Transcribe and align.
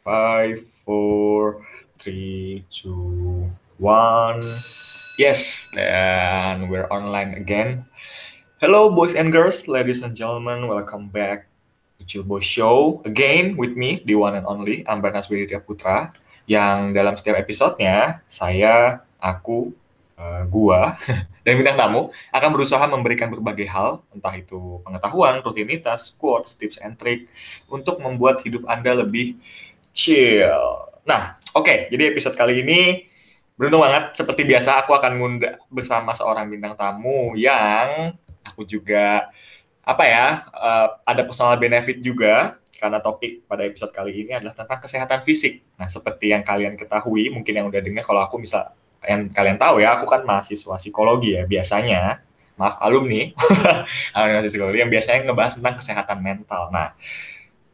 Five, 0.00 0.64
four, 0.80 1.60
three, 2.00 2.64
two, 2.72 3.52
one. 3.76 4.40
Yes, 5.20 5.68
and 5.76 6.72
we're 6.72 6.88
online 6.88 7.36
again. 7.36 7.84
Hello, 8.64 8.88
boys 8.88 9.12
and 9.12 9.28
girls, 9.28 9.68
ladies 9.68 10.00
and 10.00 10.16
gentlemen. 10.16 10.64
Welcome 10.72 11.12
back 11.12 11.52
to 12.00 12.08
Chill 12.08 12.24
Boy 12.24 12.40
Show 12.40 13.04
again 13.04 13.60
with 13.60 13.76
me, 13.76 14.00
the 14.08 14.16
one 14.16 14.40
and 14.40 14.48
only 14.48 14.88
Ambarnas 14.88 15.28
Widya 15.28 15.60
Putra. 15.60 16.16
Yang 16.48 16.96
dalam 16.96 17.14
setiap 17.20 17.36
episodenya, 17.36 18.24
saya, 18.24 19.04
aku, 19.20 19.68
uh, 20.16 20.48
gua, 20.48 20.96
dan 21.44 21.60
bintang 21.60 21.76
tamu 21.76 22.08
akan 22.32 22.50
berusaha 22.56 22.84
memberikan 22.88 23.28
berbagai 23.28 23.68
hal, 23.68 24.00
entah 24.16 24.32
itu 24.32 24.80
pengetahuan, 24.80 25.44
rutinitas, 25.44 26.16
quotes, 26.16 26.56
tips, 26.56 26.80
and 26.80 26.96
trick, 26.96 27.28
untuk 27.68 28.00
membuat 28.00 28.40
hidup 28.48 28.64
Anda 28.64 29.04
lebih 29.04 29.36
chill. 30.00 30.64
Nah, 31.04 31.36
oke, 31.52 31.68
okay, 31.68 31.78
jadi 31.92 32.16
episode 32.16 32.32
kali 32.32 32.64
ini 32.64 33.04
beruntung 33.60 33.84
banget 33.84 34.16
seperti 34.16 34.48
biasa 34.48 34.80
aku 34.80 34.96
akan 34.96 35.12
ngundang 35.20 35.60
bersama 35.68 36.16
seorang 36.16 36.48
bintang 36.48 36.72
tamu 36.80 37.36
yang 37.36 38.16
aku 38.40 38.64
juga 38.64 39.28
apa 39.84 40.04
ya 40.08 40.48
uh, 40.56 40.96
ada 41.04 41.28
personal 41.28 41.60
benefit 41.60 42.00
juga 42.00 42.56
karena 42.80 42.96
topik 43.04 43.44
pada 43.44 43.68
episode 43.68 43.92
kali 43.92 44.24
ini 44.24 44.32
adalah 44.32 44.56
tentang 44.56 44.80
kesehatan 44.80 45.20
fisik. 45.20 45.60
Nah, 45.76 45.92
seperti 45.92 46.32
yang 46.32 46.40
kalian 46.40 46.80
ketahui, 46.80 47.28
mungkin 47.28 47.52
yang 47.52 47.68
udah 47.68 47.84
dengar 47.84 48.00
kalau 48.00 48.24
aku 48.24 48.40
bisa 48.40 48.72
yang 49.04 49.28
kalian 49.28 49.60
tahu 49.60 49.84
ya, 49.84 50.00
aku 50.00 50.08
kan 50.08 50.24
mahasiswa 50.24 50.80
psikologi 50.80 51.36
ya 51.36 51.44
biasanya. 51.44 52.24
Maaf 52.56 52.80
alumni, 52.80 53.36
alumni 54.16 54.48
psikologi 54.48 54.80
yang 54.80 54.88
biasanya 54.88 55.28
ngebahas 55.28 55.60
tentang 55.60 55.76
kesehatan 55.76 56.18
mental. 56.24 56.72
Nah, 56.72 56.96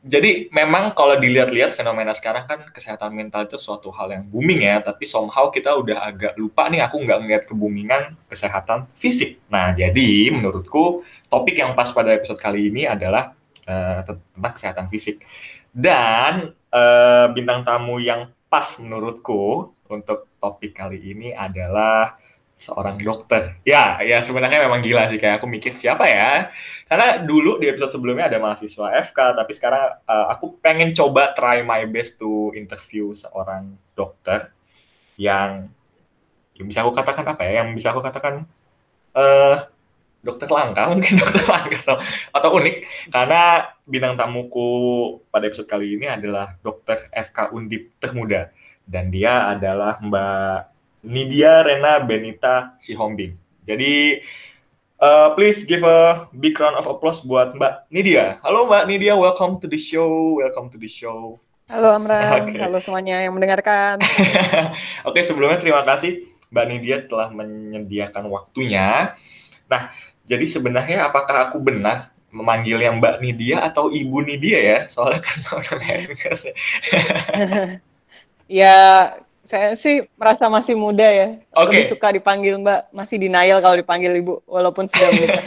jadi 0.06 0.46
memang 0.54 0.94
kalau 0.94 1.18
dilihat-lihat 1.18 1.74
fenomena 1.74 2.14
sekarang 2.14 2.46
kan 2.46 2.70
kesehatan 2.70 3.10
mental 3.10 3.42
itu 3.42 3.58
suatu 3.58 3.90
hal 3.90 4.14
yang 4.14 4.22
booming 4.30 4.62
ya, 4.62 4.78
tapi 4.78 5.02
somehow 5.02 5.50
kita 5.50 5.74
udah 5.74 5.98
agak 6.06 6.38
lupa 6.38 6.70
nih 6.70 6.86
aku 6.86 7.02
nggak 7.02 7.18
ngeliat 7.26 7.42
kebumingan 7.50 8.14
kesehatan 8.30 8.86
fisik. 8.94 9.42
Nah, 9.50 9.74
jadi 9.74 10.30
menurutku 10.30 11.02
topik 11.26 11.58
yang 11.58 11.74
pas 11.74 11.90
pada 11.90 12.14
episode 12.14 12.38
kali 12.38 12.70
ini 12.70 12.86
adalah 12.86 13.34
uh, 13.66 14.06
tentang 14.06 14.52
kesehatan 14.54 14.86
fisik. 14.86 15.26
Dan 15.74 16.54
uh, 16.70 17.26
bintang 17.34 17.66
tamu 17.66 17.98
yang 17.98 18.30
pas 18.46 18.78
menurutku 18.78 19.74
untuk 19.90 20.30
topik 20.38 20.78
kali 20.78 21.02
ini 21.02 21.34
adalah 21.34 22.14
seorang 22.56 22.96
dokter. 22.96 23.60
Ya, 23.68 24.00
ya 24.00 24.24
sebenarnya 24.24 24.64
memang 24.64 24.80
gila 24.80 25.06
sih 25.12 25.20
kayak 25.20 25.38
aku 25.38 25.46
mikir 25.46 25.76
siapa 25.76 26.08
ya? 26.08 26.48
Karena 26.88 27.20
dulu 27.20 27.60
di 27.60 27.68
episode 27.68 27.92
sebelumnya 27.92 28.32
ada 28.32 28.40
mahasiswa 28.40 28.96
FK, 29.04 29.18
tapi 29.36 29.52
sekarang 29.52 30.00
uh, 30.08 30.26
aku 30.32 30.56
pengen 30.64 30.96
coba 30.96 31.36
try 31.36 31.60
my 31.60 31.84
best 31.84 32.16
to 32.16 32.50
interview 32.56 33.12
seorang 33.12 33.76
dokter 33.92 34.50
yang, 35.20 35.68
yang 36.56 36.66
bisa 36.66 36.80
aku 36.80 36.96
katakan 36.96 37.28
apa 37.28 37.44
ya? 37.44 37.60
Yang 37.62 37.68
bisa 37.76 37.92
aku 37.92 38.00
katakan 38.00 38.48
uh, 39.12 39.68
dokter 40.24 40.48
langka 40.50 40.82
mungkin 40.92 41.22
dokter 41.22 41.44
langka 41.46 42.02
atau 42.34 42.50
unik 42.58 42.76
karena 43.14 43.70
bintang 43.86 44.18
tamuku 44.18 44.70
pada 45.30 45.46
episode 45.46 45.70
kali 45.70 45.94
ini 45.94 46.10
adalah 46.10 46.58
dokter 46.58 47.06
FK 47.14 47.54
Undip 47.54 47.94
termuda 48.02 48.50
dan 48.82 49.14
dia 49.14 49.54
adalah 49.54 50.02
Mbak 50.02 50.75
Nidia 51.06 51.62
Rena 51.62 52.02
Benita 52.02 52.74
Sihombing. 52.82 53.38
Jadi 53.62 54.18
uh, 54.98 55.38
please 55.38 55.62
give 55.62 55.86
a 55.86 56.26
big 56.34 56.58
round 56.58 56.74
of 56.74 56.90
applause 56.90 57.22
buat 57.22 57.54
Mbak 57.54 57.86
Nidia. 57.94 58.42
Halo 58.42 58.66
Mbak 58.66 58.90
Nidia, 58.90 59.14
welcome 59.14 59.62
to 59.62 59.70
the 59.70 59.78
show. 59.78 60.42
Welcome 60.42 60.66
to 60.74 60.78
the 60.82 60.90
show. 60.90 61.38
Halo 61.70 61.94
Amran, 61.94 62.42
okay. 62.50 62.58
halo 62.58 62.82
semuanya 62.82 63.22
yang 63.22 63.38
mendengarkan. 63.38 64.02
Oke, 64.02 64.74
okay, 65.06 65.22
sebelumnya 65.22 65.62
terima 65.62 65.86
kasih 65.86 66.26
Mbak 66.50 66.66
Nidia 66.74 66.96
telah 67.06 67.30
menyediakan 67.30 68.26
waktunya. 68.26 69.14
Nah, 69.70 69.94
jadi 70.26 70.42
sebenarnya 70.42 71.06
apakah 71.06 71.50
aku 71.50 71.62
benar 71.62 72.10
memanggil 72.34 72.82
yang 72.82 72.98
Mbak 72.98 73.22
Nidia 73.22 73.62
atau 73.62 73.94
Ibu 73.94 74.26
Nidia 74.26 74.58
ya? 74.58 74.78
Soalnya 74.90 75.22
kan 75.22 75.38
ya 78.46 78.78
saya 79.46 79.72
sih 79.78 80.04
merasa 80.18 80.50
masih 80.50 80.74
muda 80.74 81.06
ya. 81.06 81.40
Okay. 81.54 81.80
Lebih 81.80 81.84
suka 81.88 82.08
dipanggil 82.12 82.58
Mbak, 82.60 82.92
masih 82.92 83.16
denial 83.22 83.62
kalau 83.62 83.78
dipanggil 83.78 84.12
Ibu 84.18 84.44
walaupun 84.44 84.90
sudah 84.90 85.10
muda. 85.14 85.40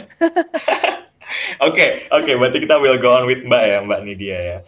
Oke, 1.62 2.10
oke, 2.10 2.26
okay, 2.26 2.34
berarti 2.34 2.58
kita 2.58 2.74
will 2.82 2.98
go 2.98 3.14
on 3.14 3.22
with 3.22 3.46
Mbak 3.46 3.62
ya, 3.62 3.78
Mbak 3.86 4.00
Nidia 4.02 4.38
ya. 4.38 4.58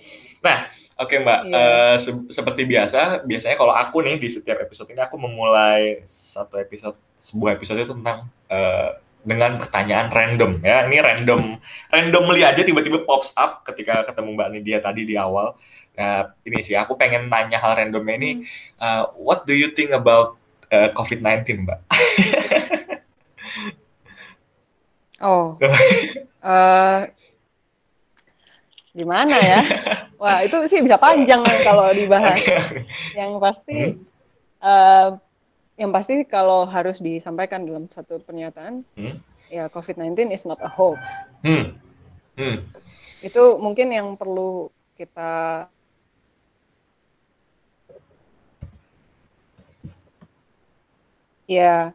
Nah, 0.47 0.70
oke 0.98 1.10
okay, 1.10 1.19
Mbak, 1.19 1.41
yeah. 1.50 1.59
Iya. 1.59 1.66
uh, 1.66 1.97
se 1.98 2.10
seperti 2.31 2.62
biasa, 2.66 3.00
biasanya 3.26 3.56
kalau 3.59 3.75
aku 3.75 3.98
nih 4.03 4.22
di 4.22 4.28
setiap 4.31 4.62
episode 4.62 4.91
ini 4.94 5.03
aku 5.03 5.19
memulai 5.19 6.06
satu 6.06 6.59
episode 6.62 6.94
sebuah 7.19 7.59
episode 7.59 7.82
itu 7.82 7.94
tentang 7.94 8.31
uh, 8.47 8.94
dengan 9.22 9.59
pertanyaan 9.62 10.10
random 10.10 10.59
ya. 10.62 10.87
Ini 10.87 10.99
random, 10.99 11.41
randomly 11.91 12.43
aja 12.43 12.62
tiba-tiba 12.62 13.06
pops 13.06 13.31
up 13.38 13.62
ketika 13.66 14.03
ketemu 14.06 14.34
Mbak 14.34 14.49
Nidia 14.54 14.78
tadi 14.82 15.06
di 15.06 15.14
awal. 15.14 15.54
Nah, 15.92 16.32
ini 16.48 16.58
sih 16.64 16.72
aku 16.72 16.97
pengen 16.97 17.28
nanya 17.28 17.60
hal 17.60 17.76
randomnya 17.76 18.16
ini. 18.16 18.30
Uh, 18.80 19.12
what 19.20 19.44
do 19.44 19.53
you 19.53 19.76
think 19.76 19.92
about 19.92 20.41
uh, 20.72 20.88
COVID-19, 20.97 21.69
Mbak? 21.69 21.80
oh, 25.28 25.60
uh, 26.41 27.00
gimana 28.97 29.36
ya? 29.36 29.60
Wah, 30.16 30.41
itu 30.41 30.56
sih 30.70 30.81
bisa 30.81 30.97
panjang 30.97 31.44
kalau 31.66 31.92
dibahas. 31.92 32.41
Okay. 32.72 32.88
Yang 33.12 33.32
pasti, 33.42 33.78
hmm? 33.92 34.00
uh, 34.64 35.08
yang 35.76 35.91
pasti 35.92 36.25
kalau 36.25 36.64
harus 36.64 37.04
disampaikan 37.04 37.69
dalam 37.69 37.84
satu 37.91 38.22
pernyataan, 38.25 38.81
hmm? 38.97 39.20
ya 39.52 39.69
COVID-19 39.69 40.32
is 40.32 40.48
not 40.48 40.56
a 40.64 40.70
hoax. 40.70 41.04
Hmm. 41.44 41.76
Hmm. 42.41 42.64
Itu 43.20 43.60
mungkin 43.60 43.92
yang 43.92 44.16
perlu 44.16 44.72
kita 44.97 45.69
ya 51.58 51.92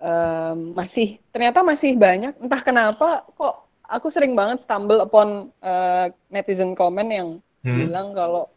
um, 0.00 0.72
masih 0.76 1.20
ternyata 1.32 1.60
masih 1.64 1.96
banyak. 1.96 2.34
Entah 2.40 2.62
kenapa 2.62 3.24
kok 3.36 3.66
aku 3.86 4.08
sering 4.10 4.34
banget 4.34 4.64
stumble 4.64 5.02
upon 5.02 5.50
uh, 5.62 6.10
netizen 6.30 6.74
komen 6.74 7.08
yang 7.10 7.28
hmm. 7.62 7.76
bilang 7.86 8.12
kalau 8.12 8.50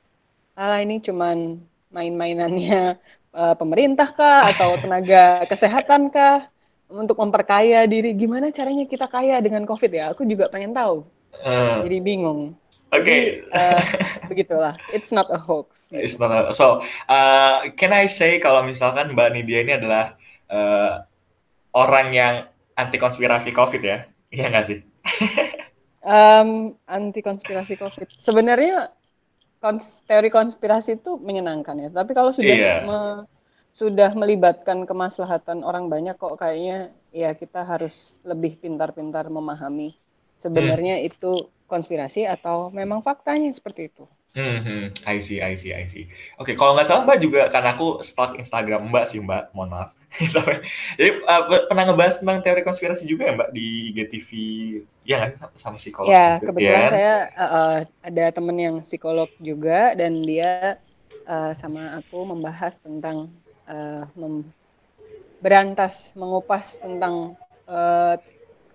ah 0.60 0.82
ini 0.82 1.00
cuman 1.00 1.60
main-mainannya 1.90 3.00
uh, 3.34 3.56
pemerintah 3.56 4.10
kah 4.12 4.52
atau 4.54 4.78
tenaga 4.84 5.46
kesehatan 5.48 6.12
kah 6.12 6.50
untuk 6.90 7.22
memperkaya 7.22 7.86
diri? 7.86 8.18
Gimana 8.18 8.50
caranya 8.50 8.86
kita 8.90 9.06
kaya 9.06 9.38
dengan 9.40 9.64
covid? 9.64 9.92
Ya 9.94 10.06
aku 10.12 10.26
juga 10.26 10.50
pengen 10.50 10.74
tahu. 10.74 11.06
Uh. 11.40 11.88
jadi 11.88 12.04
bingung 12.04 12.52
Oke, 12.90 13.06
okay. 13.06 13.24
uh, 13.54 13.86
begitulah. 14.34 14.74
It's 14.90 15.14
not 15.14 15.30
a 15.30 15.38
hoax. 15.38 15.94
It's 15.94 16.18
not 16.18 16.34
a, 16.34 16.50
so. 16.50 16.82
Uh, 17.06 17.70
can 17.78 17.94
I 17.94 18.10
say 18.10 18.42
kalau 18.42 18.66
misalkan 18.66 19.14
Mbak 19.14 19.30
Nidia 19.38 19.62
ini 19.62 19.78
adalah 19.78 20.18
uh, 20.50 21.06
orang 21.78 22.10
yang 22.18 22.34
anti 22.74 22.98
konspirasi 22.98 23.54
COVID 23.54 23.82
ya? 23.86 24.10
Iya 24.34 24.46
nggak 24.50 24.66
sih? 24.66 24.80
um, 26.18 26.74
anti 26.90 27.22
konspirasi 27.22 27.78
COVID. 27.78 28.10
Sebenarnya 28.10 28.90
kons 29.62 30.02
teori 30.10 30.34
konspirasi 30.34 30.98
itu 30.98 31.22
menyenangkan 31.22 31.78
ya. 31.78 31.90
Tapi 31.94 32.12
kalau 32.18 32.34
sudah 32.34 32.56
yeah. 32.58 32.82
me 32.90 33.30
sudah 33.70 34.18
melibatkan 34.18 34.90
kemaslahatan 34.90 35.62
orang 35.62 35.94
banyak 35.94 36.18
kok 36.18 36.42
kayaknya 36.42 36.90
ya 37.14 37.38
kita 37.38 37.62
harus 37.62 38.18
lebih 38.26 38.58
pintar-pintar 38.58 39.30
memahami 39.30 39.94
sebenarnya 40.42 41.00
hmm. 41.00 41.10
itu 41.14 41.46
konspirasi 41.70 42.26
atau 42.26 42.74
memang 42.74 43.06
faktanya 43.06 43.48
seperti 43.54 43.94
itu. 43.94 44.10
Hmm, 44.34 44.62
hmm. 44.62 44.84
I 45.10 45.18
see, 45.18 45.42
I 45.42 45.58
see, 45.58 45.74
I 45.74 45.90
see. 45.90 46.06
Oke, 46.38 46.54
okay, 46.54 46.56
kalau 46.58 46.78
nggak 46.78 46.86
salah 46.86 47.02
Mbak 47.02 47.20
juga 47.22 47.42
karena 47.50 47.74
aku 47.74 48.06
stalk 48.06 48.38
Instagram 48.38 48.90
Mbak 48.94 49.06
sih 49.10 49.22
Mbak, 49.22 49.58
mohon 49.58 49.74
maaf. 49.74 49.90
Jadi 50.98 51.10
uh, 51.26 51.42
pernah 51.70 51.84
ngebahas 51.90 52.22
tentang 52.22 52.42
teori 52.42 52.62
konspirasi 52.66 53.06
juga 53.10 53.30
ya 53.30 53.34
Mbak 53.38 53.50
di 53.54 53.94
GTV, 53.94 54.30
ya 55.06 55.34
nggak 55.34 55.58
sama 55.58 55.82
psikolog? 55.82 56.10
Ya, 56.10 56.38
gitu, 56.38 56.54
kebetulan 56.54 56.86
ya? 56.86 56.90
saya 56.90 57.14
uh, 57.38 57.78
ada 58.06 58.26
temen 58.34 58.58
yang 58.58 58.76
psikolog 58.86 59.30
juga 59.42 59.98
dan 59.98 60.22
dia 60.22 60.78
uh, 61.26 61.54
sama 61.58 61.98
aku 61.98 62.26
membahas 62.26 62.78
tentang 62.82 63.34
uh, 63.66 64.06
mem 64.14 64.46
berantas, 65.40 66.12
mengupas 66.14 66.84
tentang 66.84 67.34
uh, 67.66 68.20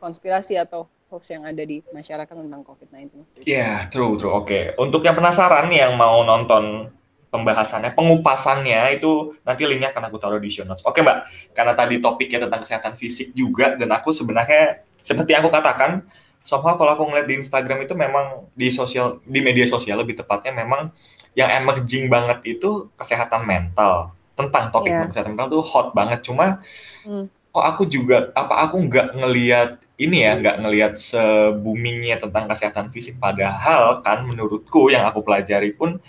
konspirasi 0.00 0.56
atau 0.56 0.88
hoax 1.14 1.30
yang 1.30 1.46
ada 1.46 1.62
di 1.62 1.78
masyarakat 1.94 2.34
tentang 2.34 2.66
COVID-19. 2.66 3.46
Iya, 3.46 3.46
yeah, 3.46 3.76
true, 3.86 4.18
true. 4.18 4.34
Oke, 4.34 4.42
okay. 4.42 4.64
untuk 4.82 5.06
yang 5.06 5.14
penasaran 5.14 5.70
yang 5.70 5.94
mau 5.94 6.26
nonton 6.26 6.90
pembahasannya, 7.30 7.94
pengupasannya 7.94 8.98
itu 8.98 9.38
nanti 9.46 9.62
linknya 9.66 9.94
akan 9.94 10.10
aku 10.10 10.18
taruh 10.18 10.42
di 10.42 10.50
show 10.50 10.66
notes. 10.66 10.82
Oke 10.86 11.02
Mbak, 11.02 11.18
karena 11.54 11.72
tadi 11.74 11.98
topiknya 12.02 12.46
tentang 12.46 12.66
kesehatan 12.66 12.94
fisik 12.98 13.30
juga, 13.34 13.78
dan 13.78 13.90
aku 13.94 14.10
sebenarnya 14.10 14.82
seperti 15.02 15.34
aku 15.34 15.50
katakan, 15.50 16.06
somehow 16.44 16.76
kalau 16.76 16.94
aku 16.94 17.02
ngeliat 17.08 17.26
di 17.26 17.40
Instagram 17.40 17.88
itu 17.88 17.96
memang 17.96 18.46
di 18.52 18.68
sosial 18.68 19.18
di 19.24 19.40
media 19.40 19.64
sosial 19.64 20.04
lebih 20.04 20.20
tepatnya 20.20 20.52
memang 20.52 20.92
yang 21.32 21.50
emerging 21.50 22.06
banget 22.12 22.44
itu 22.44 22.92
kesehatan 23.00 23.48
mental 23.48 24.12
tentang 24.36 24.68
topik 24.68 24.92
Iya. 24.92 25.08
kesehatan 25.08 25.32
mental 25.34 25.48
tuh 25.48 25.64
hot 25.64 25.96
banget 25.96 26.20
cuma 26.20 26.60
Hmm. 27.08 27.32
kok 27.48 27.64
aku 27.64 27.82
juga 27.88 28.28
apa 28.36 28.68
aku 28.68 28.76
nggak 28.76 29.16
ngelihat 29.16 29.80
ini 29.94 30.26
ya 30.26 30.34
nggak 30.34 30.56
ngelihat 30.58 30.92
se-boomingnya 30.98 32.18
tentang 32.18 32.50
kesehatan 32.50 32.90
fisik 32.90 33.22
padahal 33.22 34.02
kan 34.02 34.26
menurutku 34.26 34.90
yang 34.90 35.06
aku 35.06 35.22
pelajari 35.22 35.70
pun 35.70 36.02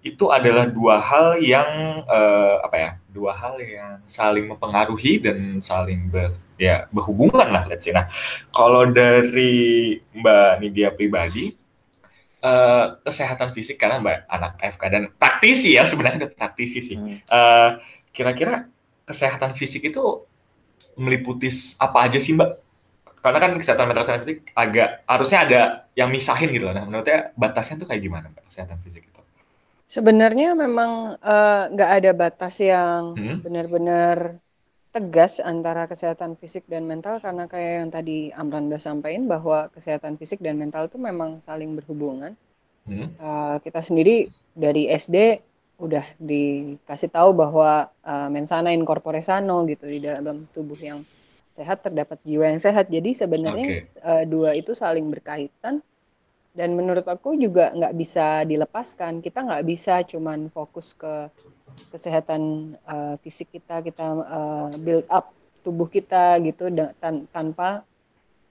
itu 0.00 0.30
adalah 0.30 0.70
dua 0.70 1.02
hal 1.02 1.42
yang 1.42 2.00
eh, 2.06 2.56
apa 2.62 2.76
ya 2.78 2.90
dua 3.10 3.34
hal 3.34 3.58
yang 3.58 4.00
saling 4.06 4.46
mempengaruhi 4.46 5.18
dan 5.18 5.58
saling 5.60 6.06
ber 6.08 6.32
ya 6.56 6.88
berhubungan 6.88 7.52
lah 7.52 7.68
let's 7.68 7.84
say 7.84 7.92
nah 7.92 8.08
kalau 8.54 8.88
dari 8.88 9.98
Mbak 10.16 10.50
Nidia 10.62 10.88
pribadi 10.94 11.52
eh, 12.40 12.84
kesehatan 13.04 13.52
fisik 13.52 13.76
karena 13.76 14.00
Mbak 14.00 14.18
anak 14.30 14.52
FK 14.78 14.82
dan 14.88 15.02
praktisi 15.12 15.76
ya 15.76 15.84
sebenarnya 15.84 16.30
praktisi 16.32 16.80
sih 16.80 16.96
Hmm. 16.96 17.20
Eh, 17.20 17.70
kira-kira 18.16 18.70
kesehatan 19.04 19.52
fisik 19.52 19.92
itu 19.92 20.24
meliputi 20.96 21.52
apa 21.76 22.08
aja 22.08 22.16
sih 22.16 22.32
Mbak? 22.32 22.65
Karena 23.26 23.42
kan 23.42 23.50
kesehatan 23.58 23.90
mental 23.90 24.02
kesehatan 24.06 24.22
fisik 24.22 24.38
agak 24.54 25.02
harusnya 25.10 25.38
ada 25.42 25.60
yang 25.98 26.08
misahin 26.14 26.46
gitu 26.54 26.70
loh. 26.70 26.74
Nah, 26.78 26.86
menurutnya 26.86 27.34
batasnya 27.34 27.82
tuh 27.82 27.90
kayak 27.90 28.02
gimana 28.06 28.30
Mbak 28.30 28.44
kesehatan 28.46 28.78
fisik 28.86 29.02
itu? 29.02 29.20
Sebenarnya 29.90 30.54
memang 30.54 31.18
eh, 31.18 31.62
nggak 31.74 31.90
ada 31.98 32.10
batas 32.14 32.54
yang 32.62 33.18
Hmm? 33.18 33.42
benar-benar 33.42 34.38
tegas 34.94 35.42
antara 35.44 35.90
kesehatan 35.90 36.38
fisik 36.40 36.64
dan 36.70 36.86
mental 36.86 37.18
karena 37.20 37.44
kayak 37.50 37.72
yang 37.82 37.90
tadi 37.92 38.18
Amran 38.32 38.70
udah 38.72 38.80
sampaikan 38.80 39.28
bahwa 39.28 39.68
kesehatan 39.74 40.16
fisik 40.16 40.40
dan 40.40 40.56
mental 40.56 40.86
itu 40.86 40.96
memang 40.96 41.42
saling 41.42 41.74
berhubungan. 41.76 42.32
Hmm? 42.86 43.10
Eh, 43.10 43.56
kita 43.66 43.82
sendiri 43.82 44.30
dari 44.54 44.86
SD 44.88 45.42
udah 45.76 46.06
dikasih 46.16 47.10
tahu 47.12 47.36
bahwa 47.36 47.90
eh, 47.90 48.28
mensana 48.30 48.70
in 48.70 48.86
corpore 48.86 49.20
sano 49.20 49.66
gitu 49.66 49.84
di 49.90 49.98
dalam 50.00 50.46
tubuh 50.54 50.78
yang 50.78 51.02
sehat 51.58 51.78
terdapat 51.86 52.18
jiwa 52.28 52.44
yang 52.52 52.62
sehat. 52.66 52.86
Jadi 52.96 53.10
sebenarnya 53.22 53.68
Oke. 53.68 53.88
eh, 54.10 54.24
dua 54.32 54.50
itu 54.60 54.72
saling 54.82 55.06
berkaitan 55.14 55.74
dan 56.58 56.70
menurut 56.78 57.06
aku 57.14 57.30
juga 57.44 57.64
nggak 57.78 57.94
bisa 58.02 58.26
dilepaskan. 58.50 59.12
Kita 59.26 59.38
nggak 59.48 59.64
bisa 59.72 59.94
cuman 60.12 60.40
fokus 60.56 60.88
ke 61.02 61.14
kesehatan 61.92 62.42
eh, 62.94 63.14
fisik 63.24 63.48
kita, 63.56 63.76
kita 63.88 64.06
eh, 64.38 64.70
build 64.84 65.06
up 65.18 65.26
tubuh 65.64 65.88
kita 65.96 66.38
gitu 66.46 66.64
tan- 67.02 67.26
tanpa 67.34 67.68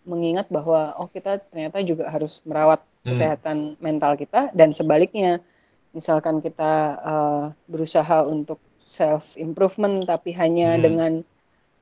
mengingat 0.06 0.48
bahwa 0.54 0.94
oh 1.02 1.10
kita 1.10 1.42
ternyata 1.50 1.82
juga 1.82 2.06
harus 2.14 2.34
merawat 2.46 2.82
Hmm. 3.06 3.12
kesehatan 3.12 3.58
mental 3.82 4.14
kita 4.22 4.54
dan 4.54 4.70
sebaliknya 4.80 5.42
misalkan 5.98 6.38
kita 6.46 6.74
eh, 7.12 7.46
berusaha 7.72 8.18
untuk 8.28 8.60
self 8.86 9.38
improvement 9.40 10.06
tapi 10.06 10.32
hanya 10.38 10.78
Hmm. 10.78 10.86
dengan 10.86 11.26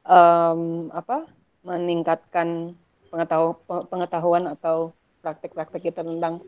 em, 0.07 0.89
apa 0.91 1.27
meningkatkan 1.63 2.75
pengetahu- 3.11 3.59
pe- 3.67 3.87
pengetahuan 3.91 4.45
atau 4.51 4.91
praktek-praktek 5.23 5.81
kita 5.91 6.01
tentang 6.03 6.43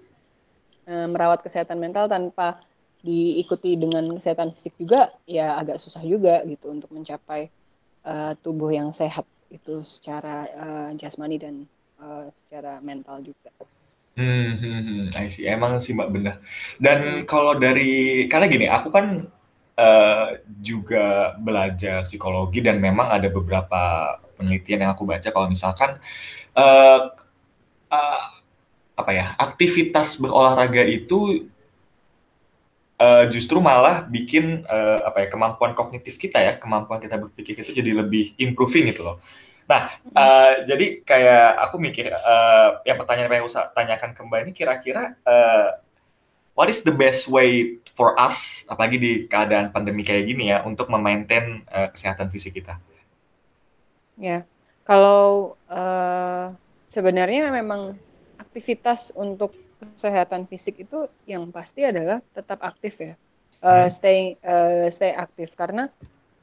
eh, 0.88 1.08
merawat 1.14 1.40
kesehatan 1.46 1.80
mental 1.82 2.06
tanpa 2.10 2.60
diikuti 3.06 3.78
dengan 3.78 4.06
kesehatan 4.18 4.50
fisik 4.56 4.74
juga 4.82 5.14
ya 5.30 5.56
agak 5.62 5.78
susah 5.78 6.02
juga 6.02 6.42
gitu 6.52 6.74
untuk 6.74 6.90
mencapai 6.92 7.42
eh, 8.06 8.34
tubuh 8.44 8.72
yang 8.74 8.90
sehat 8.96 9.26
itu 9.54 9.82
secara 9.86 10.46
eh, 10.50 10.90
jasmani 11.00 11.38
dan 11.40 11.56
eh, 12.02 12.26
secara 12.36 12.82
mental 12.82 13.22
juga. 13.24 13.52
Hmm, 14.16 14.56
hmm, 14.64 14.80
hmm, 14.88 15.02
I 15.20 15.28
see. 15.28 15.44
Emang 15.44 15.76
sih 15.84 15.92
Mbak 15.92 16.10
benar. 16.16 16.36
Dan 16.80 17.00
Hmm. 17.04 17.22
kalau 17.28 17.60
dari 17.60 18.26
karena 18.32 18.48
gini, 18.48 18.66
aku 18.72 18.88
kan 18.88 19.28
eh, 19.76 20.28
juga 20.60 21.36
belajar 21.38 22.08
psikologi 22.08 22.64
dan 22.64 22.80
memang 22.80 23.12
ada 23.12 23.28
beberapa 23.28 24.16
penelitian 24.36 24.88
yang 24.88 24.92
aku 24.96 25.08
baca 25.08 25.28
kalau 25.32 25.48
misalkan 25.52 26.00
eh, 26.56 27.02
eh, 27.92 28.22
apa 28.96 29.12
ya 29.12 29.36
aktivitas 29.36 30.16
berolahraga 30.20 30.88
itu 30.88 31.48
eh, 33.00 33.26
justru 33.32 33.60
malah 33.60 34.08
bikin 34.08 34.64
eh, 34.64 35.00
apa 35.04 35.24
ya 35.24 35.28
kemampuan 35.28 35.76
kognitif 35.76 36.16
kita 36.16 36.40
ya 36.40 36.54
kemampuan 36.56 37.04
kita 37.04 37.20
berpikir 37.20 37.60
itu 37.60 37.72
jadi 37.76 37.92
lebih 37.92 38.36
improving 38.40 38.92
gitu 38.92 39.04
loh. 39.04 39.20
Nah, 39.66 39.98
eh, 39.98 40.54
jadi 40.70 40.86
kayak 41.02 41.48
aku 41.68 41.76
mikir 41.82 42.14
eh, 42.14 42.70
yang 42.86 42.98
pertanyaan 43.02 43.44
yang 43.44 43.50
saya 43.50 43.74
tanyakan 43.74 44.14
ke 44.14 44.22
Mbak 44.22 44.40
ini 44.46 44.52
kira-kira 44.54 45.04
eh, 45.26 45.70
what 46.56 46.70
is 46.72 46.86
the 46.86 46.94
best 46.94 47.28
way 47.28 47.82
for 47.98 48.10
us 48.20 48.68
apalagi 48.72 48.98
di 49.00 49.12
keadaan 49.32 49.72
pandemi 49.76 50.04
kayak 50.04 50.24
gini 50.30 50.44
ya 50.52 50.58
untuk 50.70 50.88
memaintain 50.94 51.64
eh, 51.78 51.90
kesehatan 51.94 52.28
fisik 52.34 52.54
kita? 52.60 52.76
Ya, 54.16 54.48
kalau 54.88 55.56
eh, 55.68 56.46
sebenarnya 56.88 57.52
memang 57.52 58.00
aktivitas 58.40 59.12
untuk 59.16 59.52
kesehatan 59.82 60.48
fisik 60.48 60.76
itu 60.88 61.08
yang 61.28 61.52
pasti 61.52 61.84
adalah 61.84 62.24
tetap 62.36 62.60
aktif 62.64 62.94
ya, 63.00 63.14
Hmm. 63.66 63.90
stay 63.90 64.38
eh, 64.40 64.88
stay 64.94 65.12
aktif 65.16 65.58
karena 65.58 65.90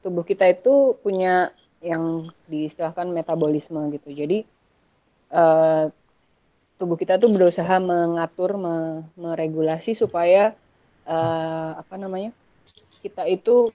tubuh 0.03 0.23
kita 0.27 0.45
itu 0.51 0.97
punya 1.03 1.49
yang 1.81 2.03
diistilahkan 2.51 3.07
metabolisme 3.09 3.79
gitu. 3.95 4.09
Jadi 4.13 4.37
eh, 5.33 5.85
tubuh 6.79 6.97
kita 7.01 7.17
tuh 7.21 7.29
berusaha 7.33 7.75
mengatur, 7.79 8.51
me- 8.59 9.05
meregulasi 9.17 9.95
supaya 9.97 10.53
eh, 11.07 11.71
apa 11.77 11.95
namanya 11.99 12.31
kita 13.03 13.27
itu 13.27 13.71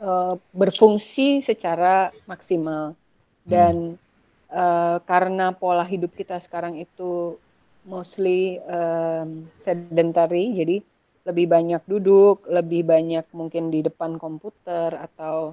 eh, 0.00 0.34
berfungsi 0.52 1.40
secara 1.40 2.12
maksimal. 2.28 2.96
Dan 3.44 4.00
eh, 4.48 4.96
karena 5.04 5.52
pola 5.52 5.84
hidup 5.84 6.12
kita 6.16 6.40
sekarang 6.40 6.80
itu 6.80 7.36
mostly 7.84 8.58
em, 8.64 9.44
sedentary 9.60 10.56
jadi 10.56 10.76
lebih 11.24 11.46
banyak 11.48 11.82
duduk 11.84 12.44
lebih 12.48 12.84
banyak 12.84 13.24
mungkin 13.36 13.68
di 13.68 13.84
depan 13.84 14.16
komputer 14.16 14.92
atau 14.96 15.52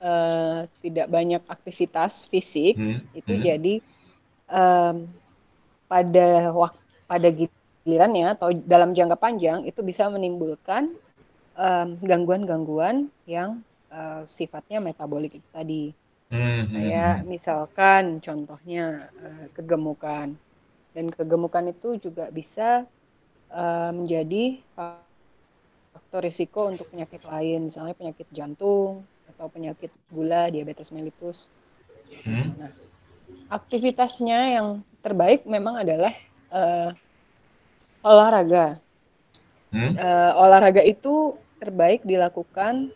eh, 0.00 0.68
tidak 0.84 1.08
banyak 1.08 1.42
aktivitas 1.48 2.28
fisik 2.28 2.76
Hmm, 2.76 3.00
itu 3.16 3.32
hmm. 3.32 3.42
jadi 3.48 3.74
em, 4.52 4.96
pada 5.88 6.52
waktu 6.52 6.82
pada 7.08 7.28
gilirannya 7.84 8.26
atau 8.38 8.48
dalam 8.54 8.90
jangka 8.96 9.16
panjang 9.18 9.58
itu 9.70 9.80
bisa 9.82 10.08
menimbulkan 10.14 10.94
gangguan-gangguan 12.10 13.12
yang 13.28 13.60
eh, 13.92 14.22
sifatnya 14.26 14.78
metabolik 14.80 15.32
itu 15.38 15.48
tadi 15.52 15.84
Hmm, 16.32 16.64
hmm, 16.64 16.72
kayak 16.74 17.14
hmm. 17.20 17.28
misalkan 17.28 18.04
contohnya 18.24 18.84
eh, 19.20 19.46
kegemukan 19.52 20.32
dan 20.96 21.06
kegemukan 21.12 21.68
itu 21.68 22.00
juga 22.00 22.32
bisa 22.32 22.88
eh, 23.52 23.90
menjadi 23.92 24.44
faktor 25.92 26.22
risiko 26.28 26.60
untuk 26.72 26.86
penyakit 26.92 27.22
lain 27.32 27.60
misalnya 27.68 27.94
penyakit 28.00 28.28
jantung 28.32 29.04
atau 29.30 29.46
penyakit 29.52 29.92
gula 30.08 30.48
diabetes 30.54 30.88
mellitus 30.94 31.38
Hmm. 32.22 32.54
Nah, 32.60 32.72
aktivitasnya 33.50 34.38
yang 34.60 34.68
terbaik 35.04 35.48
memang 35.48 35.82
adalah 35.82 36.12
eh, 36.52 36.90
olahraga. 38.02 38.82
Hmm. 39.72 39.96
Eh, 39.96 40.32
olahraga 40.36 40.82
itu 40.84 41.38
terbaik 41.62 42.04
dilakukan 42.04 42.90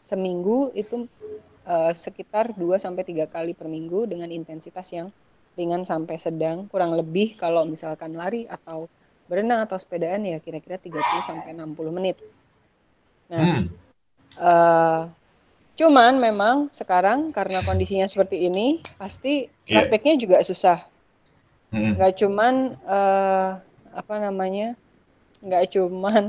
seminggu 0.00 0.72
itu 0.74 1.06
eh, 1.66 1.92
sekitar 1.92 2.56
2 2.56 2.80
sampai 2.80 3.02
3 3.06 3.26
kali 3.28 3.52
per 3.52 3.68
minggu 3.68 4.08
dengan 4.10 4.30
intensitas 4.32 4.90
yang 4.92 5.12
ringan 5.56 5.88
sampai 5.88 6.20
sedang, 6.20 6.68
kurang 6.68 6.92
lebih 6.92 7.36
kalau 7.40 7.64
misalkan 7.64 8.12
lari 8.12 8.44
atau 8.44 8.88
berenang 9.26 9.64
atau 9.66 9.74
sepedaan 9.80 10.22
ya 10.22 10.38
kira-kira 10.38 10.76
30 10.78 11.22
sampai 11.24 11.56
60 11.56 11.90
menit. 11.90 12.20
Nah, 13.32 13.42
Hmm. 13.42 13.62
eh, 14.38 15.02
cuman 15.76 16.12
memang 16.20 16.56
sekarang 16.72 17.32
karena 17.34 17.60
kondisinya 17.64 18.06
seperti 18.06 18.46
ini, 18.46 18.80
pasti 19.00 19.48
Iya. 19.66 19.82
prakteknya 19.82 20.14
juga 20.20 20.36
susah. 20.44 20.78
Hmm. 21.72 21.98
Nggak 21.98 22.12
cuman 22.22 22.54
eh, 22.86 23.50
apa 23.96 24.20
namanya, 24.20 24.76
nggak 25.40 25.72
cuman 25.72 26.28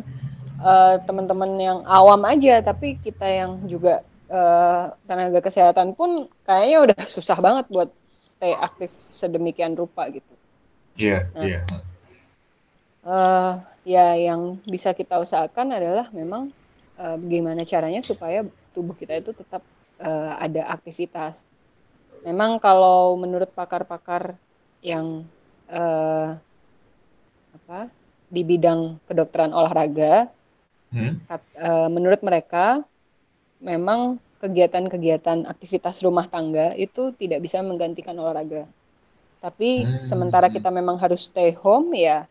eh, 0.64 0.96
teman-teman 1.04 1.52
yang 1.60 1.80
awam 1.84 2.24
aja, 2.24 2.64
tapi 2.64 2.96
kita 3.04 3.28
yang 3.28 3.52
juga 3.68 4.02
eh, 4.32 4.84
tenaga 5.06 5.40
kesehatan 5.44 5.92
pun 5.94 6.26
kayaknya 6.48 6.78
udah 6.88 7.00
susah 7.06 7.38
banget 7.44 7.66
buat 7.68 7.90
stay 8.08 8.56
aktif 8.56 8.90
sedemikian 9.12 9.76
rupa 9.76 10.08
gitu. 10.10 10.34
Iya, 10.98 11.30
Nah. 11.36 11.46
iya. 11.46 11.62
eh 13.08 13.54
ya 13.88 14.08
yang 14.20 14.60
bisa 14.68 14.92
kita 14.92 15.16
usahakan 15.22 15.78
adalah 15.78 16.12
memang 16.12 16.52
eh, 17.00 17.16
bagaimana 17.20 17.64
caranya 17.64 18.02
supaya 18.04 18.44
tubuh 18.76 18.96
kita 18.98 19.20
itu 19.20 19.32
tetap 19.36 19.62
eh, 20.02 20.32
ada 20.42 20.72
aktivitas. 20.74 21.46
Memang 22.26 22.60
kalau 22.60 23.16
menurut 23.16 23.48
pakar-pakar 23.54 24.36
yang 24.82 25.24
uh, 25.72 26.36
apa 27.68 27.92
di 28.32 28.48
bidang 28.48 28.96
kedokteran 29.12 29.52
olahraga, 29.52 30.32
hmm? 30.96 31.28
uh, 31.28 31.92
menurut 31.92 32.24
mereka 32.24 32.80
memang 33.60 34.16
kegiatan-kegiatan 34.40 35.44
aktivitas 35.44 36.00
rumah 36.00 36.24
tangga 36.32 36.72
itu 36.80 37.12
tidak 37.20 37.44
bisa 37.44 37.60
menggantikan 37.60 38.16
olahraga. 38.16 38.64
Tapi 39.44 39.84
hmm. 39.84 40.08
sementara 40.08 40.48
kita 40.48 40.72
memang 40.72 40.96
harus 40.96 41.28
stay 41.28 41.52
home 41.52 41.92
ya 41.92 42.24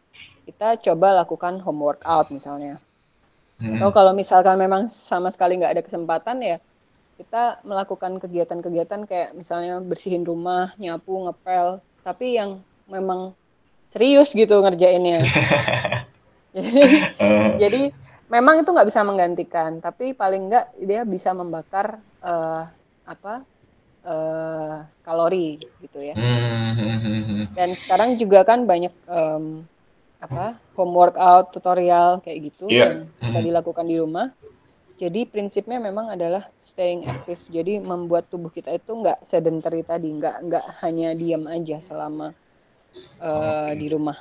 kita 0.49 0.81
coba 0.81 1.21
lakukan 1.21 1.61
home 1.61 1.85
workout 1.85 2.33
misalnya. 2.33 2.81
Hmm. 3.61 3.76
Atau 3.76 3.93
kalau 3.93 4.16
misalkan 4.16 4.57
memang 4.57 4.88
sama 4.88 5.28
sekali 5.28 5.61
nggak 5.61 5.76
ada 5.76 5.85
kesempatan 5.85 6.40
ya 6.40 6.57
kita 7.16 7.61
melakukan 7.64 8.21
kegiatan-kegiatan 8.21 9.09
kayak 9.09 9.33
misalnya 9.33 9.81
bersihin 9.85 10.25
rumah, 10.25 10.73
nyapu, 10.76 11.28
ngepel, 11.28 11.81
tapi 12.05 12.37
yang 12.40 12.61
memang 12.88 13.33
serius 13.87 14.35
gitu 14.35 14.61
ngerjainnya. 14.61 15.23
Jadi 17.62 17.93
memang 18.26 18.62
itu 18.62 18.71
nggak 18.71 18.88
bisa 18.88 19.07
menggantikan, 19.07 19.78
tapi 19.78 20.12
paling 20.12 20.50
nggak 20.50 20.66
dia 20.83 21.02
bisa 21.07 21.31
membakar 21.33 22.02
uh, 22.23 22.66
apa 23.07 23.47
uh, 24.02 24.76
kalori 25.07 25.61
gitu 25.83 25.99
ya. 26.02 26.14
Hmm. 26.19 27.50
Dan 27.55 27.78
sekarang 27.78 28.19
juga 28.19 28.43
kan 28.43 28.66
banyak 28.66 28.93
um, 29.07 29.62
apa 30.16 30.57
home 30.75 30.97
workout 30.97 31.52
tutorial 31.52 32.25
kayak 32.25 32.50
gitu 32.50 32.73
yeah. 32.73 33.05
yang 33.05 33.12
bisa 33.21 33.38
hmm. 33.38 33.47
dilakukan 33.52 33.87
di 33.87 33.97
rumah. 34.00 34.28
Jadi 34.97 35.28
prinsipnya 35.28 35.76
memang 35.76 36.16
adalah 36.16 36.49
staying 36.57 37.05
active. 37.05 37.37
Jadi 37.52 37.85
membuat 37.85 38.33
tubuh 38.33 38.49
kita 38.49 38.73
itu 38.73 38.97
nggak 38.97 39.28
sedentary 39.28 39.85
tadi, 39.85 40.09
nggak 40.09 40.49
nggak 40.49 40.64
hanya 40.81 41.12
diam 41.12 41.45
aja 41.45 41.85
selama 41.85 42.33
uh, 43.21 43.26
eh, 43.26 43.33
okay. 43.33 43.73
di 43.79 43.87
rumah. 43.93 44.19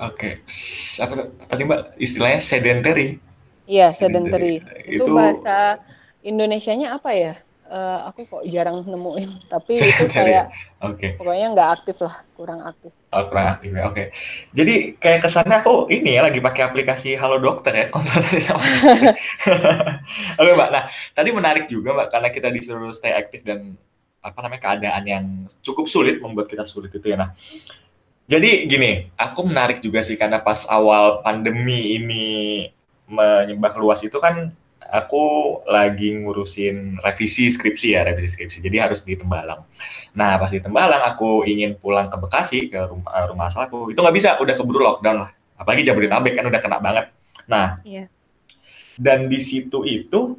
Oke, 0.00 0.40
okay. 0.44 1.02
apa 1.02 1.14
tadi 1.48 1.62
mbak 1.68 1.80
istilahnya 2.00 2.40
sedentary? 2.40 3.20
Iya 3.68 3.92
sedentary. 3.92 4.62
sedentary. 4.62 4.88
Itu, 4.88 5.04
itu 5.04 5.12
bahasa 5.12 5.82
Indonesianya 6.24 6.96
apa 6.96 7.10
ya? 7.12 7.34
uh, 7.70 7.98
aku 8.10 8.26
kok 8.26 8.42
jarang 8.48 8.82
nemuin 8.86 9.30
tapi 9.50 9.78
itu 9.78 10.04
kayak 10.10 10.50
okay. 10.80 11.14
pokoknya 11.18 11.46
nggak 11.54 11.70
aktif 11.80 11.96
lah 12.02 12.14
kurang 12.34 12.60
aktif 12.62 12.92
oh, 13.12 13.24
kurang 13.28 13.46
aktif 13.58 13.70
ya 13.74 13.82
oke 13.86 13.94
okay. 13.94 14.06
jadi 14.54 14.74
kayak 14.98 15.20
kesannya 15.26 15.56
aku 15.62 15.90
ini 15.90 16.18
ya 16.18 16.26
lagi 16.26 16.40
pakai 16.42 16.62
aplikasi 16.66 17.18
Halo 17.18 17.38
Dokter 17.42 17.72
ya 17.74 17.86
konsultasi 17.94 18.40
sama 18.42 18.62
oke 20.40 20.42
okay, 20.42 20.52
mbak 20.54 20.70
nah 20.70 20.84
tadi 21.14 21.28
menarik 21.34 21.64
juga 21.66 21.94
mbak 21.94 22.08
karena 22.14 22.28
kita 22.30 22.48
disuruh 22.50 22.90
stay 22.94 23.14
aktif 23.14 23.42
dan 23.42 23.74
apa 24.26 24.38
namanya 24.42 24.62
keadaan 24.66 25.02
yang 25.06 25.24
cukup 25.62 25.86
sulit 25.86 26.18
membuat 26.18 26.50
kita 26.50 26.66
sulit 26.66 26.90
itu 26.90 27.06
ya 27.06 27.16
nah 27.16 27.30
jadi 28.26 28.66
gini, 28.66 29.06
aku 29.14 29.46
menarik 29.46 29.78
juga 29.78 30.02
sih 30.02 30.18
karena 30.18 30.42
pas 30.42 30.66
awal 30.66 31.22
pandemi 31.22 31.94
ini 31.94 32.24
menyebar 33.06 33.78
luas 33.78 34.02
itu 34.02 34.18
kan 34.18 34.50
aku 34.82 35.22
lagi 35.62 36.10
ngurusin 36.10 36.98
revisi 36.98 37.54
skripsi 37.54 37.94
ya, 37.94 38.02
revisi 38.02 38.34
skripsi. 38.34 38.58
Jadi 38.58 38.76
harus 38.82 39.06
di 39.06 39.14
Tembalang. 39.14 39.62
Nah, 40.18 40.42
pas 40.42 40.50
di 40.50 40.58
Tembalang 40.58 41.06
aku 41.06 41.46
ingin 41.46 41.78
pulang 41.78 42.10
ke 42.10 42.18
Bekasi 42.18 42.66
ke 42.66 42.82
rumah 42.90 43.14
eh, 43.14 43.26
rumah 43.30 43.46
asal 43.46 43.70
aku. 43.70 43.94
Itu 43.94 44.02
nggak 44.02 44.16
bisa, 44.18 44.30
udah 44.42 44.54
keburu 44.58 44.82
lockdown 44.82 45.22
lah. 45.22 45.30
Apalagi 45.54 45.86
Jabodetabek 45.86 46.34
kan 46.34 46.50
udah 46.50 46.60
kena 46.60 46.78
banget. 46.82 47.06
Nah, 47.46 47.78
iya. 47.86 48.10
dan 48.98 49.30
di 49.30 49.38
situ 49.38 49.86
itu 49.86 50.34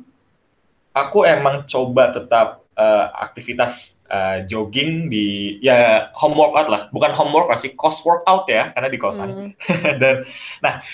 aku 0.92 1.24
emang 1.24 1.64
coba 1.64 2.12
tetap 2.12 2.67
uh, 2.78 3.12
aktivitas 3.18 3.98
uh, 4.08 4.46
jogging 4.46 5.10
di 5.10 5.58
ya 5.60 6.08
home 6.14 6.38
workout 6.38 6.70
lah, 6.70 6.82
bukan 6.94 7.12
home 7.12 7.34
workout 7.34 7.60
sih, 7.60 7.74
cost 7.74 8.06
workout 8.06 8.46
ya, 8.48 8.72
karena 8.72 8.88
di 8.88 9.00
kosan. 9.02 9.30
Hmm. 9.34 9.50
dan 10.02 10.24
nah 10.62 10.86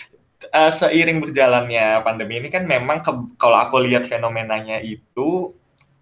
uh, 0.52 0.72
seiring 0.74 1.22
berjalannya 1.24 2.02
pandemi 2.02 2.42
ini 2.42 2.50
kan 2.52 2.64
memang 2.66 3.06
ke, 3.06 3.12
kalau 3.40 3.58
aku 3.62 3.80
lihat 3.84 4.10
fenomenanya 4.10 4.82
itu 4.84 5.54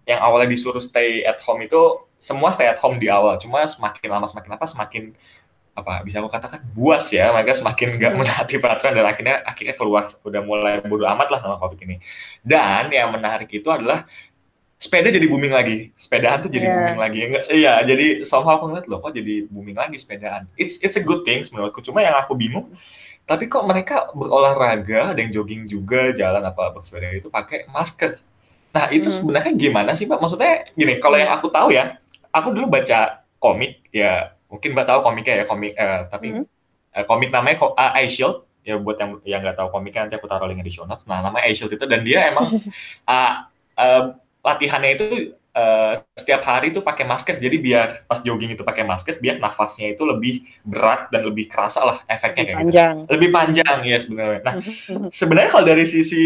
yang 0.08 0.18
awalnya 0.18 0.50
disuruh 0.50 0.82
stay 0.82 1.22
at 1.22 1.38
home 1.44 1.62
itu 1.62 1.78
semua 2.18 2.50
stay 2.50 2.66
at 2.66 2.78
home 2.82 2.98
di 2.98 3.06
awal 3.06 3.38
cuma 3.38 3.62
semakin 3.66 4.08
lama 4.10 4.26
semakin 4.26 4.50
apa 4.58 4.66
semakin 4.66 5.04
apa 5.72 6.04
bisa 6.04 6.20
aku 6.20 6.28
katakan 6.28 6.60
buas 6.76 7.08
ya 7.08 7.32
mereka 7.32 7.56
semakin 7.56 7.96
nggak 7.96 8.12
hmm. 8.12 8.20
menaati 8.20 8.54
peraturan 8.60 8.92
dan 8.92 9.06
akhirnya 9.08 9.36
akhirnya 9.40 9.74
keluar 9.78 10.04
udah 10.20 10.42
mulai 10.44 10.84
bodo 10.84 11.08
amat 11.08 11.28
lah 11.32 11.40
sama 11.40 11.56
covid 11.56 11.80
ini 11.88 11.96
dan 12.44 12.92
yang 12.92 13.08
menarik 13.08 13.48
itu 13.48 13.64
adalah 13.72 14.04
sepeda 14.82 15.14
jadi 15.14 15.26
booming 15.30 15.54
lagi 15.54 15.94
sepedaan 15.94 16.42
tuh 16.42 16.50
jadi 16.50 16.66
yeah. 16.66 16.74
booming 16.74 16.98
lagi 16.98 17.18
iya 17.54 17.74
jadi 17.86 18.26
somehow 18.26 18.58
aku 18.58 18.74
ngeliat 18.74 18.86
loh 18.90 18.98
kok 18.98 19.14
jadi 19.14 19.46
booming 19.46 19.78
lagi 19.78 19.94
sepedaan 19.94 20.50
it's 20.58 20.82
it's 20.82 20.98
a 20.98 21.04
good 21.04 21.22
thing 21.22 21.46
menurutku 21.54 21.78
cuma 21.86 22.02
yang 22.02 22.18
aku 22.18 22.34
bingung 22.34 22.66
tapi 23.22 23.46
kok 23.46 23.62
mereka 23.62 24.10
berolahraga, 24.12 25.14
ada 25.14 25.20
yang 25.22 25.30
jogging 25.30 25.70
juga, 25.70 26.10
jalan 26.10 26.42
apa 26.42 26.74
bersepeda 26.74 27.14
itu 27.14 27.30
pakai 27.30 27.70
masker. 27.70 28.18
Nah, 28.74 28.90
itu 28.90 29.08
hmm. 29.08 29.16
sebenarnya 29.22 29.52
gimana 29.54 29.94
sih, 29.94 30.10
Pak? 30.10 30.18
Maksudnya 30.18 30.66
gini, 30.74 30.98
kalau 30.98 31.16
yang 31.20 31.30
aku 31.30 31.46
tahu 31.52 31.70
ya, 31.70 32.02
aku 32.34 32.50
dulu 32.50 32.66
baca 32.66 33.22
komik 33.38 33.78
ya, 33.94 34.34
mungkin 34.50 34.74
Mbak 34.74 34.86
tahu 34.90 35.00
komiknya 35.06 35.34
ya, 35.38 35.44
komik 35.46 35.72
eh, 35.78 36.00
tapi 36.10 36.26
hmm. 36.34 36.44
eh, 36.98 37.04
komik 37.06 37.30
namanya 37.30 37.62
uh, 37.62 37.92
Ice 38.02 38.18
Shield 38.18 38.42
ya 38.62 38.78
buat 38.78 38.94
yang 38.94 39.18
yang 39.26 39.40
nggak 39.42 39.58
tahu 39.58 39.74
komiknya 39.74 40.06
nanti 40.06 40.16
aku 40.18 40.30
taruh 40.30 40.46
linknya 40.50 40.66
di 40.66 40.74
show 40.74 40.86
notes. 40.86 41.06
Nah, 41.06 41.22
namanya 41.22 41.46
Ice 41.46 41.62
Shield 41.62 41.78
itu 41.78 41.84
dan 41.86 42.02
dia 42.02 42.26
emang 42.26 42.58
uh, 43.10 43.32
uh, 43.78 44.02
latihannya 44.42 44.90
itu 44.98 45.06
uh, 45.54 45.94
setiap 46.18 46.42
hari 46.42 46.74
itu 46.74 46.82
pakai 46.82 47.06
masker 47.06 47.38
jadi 47.38 47.56
biar 47.62 47.88
pas 48.10 48.20
jogging 48.20 48.58
itu 48.58 48.66
pakai 48.66 48.82
masker 48.82 49.22
biar 49.22 49.38
nafasnya 49.38 49.94
itu 49.94 50.02
lebih 50.02 50.42
berat 50.66 51.08
dan 51.14 51.22
lebih 51.24 51.46
kerasa 51.48 51.80
lah 51.86 51.98
efeknya 52.10 52.42
lebih 52.42 52.46
kayak 52.46 52.58
gitu. 52.58 52.68
panjang. 52.68 52.94
gitu. 52.94 53.10
Lebih 53.14 53.28
panjang 53.30 53.78
ya 53.86 53.98
sebenarnya. 54.02 54.40
Nah, 54.42 54.54
sebenarnya 55.20 55.50
kalau 55.52 55.64
dari 55.66 55.84
sisi 55.86 56.24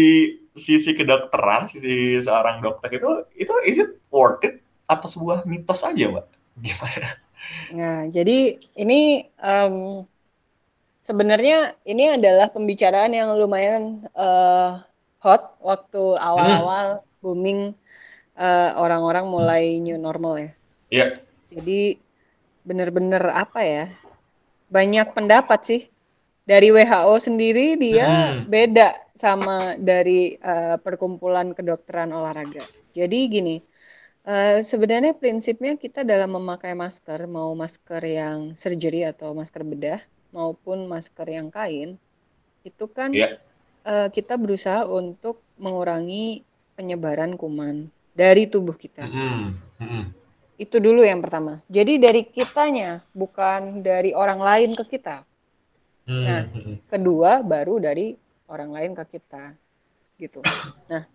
sisi 0.57 0.91
kedokteran, 0.97 1.69
sisi 1.69 2.17
seorang 2.17 2.59
dokter 2.65 2.97
itu 2.97 3.09
itu 3.37 3.53
is 3.69 3.77
it 3.77 4.01
worth 4.09 4.41
it 4.41 4.57
atau 4.89 5.05
sebuah 5.05 5.45
mitos 5.45 5.85
aja, 5.85 6.05
Mbak? 6.09 6.25
Gimana? 6.57 7.09
Nah, 7.71 7.97
jadi 8.09 8.57
ini 8.79 9.27
um, 9.39 10.03
sebenarnya 11.05 11.77
ini 11.85 12.17
adalah 12.17 12.49
pembicaraan 12.49 13.13
yang 13.13 13.31
lumayan 13.37 14.07
uh, 14.17 14.81
hot 15.21 15.55
waktu 15.61 16.17
awal-awal 16.17 16.99
hmm. 16.99 17.05
booming 17.21 17.61
eh, 18.37 18.71
orang-orang 18.77 19.25
mulai 19.25 19.81
new 19.81 19.97
normal 19.97 20.37
ya. 20.37 20.41
Iya. 20.41 20.51
Yeah. 20.93 21.09
Jadi 21.47 21.81
benar-benar 22.67 23.23
apa 23.31 23.63
ya? 23.63 23.85
Banyak 24.67 25.15
pendapat 25.15 25.61
sih. 25.63 25.81
Dari 26.47 26.71
WHO 26.71 27.15
sendiri 27.19 27.75
dia 27.75 28.07
hmm. 28.07 28.47
beda 28.47 28.95
sama 29.11 29.75
dari 29.75 30.39
uh, 30.39 30.79
perkumpulan 30.79 31.51
kedokteran 31.51 32.07
olahraga. 32.15 32.63
Jadi 32.95 33.19
gini, 33.27 33.55
uh, 34.23 34.63
sebenarnya 34.63 35.11
prinsipnya 35.11 35.75
kita 35.75 36.07
dalam 36.07 36.39
memakai 36.39 36.71
masker, 36.71 37.27
mau 37.27 37.51
masker 37.51 37.99
yang 37.99 38.55
surgery 38.55 39.03
atau 39.03 39.35
masker 39.35 39.59
bedah 39.67 39.99
maupun 40.31 40.87
masker 40.87 41.27
yang 41.27 41.51
kain, 41.51 41.99
itu 42.63 42.85
kan 42.95 43.11
yeah. 43.11 43.35
Iya. 43.83 44.07
uh, 44.07 44.07
kita 44.07 44.39
berusaha 44.39 44.87
untuk 44.87 45.43
mengurangi 45.59 46.47
penyebaran 46.79 47.35
kuman 47.35 47.91
dari 48.17 48.49
tubuh 48.49 48.73
kita. 48.73 49.05
Mm 49.05 49.53
-hmm. 49.77 50.03
Itu 50.57 50.81
dulu 50.81 51.05
yang 51.05 51.21
pertama. 51.21 51.61
Jadi 51.69 52.01
dari 52.01 52.25
kitanya, 52.25 53.05
bukan 53.13 53.85
dari 53.85 54.17
orang 54.17 54.41
lain 54.41 54.73
ke 54.73 54.97
kita. 54.97 55.21
Mm. 56.09 56.23
Nah, 56.25 56.41
kedua 56.89 57.45
baru 57.45 57.77
dari 57.77 58.17
orang 58.49 58.73
lain 58.73 58.91
ke 58.97 59.05
kita, 59.05 59.53
gitu. 60.17 60.41
Nah, 60.89 61.05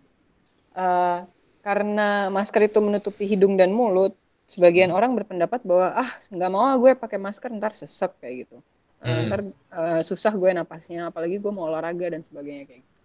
uh, 0.79 1.27
karena 1.59 2.31
masker 2.31 2.71
itu 2.71 2.79
menutupi 2.79 3.27
hidung 3.27 3.59
dan 3.59 3.75
mulut, 3.75 4.15
sebagian 4.47 4.95
orang 4.95 5.11
berpendapat 5.17 5.59
bahwa 5.67 5.91
ah 5.97 6.11
nggak 6.31 6.51
mau 6.53 6.63
ah 6.63 6.77
gue 6.79 6.95
pakai 6.95 7.19
masker 7.19 7.51
ntar 7.59 7.75
sesek 7.75 8.15
kayak 8.23 8.47
gitu. 8.47 8.57
Uh, 9.03 9.27
ntar 9.27 9.41
uh, 9.75 9.99
susah 9.99 10.31
gue 10.31 10.55
napasnya, 10.55 11.11
apalagi 11.11 11.35
gue 11.35 11.51
mau 11.51 11.67
olahraga 11.67 12.15
dan 12.15 12.23
sebagainya 12.23 12.63
kayak 12.63 12.79
gitu. 12.79 12.95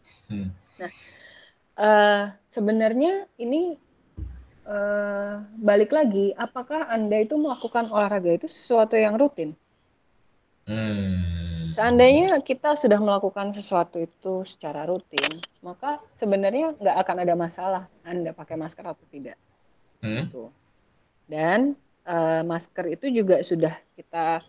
Nah, 0.79 0.91
uh, 1.75 2.23
sebenarnya 2.47 3.27
ini 3.41 3.88
uh, 4.69 5.43
balik 5.59 5.91
lagi, 5.91 6.37
apakah 6.37 6.87
Anda 6.87 7.25
itu 7.25 7.35
melakukan 7.41 7.89
olahraga 7.89 8.37
itu 8.37 8.47
sesuatu 8.47 8.95
yang 8.95 9.17
rutin? 9.17 9.57
Hmm. 10.69 11.73
Seandainya 11.73 12.41
kita 12.45 12.77
sudah 12.77 13.01
melakukan 13.01 13.57
sesuatu 13.57 13.97
itu 14.01 14.45
secara 14.45 14.85
rutin, 14.85 15.29
maka 15.65 16.01
sebenarnya 16.17 16.77
nggak 16.77 16.97
akan 17.01 17.17
ada 17.25 17.35
masalah 17.37 17.83
Anda 18.05 18.37
pakai 18.37 18.61
masker 18.61 18.85
atau 18.85 19.07
tidak. 19.09 19.37
Hmm. 20.05 20.29
Gitu. 20.29 20.53
Dan 21.29 21.77
uh, 22.05 22.45
masker 22.45 22.93
itu 22.93 23.09
juga 23.13 23.41
sudah 23.41 23.73
kita 23.97 24.45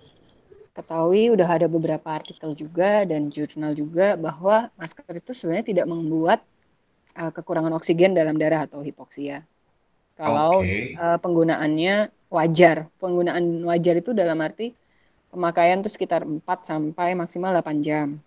ketahui, 0.76 1.32
udah 1.36 1.48
ada 1.48 1.68
beberapa 1.68 2.08
artikel 2.08 2.56
juga 2.56 3.04
dan 3.04 3.28
jurnal 3.28 3.76
juga 3.76 4.16
bahwa 4.16 4.72
masker 4.80 5.04
itu 5.12 5.32
sebenarnya 5.36 5.76
tidak 5.76 5.88
membuat 5.92 6.40
uh, 7.20 7.32
kekurangan 7.36 7.76
oksigen 7.76 8.16
dalam 8.16 8.40
darah 8.40 8.64
atau 8.64 8.80
hipoksia 8.80 9.44
kalau 10.20 10.60
okay. 10.60 11.00
uh, 11.00 11.16
penggunaannya 11.16 12.12
wajar. 12.28 12.92
Penggunaan 13.00 13.64
wajar 13.64 13.96
itu 14.04 14.12
dalam 14.12 14.36
arti 14.44 14.76
pemakaian 15.32 15.80
tuh 15.80 15.88
sekitar 15.88 16.28
4 16.28 16.44
sampai 16.44 17.16
maksimal 17.16 17.56
8 17.56 17.80
jam. 17.80 18.20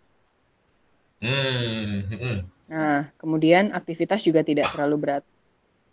Hmm, 1.21 2.09
hmm. 2.09 2.39
Nah, 2.73 3.13
kemudian 3.21 3.71
aktivitas 3.77 4.25
juga 4.25 4.41
tidak 4.41 4.73
terlalu 4.73 4.97
berat. 4.97 5.25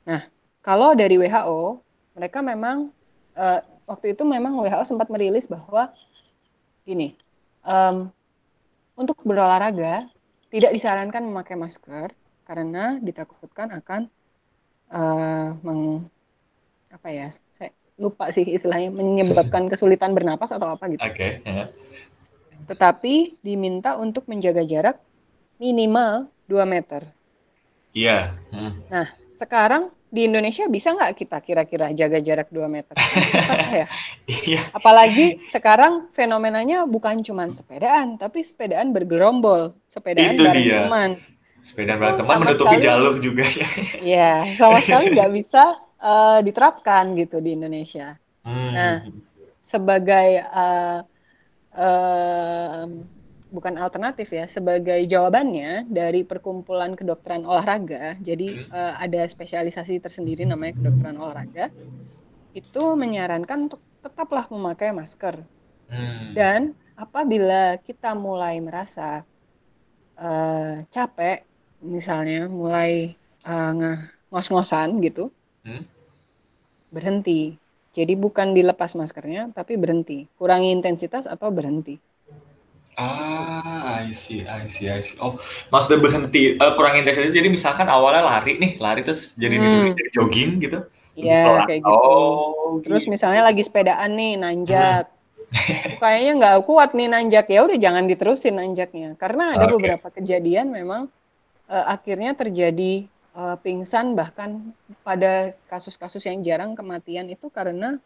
Nah, 0.07 0.23
kalau 0.63 0.95
dari 0.95 1.19
WHO, 1.19 1.83
mereka 2.15 2.39
memang 2.39 2.89
uh, 3.35 3.59
waktu 3.85 4.15
itu 4.15 4.23
memang 4.23 4.55
WHO 4.55 4.87
sempat 4.87 5.11
merilis 5.11 5.45
bahwa 5.45 5.91
gini, 6.87 7.13
um, 7.67 8.09
untuk 8.97 9.19
berolahraga 9.21 10.07
tidak 10.49 10.71
disarankan 10.73 11.27
memakai 11.27 11.53
masker 11.53 12.09
karena 12.47 12.97
ditakutkan 12.97 13.69
akan 13.75 14.09
uh, 14.93 15.55
meng, 15.61 16.05
apa 16.89 17.07
ya, 17.09 17.27
saya 17.53 17.71
lupa 17.99 18.31
sih 18.31 18.47
istilahnya 18.47 18.89
menyebabkan 18.95 19.67
kesulitan 19.71 20.15
bernapas 20.15 20.55
atau 20.55 20.73
apa 20.73 20.87
gitu. 20.89 21.01
Oke. 21.03 21.13
Okay. 21.13 21.31
Yeah. 21.45 21.67
Tetapi 22.65 23.41
diminta 23.43 23.97
untuk 23.99 24.25
menjaga 24.29 24.63
jarak 24.63 24.97
minimal 25.59 26.31
2 26.47 26.63
meter. 26.65 27.05
Iya. 27.91 28.31
Yeah. 28.31 28.55
Hmm. 28.55 28.73
Nah, 28.87 29.07
sekarang 29.35 29.91
di 30.09 30.25
Indonesia 30.25 30.65
bisa 30.65 30.89
nggak 30.89 31.13
kita 31.13 31.37
kira-kira 31.45 31.93
jaga 31.93 32.17
jarak 32.17 32.49
2 32.49 32.65
meter? 32.65 32.95
Susah 32.97 33.85
ya? 33.85 33.87
Iya. 34.29 34.69
Apalagi 34.73 35.41
sekarang 35.49 36.09
fenomenanya 36.13 36.85
bukan 36.85 37.21
cuma 37.25 37.49
sepedaan, 37.49 38.17
tapi 38.17 38.45
sepedaan 38.45 38.93
bergerombol, 38.93 39.73
sepedaan 39.89 40.37
Itu 40.37 40.45
bareng 40.45 40.65
dia. 40.65 40.77
teman. 40.85 41.09
Sepedaan 41.69 42.01
bareng 42.01 42.17
teman 42.17 42.37
menutupi 42.41 42.81
sekali, 42.81 42.87
jalur 42.89 43.15
juga 43.21 43.45
ya. 43.45 43.69
Iya, 44.17 44.33
sama 44.57 44.81
sekali 44.85 45.13
nggak 45.13 45.31
bisa 45.37 45.63
uh, 46.01 46.41
diterapkan 46.41 47.13
gitu 47.13 47.37
di 47.37 47.53
Indonesia. 47.53 48.17
Hmm. 48.41 48.73
Nah, 48.73 48.95
sebagai 49.61 50.41
uh, 50.49 51.05
uh, 51.77 52.83
bukan 53.49 53.81
alternatif 53.81 54.29
ya 54.29 54.45
sebagai 54.45 55.01
jawabannya 55.09 55.89
dari 55.89 56.21
perkumpulan 56.21 56.93
kedokteran 56.93 57.49
olahraga 57.49 58.13
jadi 58.21 58.65
hmm. 58.65 58.69
uh, 58.69 58.93
ada 59.01 59.25
spesialisasi 59.25 59.97
tersendiri 59.97 60.45
namanya 60.45 60.77
kedokteran 60.77 61.17
olahraga 61.17 61.73
itu 62.53 62.83
menyarankan 62.93 63.69
untuk 63.69 63.81
tetaplah 64.05 64.45
memakai 64.53 64.93
masker 64.93 65.41
hmm. 65.89 66.37
dan 66.37 66.77
apabila 66.93 67.81
kita 67.81 68.13
mulai 68.13 68.61
merasa 68.61 69.25
uh, 70.13 70.85
capek 70.93 71.48
misalnya 71.83 72.47
mulai 72.51 73.15
uh, 73.47 73.73
ngos-ngosan 74.29 74.99
gitu 75.03 75.31
hmm. 75.65 75.83
berhenti 76.91 77.55
jadi 77.95 78.13
bukan 78.13 78.53
dilepas 78.53 78.93
maskernya 78.93 79.49
tapi 79.55 79.75
berhenti 79.79 80.29
kurangi 80.37 80.71
intensitas 80.75 81.25
atau 81.25 81.49
berhenti 81.49 81.97
Ah, 82.99 84.03
I 84.03 84.11
see, 84.11 84.43
I 84.43 84.67
see, 84.67 84.91
I 84.91 84.99
see. 84.99 85.15
Oh, 85.23 85.39
maksudnya 85.71 86.03
berhenti 86.03 86.59
uh, 86.59 86.75
kurang 86.75 86.99
intensitas. 86.99 87.31
Jadi 87.31 87.47
misalkan 87.47 87.87
awalnya 87.87 88.27
lari 88.27 88.59
nih, 88.59 88.75
lari 88.75 89.07
terus 89.07 89.31
jadi 89.39 89.55
hmm. 89.55 89.95
jadi 89.95 90.09
jogging 90.11 90.59
gitu. 90.59 90.83
Iya, 91.15 91.63
kayak 91.63 91.79
gitu. 91.79 91.95
Oh, 91.95 92.83
terus 92.83 93.07
gitu. 93.07 93.15
misalnya 93.15 93.47
lagi 93.47 93.63
sepedaan 93.63 94.19
nih, 94.19 94.35
nanjak. 94.35 95.07
Hmm. 95.07 95.95
Kayaknya 96.03 96.31
nggak 96.43 96.57
kuat 96.67 96.91
nih 96.91 97.07
nanjak 97.07 97.47
ya, 97.47 97.59
udah 97.63 97.77
jangan 97.79 98.03
diterusin 98.03 98.59
nanjaknya. 98.59 99.15
Karena 99.15 99.55
ada 99.55 99.71
okay. 99.71 99.73
beberapa 99.79 100.07
kejadian 100.11 100.67
memang 100.67 101.07
uh, 101.69 101.85
akhirnya 101.93 102.33
terjadi 102.33 103.05
uh, 103.37 103.55
pingsan 103.61 104.17
bahkan 104.17 104.73
pada 105.05 105.53
kasus-kasus 105.69 106.25
yang 106.25 106.41
jarang 106.41 106.73
kematian 106.75 107.29
itu 107.29 107.47
karena 107.53 108.01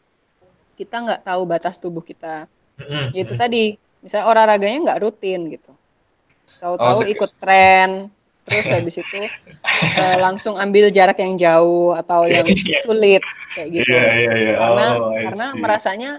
kita 0.76 1.02
nggak 1.02 1.24
tahu 1.26 1.42
batas 1.48 1.80
tubuh 1.80 2.04
kita. 2.06 2.46
Hmm. 2.78 3.10
Yaitu 3.16 3.34
tadi 3.40 3.82
misalnya 4.04 4.28
olahraganya 4.28 4.80
nggak 4.92 5.02
rutin 5.02 5.48
gitu 5.48 5.72
tahu-tahu 6.60 7.00
oh, 7.04 7.08
ikut 7.08 7.32
tren 7.40 8.12
terus 8.44 8.68
habis 8.76 9.00
itu 9.00 9.20
uh, 10.00 10.18
langsung 10.20 10.60
ambil 10.60 10.92
jarak 10.92 11.16
yang 11.24 11.40
jauh 11.40 11.96
atau 11.96 12.28
yang 12.28 12.44
iya. 12.44 12.84
sulit 12.84 13.24
kayak 13.56 13.80
gitu 13.80 13.96
yeah, 13.96 14.12
yeah, 14.12 14.36
yeah. 14.36 14.56
karena 14.60 14.88
oh, 15.00 15.12
karena 15.16 15.46
merasanya 15.56 16.12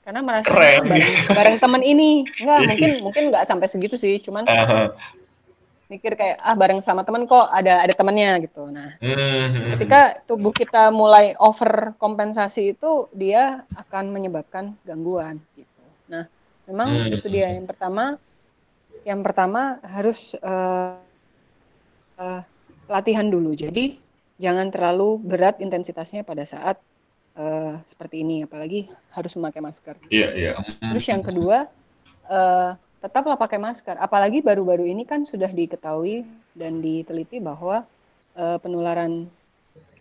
karena 0.00 0.20
merasanya 0.24 0.52
Keren. 0.52 0.80
bareng, 0.88 1.14
bareng 1.32 1.56
teman 1.56 1.82
ini 1.84 2.28
nggak 2.44 2.58
iya. 2.64 2.68
mungkin 2.68 2.90
mungkin 3.00 3.22
nggak 3.32 3.44
sampai 3.48 3.66
segitu 3.72 3.96
sih 3.96 4.20
cuman 4.20 4.44
uh 4.44 4.52
-huh. 4.52 4.86
Mikir 5.90 6.14
kayak 6.14 6.38
ah 6.38 6.54
bareng 6.54 6.78
sama 6.78 7.02
teman 7.02 7.26
kok 7.26 7.50
ada 7.50 7.82
ada 7.82 7.90
temannya 7.90 8.46
gitu 8.46 8.70
nah 8.70 8.94
mm-hmm. 9.02 9.74
ketika 9.74 10.22
tubuh 10.24 10.54
kita 10.54 10.94
mulai 10.94 11.34
over 11.42 11.98
kompensasi 11.98 12.78
itu 12.78 13.10
dia 13.10 13.66
akan 13.74 14.14
menyebabkan 14.14 14.78
gangguan 14.86 15.42
gitu 15.58 15.82
nah 16.06 16.30
Memang 16.70 16.88
hmm. 17.10 17.18
itu 17.18 17.26
dia 17.26 17.50
yang 17.50 17.66
pertama. 17.66 18.14
Yang 19.02 19.20
pertama 19.26 19.82
harus 19.82 20.38
uh, 20.38 21.02
uh, 22.14 22.40
latihan 22.86 23.26
dulu. 23.26 23.58
Jadi 23.58 23.98
jangan 24.38 24.70
terlalu 24.70 25.18
berat 25.18 25.58
intensitasnya 25.58 26.22
pada 26.22 26.46
saat 26.46 26.78
uh, 27.34 27.74
seperti 27.82 28.22
ini, 28.22 28.46
apalagi 28.46 28.86
harus 29.10 29.34
memakai 29.34 29.58
masker. 29.58 29.98
Iya 30.14 30.28
iya. 30.38 30.52
Terus 30.94 31.04
yang 31.10 31.26
kedua 31.26 31.66
uh, 32.30 32.70
tetaplah 33.00 33.36
pakai 33.40 33.56
masker. 33.56 33.96
Apalagi 33.96 34.44
baru-baru 34.44 34.84
ini 34.84 35.08
kan 35.08 35.24
sudah 35.24 35.48
diketahui 35.48 36.24
dan 36.52 36.84
diteliti 36.84 37.40
bahwa 37.40 37.88
uh, 38.36 38.56
penularan 38.60 39.26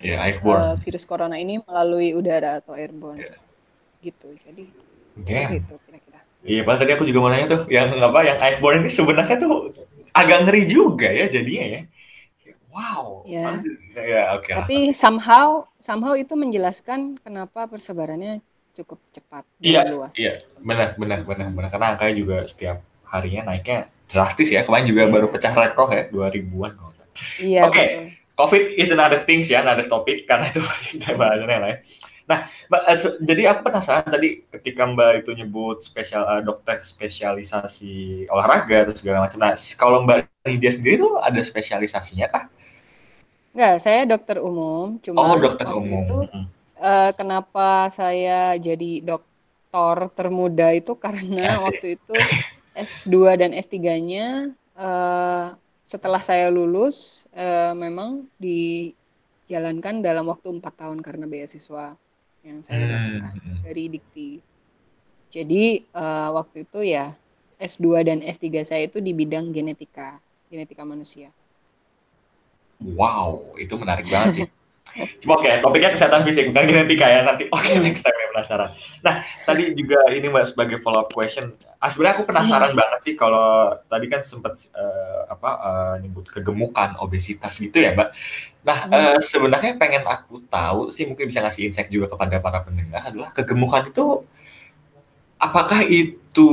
yeah, 0.03 0.23
uh, 0.43 0.75
virus 0.83 1.07
corona 1.07 1.39
ini 1.39 1.63
melalui 1.63 2.11
udara 2.13 2.59
atau 2.59 2.75
airborne. 2.75 3.23
Yeah. 3.23 3.39
Gitu. 4.03 4.27
Jadi 4.43 4.63
yeah. 5.27 5.51
itu 5.55 5.75
Iya, 6.39 6.63
Pak, 6.63 6.79
tadi 6.79 6.95
aku 6.95 7.03
juga 7.03 7.19
mau 7.19 7.31
nanya 7.35 7.51
tuh, 7.51 7.61
yang 7.67 7.91
apa, 7.99 8.23
yang 8.23 8.39
Iceborne 8.39 8.87
ini 8.87 8.87
sebenarnya 8.87 9.35
tuh 9.43 9.75
agak 10.15 10.47
ngeri 10.47 10.71
juga 10.71 11.11
ya 11.11 11.27
jadinya 11.27 11.65
ya. 11.67 11.81
Wow. 12.71 13.27
Ya. 13.27 13.59
Ya, 13.99 14.23
oke. 14.39 14.47
Okay 14.47 14.53
Tapi 14.55 14.77
somehow 14.95 15.67
somehow 15.83 16.15
itu 16.15 16.31
menjelaskan 16.39 17.19
kenapa 17.19 17.67
persebarannya 17.67 18.39
cukup 18.71 19.03
cepat 19.11 19.43
iya, 19.59 19.83
luas. 19.91 20.15
Iya, 20.15 20.47
benar 20.63 20.95
benar 20.95 21.27
benar 21.27 21.51
benar 21.51 21.69
karena 21.75 21.87
angkanya 21.97 22.13
juga 22.15 22.37
setiap 22.47 22.79
harinya 23.09 23.53
naiknya 23.53 23.89
drastis 24.09 24.49
ya. 24.53 24.61
Kemarin 24.65 24.85
juga 24.89 25.09
baru 25.09 25.27
pecah 25.29 25.53
rekor 25.53 25.89
ya, 25.93 26.09
2000-an 26.09 26.71
kalau 26.77 26.89
Iya, 27.39 27.67
Oke. 27.67 27.75
Okay. 27.75 27.89
COVID 28.39 28.79
is 28.79 28.89
another 28.95 29.27
things 29.27 29.51
ya, 29.51 29.59
another 29.59 29.91
topic 29.91 30.23
karena 30.23 30.47
itu 30.47 30.63
masih 30.63 31.03
bahasannya 31.19 31.57
lah 31.59 31.69
ya. 31.75 31.77
Nah, 32.29 32.45
Mbak, 32.69 32.81
uh, 32.85 32.97
jadi 33.25 33.41
aku 33.49 33.59
penasaran 33.65 34.05
tadi 34.05 34.45
ketika 34.53 34.85
Mbak 34.85 35.25
itu 35.25 35.31
nyebut 35.33 35.81
spesial 35.81 36.23
uh, 36.23 36.41
dokter 36.45 36.77
spesialisasi 36.77 38.29
olahraga 38.29 38.85
terus 38.87 39.01
segala 39.01 39.25
macam. 39.25 39.41
Nah, 39.41 39.57
kalau 39.75 40.05
Mbak 40.05 40.29
Lydia 40.45 40.71
sendiri 40.71 41.01
tuh 41.01 41.17
ada 41.17 41.41
spesialisasinya 41.41 42.29
kah? 42.29 42.43
Enggak, 43.51 43.75
saya 43.81 44.05
dokter 44.05 44.37
umum. 44.39 45.01
Cuma 45.01 45.25
oh, 45.25 45.41
dokter 45.41 45.67
umum. 45.73 46.05
Itu, 46.05 46.17
uh, 46.79 47.11
kenapa 47.17 47.89
saya 47.89 48.53
jadi 48.61 49.01
dokter 49.01 49.97
termuda 50.13 50.69
itu 50.77 50.93
karena 50.95 51.57
Asik. 51.57 51.65
waktu 51.65 51.87
itu 51.97 52.13
S2 52.79 53.35
dan 53.35 53.51
S3-nya 53.51 54.55
uh, 54.79 55.51
setelah 55.83 56.21
saya 56.23 56.47
lulus 56.47 57.27
uh, 57.35 57.75
memang 57.75 58.29
dijalankan 58.39 59.99
dalam 59.99 60.31
waktu 60.31 60.55
empat 60.55 60.73
tahun 60.79 61.03
karena 61.03 61.27
beasiswa 61.27 61.99
yang 62.47 62.63
saya 62.63 62.87
hmm, 62.87 62.91
dapatkan 62.91 63.33
hmm, 63.35 63.43
hmm. 63.43 63.61
dari 63.67 63.83
Dikti. 63.91 64.31
Jadi 65.29 65.63
uh, 65.91 66.29
waktu 66.39 66.63
itu 66.63 66.79
ya 66.87 67.11
S2 67.59 68.07
dan 68.07 68.17
S3 68.23 68.45
saya 68.63 68.87
itu 68.87 69.03
di 69.03 69.11
bidang 69.11 69.51
genetika, 69.51 70.17
genetika 70.47 70.87
manusia. 70.87 71.29
Wow, 72.79 73.43
itu 73.59 73.75
menarik 73.75 74.07
banget 74.07 74.31
sih. 74.31 74.47
Cuma 75.21 75.37
oke, 75.37 75.45
okay, 75.45 75.59
topiknya 75.59 75.91
kesehatan 75.93 76.23
fisik, 76.25 76.49
bukan 76.49 76.65
genetika 76.65 77.05
ya 77.05 77.21
nanti. 77.27 77.45
Oke, 77.51 77.75
okay, 77.75 77.77
next 77.77 78.01
time 78.01 78.15
ya 78.15 78.28
penasaran. 78.39 78.71
Nah, 79.03 79.27
tadi 79.43 79.75
juga 79.75 79.99
ini 80.15 80.31
Mbak 80.31 80.55
sebagai 80.55 80.77
follow 80.79 81.03
up 81.03 81.11
question. 81.11 81.43
Ah, 81.83 81.91
sebenarnya 81.91 82.23
aku 82.23 82.25
penasaran 82.31 82.71
banget 82.71 82.99
sih 83.03 83.13
kalau 83.19 83.75
tadi 83.91 84.05
kan 84.07 84.23
sempat 84.23 84.55
uh, 84.71 85.27
apa 85.27 85.49
uh, 85.59 85.95
nyebut 85.99 86.31
kegemukan, 86.31 86.95
obesitas 87.03 87.59
gitu 87.59 87.83
ya, 87.83 87.91
Mbak. 87.91 88.09
Nah, 88.63 88.77
hmm. 88.87 88.95
uh, 88.95 89.17
sebenarnya 89.19 89.75
pengen 89.75 90.07
aku 90.07 90.39
tahu 90.47 90.87
sih 90.87 91.03
mungkin 91.03 91.27
bisa 91.27 91.43
ngasih 91.43 91.67
insight 91.67 91.91
juga 91.91 92.07
kepada 92.15 92.39
para 92.39 92.63
pendengar 92.63 93.03
adalah 93.03 93.35
kegemukan 93.35 93.91
itu 93.91 94.23
apakah 95.39 95.83
itu 95.87 96.49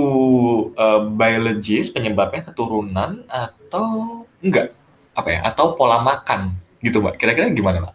uh, 0.78 1.02
biologis 1.10 1.90
penyebabnya 1.90 2.46
keturunan 2.46 3.26
atau 3.26 4.22
enggak? 4.42 4.74
Apa 5.14 5.28
ya? 5.30 5.40
Atau 5.46 5.74
pola 5.74 6.02
makan 6.02 6.54
gitu, 6.82 7.02
Mbak. 7.02 7.18
Kira-kira 7.18 7.50
gimana, 7.50 7.82
Mbak? 7.82 7.94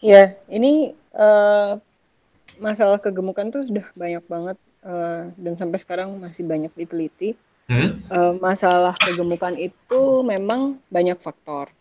Ya, 0.00 0.40
ini 0.48 0.96
uh, 1.12 1.76
masalah 2.60 3.00
kegemukan 3.00 3.48
tuh 3.48 3.64
sudah 3.64 3.88
banyak 3.96 4.22
banget 4.28 4.56
uh, 4.84 5.32
dan 5.34 5.54
sampai 5.56 5.80
sekarang 5.80 6.12
masih 6.20 6.44
banyak 6.44 6.70
diteliti. 6.76 7.34
Hmm? 7.70 8.02
Uh, 8.10 8.34
masalah 8.38 8.92
kegemukan 8.98 9.56
itu 9.56 10.00
memang 10.26 10.76
banyak 10.92 11.16
faktor. 11.18 11.72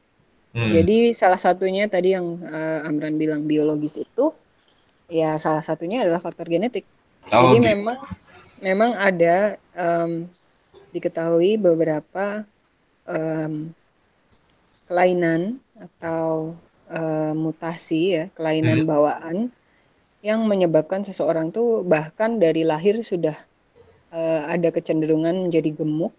Hmm. 0.56 0.70
Jadi 0.70 1.14
salah 1.14 1.38
satunya 1.38 1.86
tadi 1.86 2.16
yang 2.18 2.42
uh, 2.42 2.88
Amran 2.88 3.20
bilang 3.20 3.46
biologis 3.46 4.02
itu, 4.02 4.34
ya 5.10 5.38
salah 5.38 5.62
satunya 5.62 6.02
adalah 6.02 6.22
faktor 6.22 6.50
genetik. 6.50 6.86
Oh, 7.30 7.54
Jadi 7.54 7.62
okay. 7.62 7.66
memang 7.76 8.00
memang 8.62 8.92
ada 8.98 9.58
um, 9.78 10.26
diketahui 10.90 11.58
beberapa 11.62 12.46
um, 13.06 13.70
kelainan 14.90 15.62
atau 15.78 16.58
uh, 16.90 17.34
mutasi 17.38 18.02
ya, 18.18 18.26
kelainan 18.34 18.86
hmm. 18.86 18.90
bawaan 18.90 19.38
yang 20.20 20.44
menyebabkan 20.44 21.04
seseorang 21.08 21.52
tuh 21.56 21.84
bahkan 21.88 22.40
dari 22.40 22.68
lahir 22.68 23.00
sudah 23.00 23.36
uh, 24.12 24.52
ada 24.52 24.68
kecenderungan 24.70 25.48
menjadi 25.48 25.72
gemuk 25.72 26.12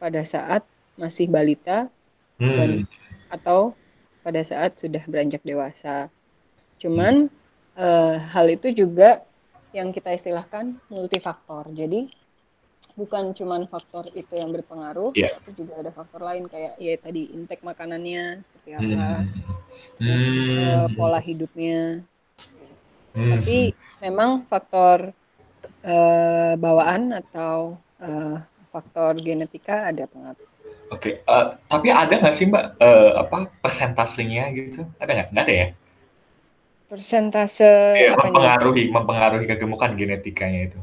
pada 0.00 0.24
saat 0.24 0.64
masih 0.96 1.28
balita 1.28 1.92
hmm. 2.40 2.56
dan 2.56 2.70
atau 3.28 3.76
pada 4.24 4.40
saat 4.40 4.80
sudah 4.80 5.04
beranjak 5.04 5.44
dewasa. 5.44 6.08
Cuman 6.80 7.28
hmm. 7.28 7.76
uh, 7.76 8.16
hal 8.32 8.48
itu 8.48 8.72
juga 8.72 9.22
yang 9.76 9.92
kita 9.92 10.16
istilahkan 10.16 10.80
multifaktor. 10.88 11.68
Jadi 11.76 12.08
bukan 12.96 13.36
cuma 13.36 13.60
faktor 13.68 14.08
itu 14.16 14.32
yang 14.40 14.48
berpengaruh, 14.56 15.12
yeah. 15.12 15.36
tapi 15.36 15.52
juga 15.52 15.84
ada 15.84 15.92
faktor 15.92 16.24
lain 16.24 16.48
kayak 16.48 16.80
ya 16.80 16.96
tadi 16.96 17.28
intake 17.36 17.60
makanannya 17.60 18.40
seperti 18.40 18.70
apa, 18.72 19.04
hmm. 19.20 19.24
terus 20.00 20.26
uh, 20.48 20.88
pola 20.96 21.20
hidupnya. 21.20 22.00
Hmm. 23.16 23.32
Tapi 23.40 23.72
memang 24.04 24.44
faktor 24.44 25.16
uh, 25.80 26.52
bawaan 26.60 27.16
atau 27.16 27.80
uh, 28.04 28.36
faktor 28.68 29.16
genetika 29.24 29.88
ada 29.88 30.04
pengaruh. 30.04 30.44
Oke, 30.92 31.18
okay. 31.18 31.26
uh, 31.26 31.58
tapi 31.66 31.90
ada 31.90 32.14
nggak 32.14 32.36
sih 32.36 32.46
mbak 32.46 32.78
uh, 32.78 33.24
apa 33.24 33.50
persentasenya 33.58 34.52
gitu? 34.54 34.86
Ada 35.00 35.10
nggak? 35.10 35.28
Nggak 35.34 35.44
ada 35.48 35.54
ya? 35.56 35.68
Persentase 36.86 37.72
ya, 37.98 38.14
mempengaruhi 38.14 38.94
mempengaruhi 38.94 39.50
kegemukan 39.50 39.98
genetikanya 39.98 40.70
itu 40.70 40.78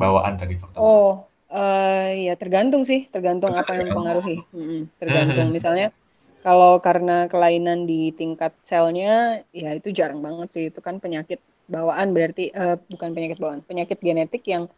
bawaan 0.00 0.40
tadi 0.40 0.56
faktor. 0.56 0.80
Oh, 0.80 1.28
uh, 1.52 2.08
ya 2.16 2.32
tergantung 2.40 2.88
sih, 2.88 3.04
tergantung 3.12 3.52
apa 3.52 3.76
yang 3.76 3.92
mempengaruhi. 3.92 4.40
Hmm, 4.56 4.88
tergantung 4.96 5.52
misalnya 5.52 5.92
kalau 6.40 6.80
karena 6.80 7.28
kelainan 7.28 7.84
di 7.84 8.10
tingkat 8.16 8.56
selnya, 8.64 9.44
ya 9.52 9.76
itu 9.76 9.92
jarang 9.92 10.24
banget 10.24 10.48
sih. 10.48 10.64
Itu 10.72 10.80
kan 10.80 10.96
penyakit 10.96 11.44
bawaan 11.72 12.12
berarti 12.12 12.52
uh, 12.52 12.76
bukan 12.92 13.16
penyakit 13.16 13.40
bawaan, 13.40 13.64
penyakit 13.64 13.96
genetik 14.04 14.44
yang 14.44 14.68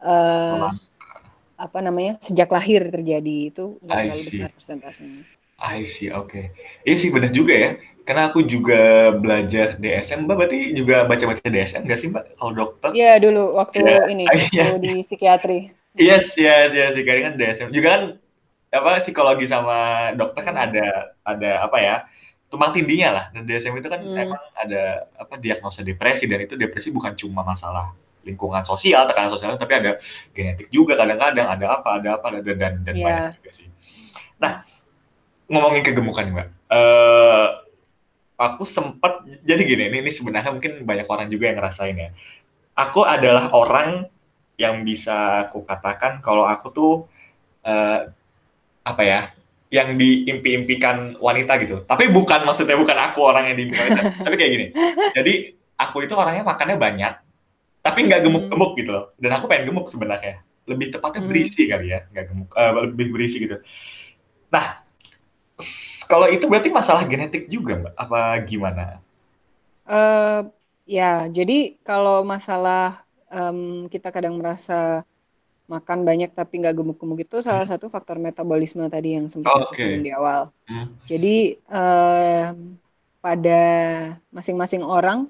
uh, 0.00 0.70
apa 1.56 1.78
namanya 1.82 2.20
sejak 2.22 2.52
lahir 2.52 2.86
terjadi 2.86 3.50
itu 3.50 3.80
nggak 3.82 3.96
terlalu 4.06 4.22
besar 4.30 4.50
persentasenya. 4.54 5.22
I 5.56 5.88
see, 5.88 6.12
oke. 6.12 6.28
Okay. 6.28 6.44
Iya 6.84 6.96
sih 7.00 7.08
benar 7.10 7.32
juga 7.32 7.54
ya. 7.56 7.70
Karena 8.06 8.30
aku 8.30 8.46
juga 8.46 9.10
belajar 9.18 9.74
DSM, 9.82 10.30
Mbak 10.30 10.36
berarti 10.38 10.60
juga 10.78 11.02
baca-baca 11.10 11.42
DSM 11.42 11.82
nggak 11.90 11.98
sih 11.98 12.08
Mbak 12.12 12.24
kalau 12.38 12.52
dokter? 12.54 12.88
Iya 12.94 13.12
dulu 13.18 13.58
waktu 13.58 13.82
ya. 13.82 14.06
ini 14.06 14.24
waktu 14.30 14.54
ya. 14.54 14.66
di 14.78 14.92
psikiatri. 15.02 15.58
Yes, 15.96 16.36
yes, 16.36 16.70
yes, 16.76 16.92
sekarang 16.92 17.32
kan 17.32 17.34
DSM. 17.40 17.72
Juga 17.72 17.88
kan 17.96 18.02
apa 18.68 19.00
psikologi 19.00 19.48
sama 19.48 20.12
dokter 20.12 20.44
kan 20.44 20.54
ada 20.54 21.16
ada 21.24 21.50
apa 21.64 21.78
ya? 21.80 21.96
Tumpang 22.48 22.72
tindinya 22.74 23.08
lah. 23.12 23.24
Dan 23.34 23.44
DSM 23.44 23.74
itu 23.78 23.88
kan 23.90 24.00
hmm. 24.00 24.16
emang 24.16 24.42
ada 24.54 25.06
apa 25.16 25.34
diagnosa 25.38 25.82
depresi 25.82 26.26
dan 26.30 26.44
itu 26.44 26.54
depresi 26.54 26.90
bukan 26.90 27.12
cuma 27.18 27.42
masalah 27.42 27.92
lingkungan 28.26 28.66
sosial, 28.66 29.06
tekanan 29.06 29.30
sosial, 29.30 29.54
tapi 29.54 29.78
ada 29.78 30.02
genetik 30.34 30.66
juga 30.74 30.98
kadang-kadang 30.98 31.46
ada 31.46 31.66
apa, 31.78 31.88
ada 32.02 32.08
apa, 32.18 32.26
ada 32.34 32.40
dan 32.42 32.82
dan 32.82 32.94
yeah. 32.98 33.04
banyak 33.06 33.38
juga 33.38 33.50
sih. 33.54 33.68
Nah, 34.42 34.66
ngomongin 35.46 35.86
kegemukan 35.86 36.26
mbak, 36.34 36.48
uh, 36.74 37.62
aku 38.34 38.66
sempat 38.66 39.22
jadi 39.46 39.62
gini 39.62 39.94
ini, 39.94 39.96
ini 40.02 40.10
sebenarnya 40.10 40.50
mungkin 40.50 40.82
banyak 40.82 41.06
orang 41.06 41.30
juga 41.30 41.54
yang 41.54 41.62
ngerasain 41.62 41.94
ya 41.94 42.10
aku 42.76 43.02
adalah 43.02 43.50
orang 43.56 44.04
yang 44.60 44.84
bisa 44.84 45.48
aku 45.48 45.64
katakan 45.64 46.20
kalau 46.20 46.44
aku 46.44 46.66
tuh 46.70 46.92
uh, 47.64 48.08
apa 48.84 49.02
ya 49.02 49.20
yang 49.72 49.98
diimpi-impikan 49.98 51.18
wanita 51.18 51.58
gitu 51.62 51.76
tapi 51.84 52.08
bukan 52.10 52.46
maksudnya 52.46 52.78
bukan 52.78 52.96
aku 52.96 53.20
orang 53.26 53.50
yang 53.50 53.56
diimpi 53.58 53.74
wanita 53.74 54.02
tapi 54.26 54.34
kayak 54.38 54.52
gini 54.52 54.66
jadi 55.12 55.34
aku 55.76 56.06
itu 56.06 56.14
orangnya 56.14 56.46
makannya 56.46 56.78
banyak 56.78 57.14
tapi 57.82 57.98
nggak 58.06 58.20
hmm. 58.22 58.26
gemuk-gemuk 58.30 58.70
gitu 58.78 58.90
loh 58.94 59.04
dan 59.18 59.30
aku 59.38 59.44
pengen 59.50 59.74
gemuk 59.74 59.86
sebenarnya 59.90 60.42
lebih 60.66 60.90
tepatnya 60.94 61.22
hmm. 61.22 61.30
berisi 61.30 61.62
kali 61.66 61.86
ya 61.90 62.00
nggak 62.10 62.24
gemuk 62.30 62.50
uh, 62.54 62.72
lebih 62.86 63.06
berisi 63.10 63.36
gitu 63.42 63.58
nah 64.50 64.86
kalau 66.06 66.30
itu 66.30 66.46
berarti 66.46 66.70
masalah 66.70 67.02
genetik 67.04 67.50
juga, 67.50 67.74
Mbak? 67.82 67.94
Apa 67.98 68.20
gimana? 68.46 69.02
Uh, 69.86 70.46
ya, 70.86 71.26
jadi 71.26 71.74
kalau 71.82 72.22
masalah 72.22 73.02
um, 73.30 73.90
kita 73.90 74.14
kadang 74.14 74.38
merasa 74.38 75.02
makan 75.66 76.06
banyak 76.06 76.30
tapi 76.30 76.62
nggak 76.62 76.78
gemuk-gemuk 76.78 77.26
itu 77.26 77.42
salah 77.42 77.66
hmm. 77.66 77.72
satu 77.74 77.86
faktor 77.90 78.22
metabolisme 78.22 78.86
tadi 78.86 79.18
yang 79.18 79.26
sempat 79.26 79.50
oh, 79.50 79.70
okay. 79.70 79.98
di 79.98 80.14
awal. 80.14 80.54
Hmm. 80.70 80.94
Jadi 81.10 81.58
uh, 81.70 82.54
pada 83.18 83.62
masing-masing 84.30 84.86
orang 84.86 85.26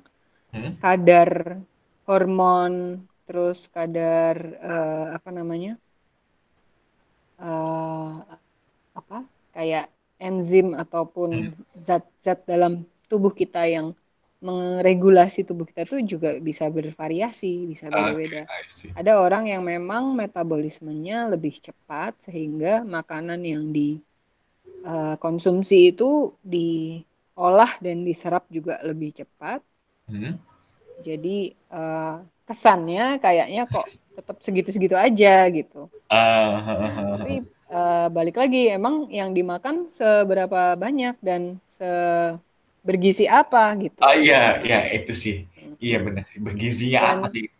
hmm. 0.52 0.76
kadar 0.80 1.60
hormon 2.04 3.00
terus 3.26 3.66
kadar 3.72 4.38
uh, 4.62 5.16
apa 5.16 5.28
namanya 5.34 5.74
uh, 7.40 8.22
apa 8.94 9.26
kayak 9.56 9.88
enzim 10.20 10.76
ataupun 10.76 11.50
hmm. 11.50 11.80
zat-zat 11.80 12.44
hmm. 12.44 12.48
dalam 12.48 12.72
tubuh 13.08 13.32
kita 13.32 13.64
yang 13.64 13.96
meregulasi 14.46 15.42
tubuh 15.42 15.66
kita 15.66 15.82
itu 15.82 16.14
juga 16.16 16.38
bisa 16.38 16.70
bervariasi, 16.70 17.66
bisa 17.66 17.90
beda-beda. 17.90 18.46
Okay, 18.46 18.94
Ada 18.94 19.18
orang 19.18 19.50
yang 19.50 19.66
memang 19.66 20.14
metabolismenya 20.14 21.26
lebih 21.26 21.58
cepat 21.58 22.30
sehingga 22.30 22.86
makanan 22.86 23.42
yang 23.42 23.74
dikonsumsi 23.74 25.78
uh, 25.82 25.90
itu 25.90 26.30
diolah 26.46 27.74
dan 27.82 28.06
diserap 28.06 28.46
juga 28.46 28.78
lebih 28.86 29.18
cepat. 29.18 29.66
Hmm. 30.06 30.38
Jadi 31.02 31.50
uh, 31.74 32.22
kesannya 32.46 33.18
kayaknya 33.18 33.66
kok 33.66 33.90
tetap 34.16 34.36
segitu-segitu 34.40 34.96
aja 34.96 35.44
gitu. 35.50 35.90
Uh, 36.08 37.20
Tapi 37.20 37.44
uh, 37.68 38.08
balik 38.08 38.38
lagi 38.38 38.70
emang 38.70 39.10
yang 39.10 39.34
dimakan 39.34 39.90
seberapa 39.90 40.78
banyak 40.78 41.18
dan 41.20 41.58
se 41.66 41.90
bergizi 42.86 43.26
apa 43.26 43.74
gitu. 43.82 43.98
Oh 43.98 44.14
iya, 44.14 44.62
iya 44.62 44.86
itu 44.94 45.12
sih. 45.12 45.36
Iya 45.82 45.98
benar 46.06 46.24
sih. 46.30 46.38
Bergizinya 46.38 47.00
dan, 47.02 47.16
apa 47.18 47.26
sih? 47.34 47.46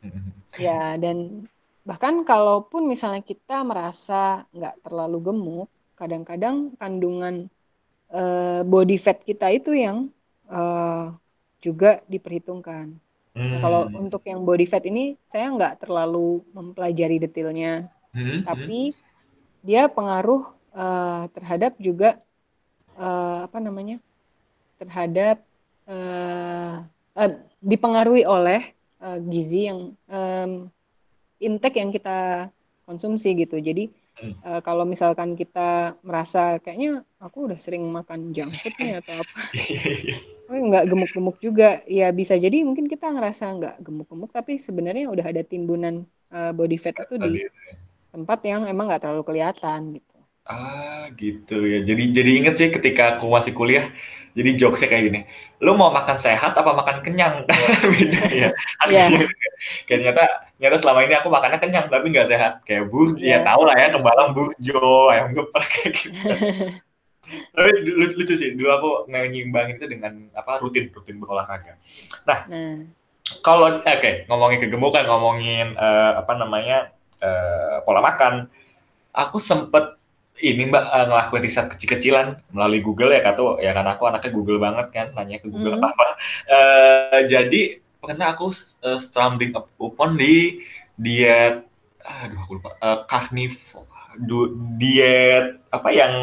Ya 0.56 0.96
dan 0.96 1.44
bahkan 1.84 2.24
kalaupun 2.24 2.88
misalnya 2.88 3.20
kita 3.20 3.60
merasa 3.60 4.48
nggak 4.56 4.80
terlalu 4.88 5.18
gemuk, 5.20 5.68
kadang-kadang 6.00 6.72
kandungan 6.80 7.52
uh, 8.08 8.64
body 8.64 8.96
fat 8.96 9.20
kita 9.20 9.52
itu 9.52 9.76
yang 9.76 10.08
uh, 10.48 11.12
juga 11.60 12.00
diperhitungkan. 12.08 12.96
Hmm. 13.36 13.50
Nah, 13.52 13.58
kalau 13.60 13.82
hmm. 13.84 14.00
untuk 14.08 14.24
yang 14.24 14.48
body 14.48 14.64
fat 14.64 14.88
ini 14.88 15.20
saya 15.28 15.52
nggak 15.52 15.84
terlalu 15.84 16.40
mempelajari 16.56 17.20
detailnya, 17.20 17.92
hmm. 18.16 18.48
tapi 18.48 18.96
hmm 18.96 19.04
dia 19.66 19.90
pengaruh 19.90 20.46
uh, 20.70 21.26
terhadap 21.34 21.74
juga 21.82 22.22
uh, 22.94 23.50
apa 23.50 23.58
namanya 23.58 23.98
terhadap 24.76 25.42
uh, 25.88 26.84
uh, 27.16 27.30
dipengaruhi 27.60 28.28
oleh 28.28 28.72
uh, 29.00 29.18
gizi 29.26 29.68
yang 29.68 29.96
um, 30.08 30.68
intake 31.40 31.80
yang 31.80 31.92
kita 31.92 32.48
konsumsi 32.86 33.34
gitu 33.34 33.58
jadi 33.58 33.90
uh, 34.46 34.60
kalau 34.62 34.86
misalkan 34.88 35.34
kita 35.34 35.98
merasa 36.00 36.62
kayaknya 36.62 37.02
aku 37.20 37.50
udah 37.50 37.58
sering 37.60 37.84
makan 37.90 38.32
junk 38.32 38.54
food 38.56 38.74
nih 38.80 39.02
atau 39.02 39.20
apa 39.20 39.38
nggak 40.70 40.86
gemuk-gemuk 40.86 41.36
juga 41.42 41.82
ya 41.90 42.14
bisa 42.14 42.38
jadi 42.38 42.62
mungkin 42.62 42.86
kita 42.86 43.10
ngerasa 43.10 43.44
nggak 43.58 43.76
gemuk-gemuk 43.82 44.30
tapi 44.30 44.62
sebenarnya 44.62 45.10
udah 45.10 45.26
ada 45.26 45.42
timbunan 45.42 46.06
uh, 46.30 46.54
body 46.54 46.78
fat 46.78 46.94
itu 47.02 47.18
di 47.18 47.42
tempat 48.16 48.40
yang 48.48 48.64
emang 48.64 48.88
nggak 48.88 49.02
terlalu 49.04 49.22
kelihatan 49.28 50.00
gitu. 50.00 50.16
Ah 50.46 51.10
gitu 51.18 51.66
ya. 51.66 51.84
Jadi 51.84 52.02
jadi 52.16 52.30
inget 52.40 52.54
sih 52.56 52.68
ketika 52.72 53.18
aku 53.18 53.28
masih 53.28 53.52
kuliah, 53.52 53.90
jadi 54.36 54.50
jokesnya 54.60 54.88
kayak 54.92 55.04
gini. 55.08 55.20
Lu 55.64 55.72
mau 55.72 55.88
makan 55.88 56.20
sehat 56.20 56.52
apa 56.52 56.70
makan 56.76 57.00
kenyang? 57.00 57.48
Beda 57.92 58.22
ya. 58.28 58.52
Yeah. 58.84 59.08
kayak 59.88 60.00
nyata 60.04 60.24
nyata 60.60 60.76
selama 60.76 61.08
ini 61.08 61.16
aku 61.16 61.32
makannya 61.32 61.56
kenyang 61.56 61.88
tapi 61.88 62.12
nggak 62.12 62.28
sehat. 62.28 62.60
Kayak 62.68 62.92
burjo 62.92 63.24
yeah. 63.24 63.40
ya 63.40 63.48
tau 63.48 63.64
lah 63.64 63.72
ya 63.80 63.88
kembalang 63.88 64.36
burjo 64.36 65.08
ayam 65.08 65.32
geprek 65.32 65.68
kayak 65.74 65.92
gitu. 65.96 66.20
tapi 67.26 67.70
lucu, 67.90 68.14
lucu 68.22 68.34
sih 68.38 68.54
dulu 68.54 68.70
aku 68.70 68.90
nyimbangin 69.10 69.82
itu 69.82 69.90
dengan 69.90 70.30
apa 70.36 70.60
rutin 70.60 70.92
rutin 70.92 71.16
berolahraga. 71.18 71.80
Nah, 72.28 72.46
nah. 72.46 72.86
kalau 73.42 73.80
oke 73.80 73.88
okay, 73.88 74.28
ngomongin 74.30 74.62
kegemukan 74.62 75.02
ngomongin 75.08 75.74
uh, 75.74 76.22
apa 76.22 76.32
namanya 76.38 76.94
uh, 77.24 77.82
pola 77.82 77.98
makan, 77.98 78.46
aku 79.10 79.42
sempet 79.42 79.96
ini 80.42 80.68
mbak 80.68 80.84
uh, 80.84 81.06
ngelakuin 81.08 81.42
riset 81.44 81.66
kecil-kecilan 81.72 82.40
melalui 82.52 82.84
Google 82.84 83.12
ya 83.12 83.24
kata 83.24 83.60
ya 83.64 83.72
karena 83.72 83.96
aku 83.96 84.04
anaknya 84.08 84.30
Google 84.32 84.60
banget 84.60 84.86
kan 84.92 85.06
nanya 85.16 85.40
ke 85.40 85.48
Google 85.48 85.76
hmm. 85.76 85.80
apa 85.80 85.88
apa 85.96 86.08
uh, 86.50 87.20
jadi 87.24 87.62
karena 88.04 88.36
aku 88.36 88.52
uh, 88.84 89.00
stumbling 89.00 89.56
upon 89.56 90.20
di 90.20 90.60
diet 90.96 91.64
aduh 92.06 92.38
aku 92.38 92.52
lupa 92.60 92.76
uh, 92.78 93.02
karnivor 93.08 93.88
diet 94.80 95.60
apa 95.72 95.88
yang 95.92 96.14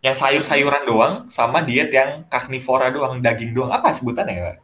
yang 0.00 0.16
sayur-sayuran 0.16 0.88
doang 0.88 1.14
sama 1.28 1.60
diet 1.60 1.92
yang 1.92 2.24
karnivora 2.32 2.88
doang 2.88 3.20
daging 3.20 3.52
doang. 3.52 3.70
Apa 3.72 3.92
sebutannya 3.92 4.34
ya 4.34 4.54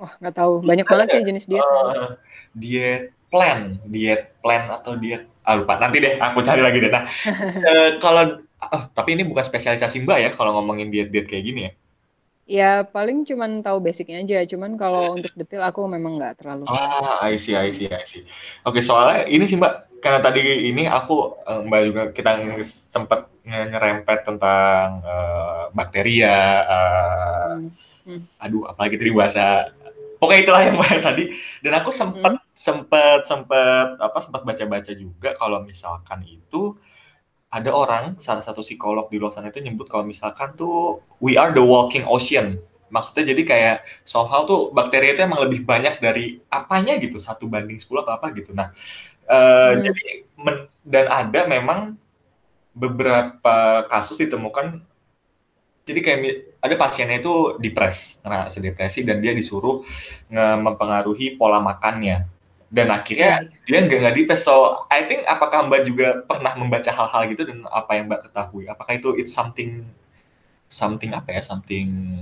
Wah 0.00 0.12
nggak 0.18 0.34
tahu. 0.34 0.64
Banyak 0.64 0.86
banget 0.88 1.06
sih 1.12 1.22
jenis 1.22 1.46
diet. 1.46 1.60
Uh, 1.60 2.16
diet 2.56 3.12
plan, 3.28 3.78
diet 3.84 4.32
plan 4.40 4.72
atau 4.72 4.96
diet 4.96 5.28
ah 5.44 5.54
lupa 5.60 5.76
nanti 5.76 6.00
deh 6.00 6.16
aku 6.16 6.40
cari 6.40 6.60
lagi 6.64 6.78
deh. 6.80 6.90
Nah 6.90 7.04
uh, 7.04 7.88
kalau 8.04 8.40
oh, 8.72 8.82
tapi 8.96 9.16
ini 9.16 9.22
bukan 9.28 9.44
spesialisasi 9.44 10.04
mbak 10.04 10.18
ya 10.20 10.30
kalau 10.32 10.56
ngomongin 10.56 10.88
diet-diet 10.88 11.28
kayak 11.28 11.44
gini 11.44 11.60
ya? 11.68 11.72
Ya 12.44 12.70
paling 12.84 13.24
cuman 13.24 13.64
tahu 13.64 13.80
basicnya 13.80 14.20
aja, 14.20 14.44
cuman 14.44 14.76
kalau 14.76 15.16
untuk 15.16 15.32
detail 15.32 15.64
aku 15.64 15.88
memang 15.88 16.20
nggak 16.20 16.44
terlalu. 16.44 16.68
Ah, 16.68 17.24
I 17.24 17.40
see, 17.40 17.56
I 17.56 17.72
see, 17.72 17.88
I 17.88 18.04
see. 18.04 18.28
Oke, 18.68 18.84
soalnya 18.84 19.24
ini 19.32 19.48
sih 19.48 19.56
Mbak, 19.56 20.04
karena 20.04 20.20
tadi 20.20 20.68
ini 20.68 20.84
aku 20.84 21.40
eh, 21.40 21.60
Mbak 21.64 21.80
juga 21.88 22.02
kita 22.12 22.30
sempat 22.68 23.32
nyerempet 23.48 24.28
tentang 24.28 25.00
uh, 25.04 25.72
bakteria, 25.72 26.36
uh, 26.68 27.52
hmm. 27.56 27.68
Hmm. 28.04 28.20
aduh, 28.36 28.68
apalagi 28.68 29.00
tadi 29.00 29.12
bahasa, 29.12 29.72
pokoknya 30.20 30.40
itulah 30.44 30.62
yang 30.68 30.76
Mbak 30.76 31.00
tadi. 31.00 31.24
Dan 31.64 31.72
aku 31.80 31.96
sempat 31.96 32.36
hmm. 32.36 32.43
Sempat 32.54 33.26
sempat 33.26 33.98
apa 33.98 34.18
sempat 34.22 34.46
baca-baca 34.46 34.94
juga 34.94 35.34
kalau 35.34 35.66
misalkan 35.66 36.22
itu 36.22 36.78
ada 37.50 37.70
orang 37.70 38.18
salah 38.18 38.42
satu 38.42 38.62
psikolog 38.62 39.06
di 39.10 39.18
luar 39.18 39.30
sana 39.30 39.50
itu 39.50 39.62
nyebut 39.62 39.86
kalau 39.90 40.06
misalkan 40.06 40.54
tuh 40.58 41.02
we 41.18 41.34
are 41.38 41.50
the 41.54 41.62
walking 41.62 42.06
ocean. 42.06 42.62
Maksudnya 42.90 43.34
jadi 43.34 43.42
kayak 43.42 43.76
somehow 44.06 44.46
tuh 44.46 44.70
bakteri 44.70 45.14
itu 45.14 45.22
emang 45.26 45.42
lebih 45.46 45.66
banyak 45.66 45.98
dari 45.98 46.38
apanya 46.46 46.94
gitu 47.02 47.18
satu 47.18 47.50
banding 47.50 47.78
sepuluh 47.78 48.06
atau 48.06 48.14
apa 48.18 48.30
gitu. 48.34 48.54
Nah 48.54 48.70
uh, 49.26 49.74
hmm. 49.74 49.82
jadi 49.82 50.04
men, 50.38 50.56
dan 50.86 51.06
ada 51.10 51.40
memang 51.46 51.98
beberapa 52.74 53.86
kasus 53.86 54.18
ditemukan 54.18 54.82
jadi 55.84 56.00
kayak 56.00 56.18
ada 56.64 56.74
pasiennya 56.80 57.20
itu 57.22 57.60
depres 57.60 58.18
karena 58.24 58.48
depresi 58.48 59.04
dan 59.04 59.20
dia 59.20 59.36
disuruh 59.36 59.84
mempengaruhi 60.32 61.36
pola 61.38 61.60
makannya 61.60 62.33
dan 62.74 62.90
akhirnya 62.90 63.38
yeah. 63.38 63.62
dia 63.70 63.86
nggak 63.86 63.98
nggak 64.02 64.14
dipes 64.18 64.42
so 64.42 64.82
I 64.90 65.06
think 65.06 65.22
apakah 65.30 65.70
mbak 65.70 65.86
juga 65.86 66.26
pernah 66.26 66.58
membaca 66.58 66.90
hal-hal 66.90 67.22
gitu 67.30 67.46
dan 67.46 67.62
apa 67.70 67.94
yang 67.94 68.10
mbak 68.10 68.26
ketahui 68.26 68.66
apakah 68.66 68.98
itu 68.98 69.14
it's 69.14 69.30
something 69.30 69.86
something 70.66 71.14
apa 71.14 71.38
ya 71.38 71.40
something 71.46 72.18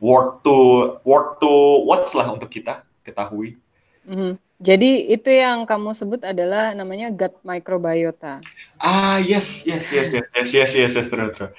worth 0.00 0.40
to 0.40 0.56
worth 1.04 1.36
to 1.36 1.52
watch 1.84 2.16
lah 2.16 2.32
untuk 2.32 2.48
kita 2.48 2.80
ketahui 3.04 3.60
mm-hmm. 4.08 4.40
jadi 4.56 4.90
itu 5.12 5.28
yang 5.28 5.68
kamu 5.68 5.92
sebut 5.92 6.24
adalah 6.24 6.72
namanya 6.72 7.12
gut 7.12 7.36
microbiota 7.44 8.40
ah 8.80 9.20
yes 9.20 9.68
yes 9.68 9.84
yes 9.92 10.08
yes 10.08 10.26
yes 10.32 10.48
yes 10.48 10.70
yes, 10.72 10.92
yes 10.96 11.08
true 11.12 11.28
true 11.36 11.52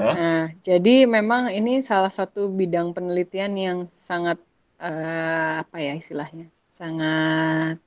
huh? 0.00 0.14
nah 0.16 0.44
jadi 0.64 1.04
memang 1.04 1.52
ini 1.52 1.84
salah 1.84 2.08
satu 2.08 2.48
bidang 2.48 2.96
penelitian 2.96 3.52
yang 3.52 3.78
sangat 3.92 4.40
uh, 4.80 5.60
apa 5.60 5.76
ya 5.76 5.92
istilahnya 5.92 6.48
sangat 6.82 7.78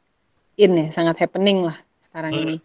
in 0.55 0.71
ya, 0.79 0.87
sangat 0.95 1.19
happening 1.19 1.67
lah 1.67 1.75
sekarang 1.99 2.31
hmm. 2.31 2.43
ini. 2.47 2.57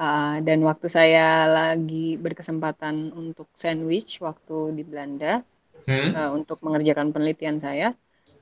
Uh, 0.00 0.40
dan 0.42 0.64
waktu 0.64 0.88
saya 0.88 1.44
lagi 1.46 2.16
berkesempatan 2.16 3.12
untuk 3.14 3.46
sandwich 3.54 4.18
waktu 4.18 4.72
di 4.74 4.82
Belanda 4.82 5.44
hmm. 5.86 6.10
uh, 6.16 6.30
untuk 6.34 6.58
mengerjakan 6.64 7.14
penelitian 7.14 7.62
saya, 7.62 7.94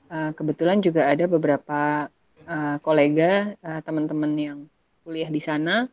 uh, 0.09 0.31
kebetulan 0.33 0.81
juga 0.81 1.11
ada 1.11 1.27
beberapa 1.29 2.09
uh, 2.47 2.77
kolega 2.81 3.53
uh, 3.61 3.81
teman-teman 3.85 4.33
yang 4.38 4.59
kuliah 5.05 5.29
di 5.29 5.43
sana 5.43 5.91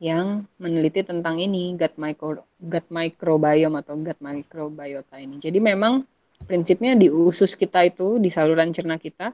yang 0.00 0.48
meneliti 0.56 1.04
tentang 1.04 1.36
ini 1.36 1.76
gut 1.76 1.92
micro 2.00 2.44
gut 2.56 2.86
microbiome 2.88 3.80
atau 3.84 3.96
gut 4.00 4.16
microbiota 4.20 5.16
ini. 5.20 5.36
Jadi 5.36 5.60
memang 5.60 6.04
prinsipnya 6.44 6.96
di 6.96 7.12
usus 7.12 7.52
kita 7.52 7.84
itu 7.84 8.16
di 8.16 8.32
saluran 8.32 8.72
cerna 8.72 8.96
kita 8.96 9.32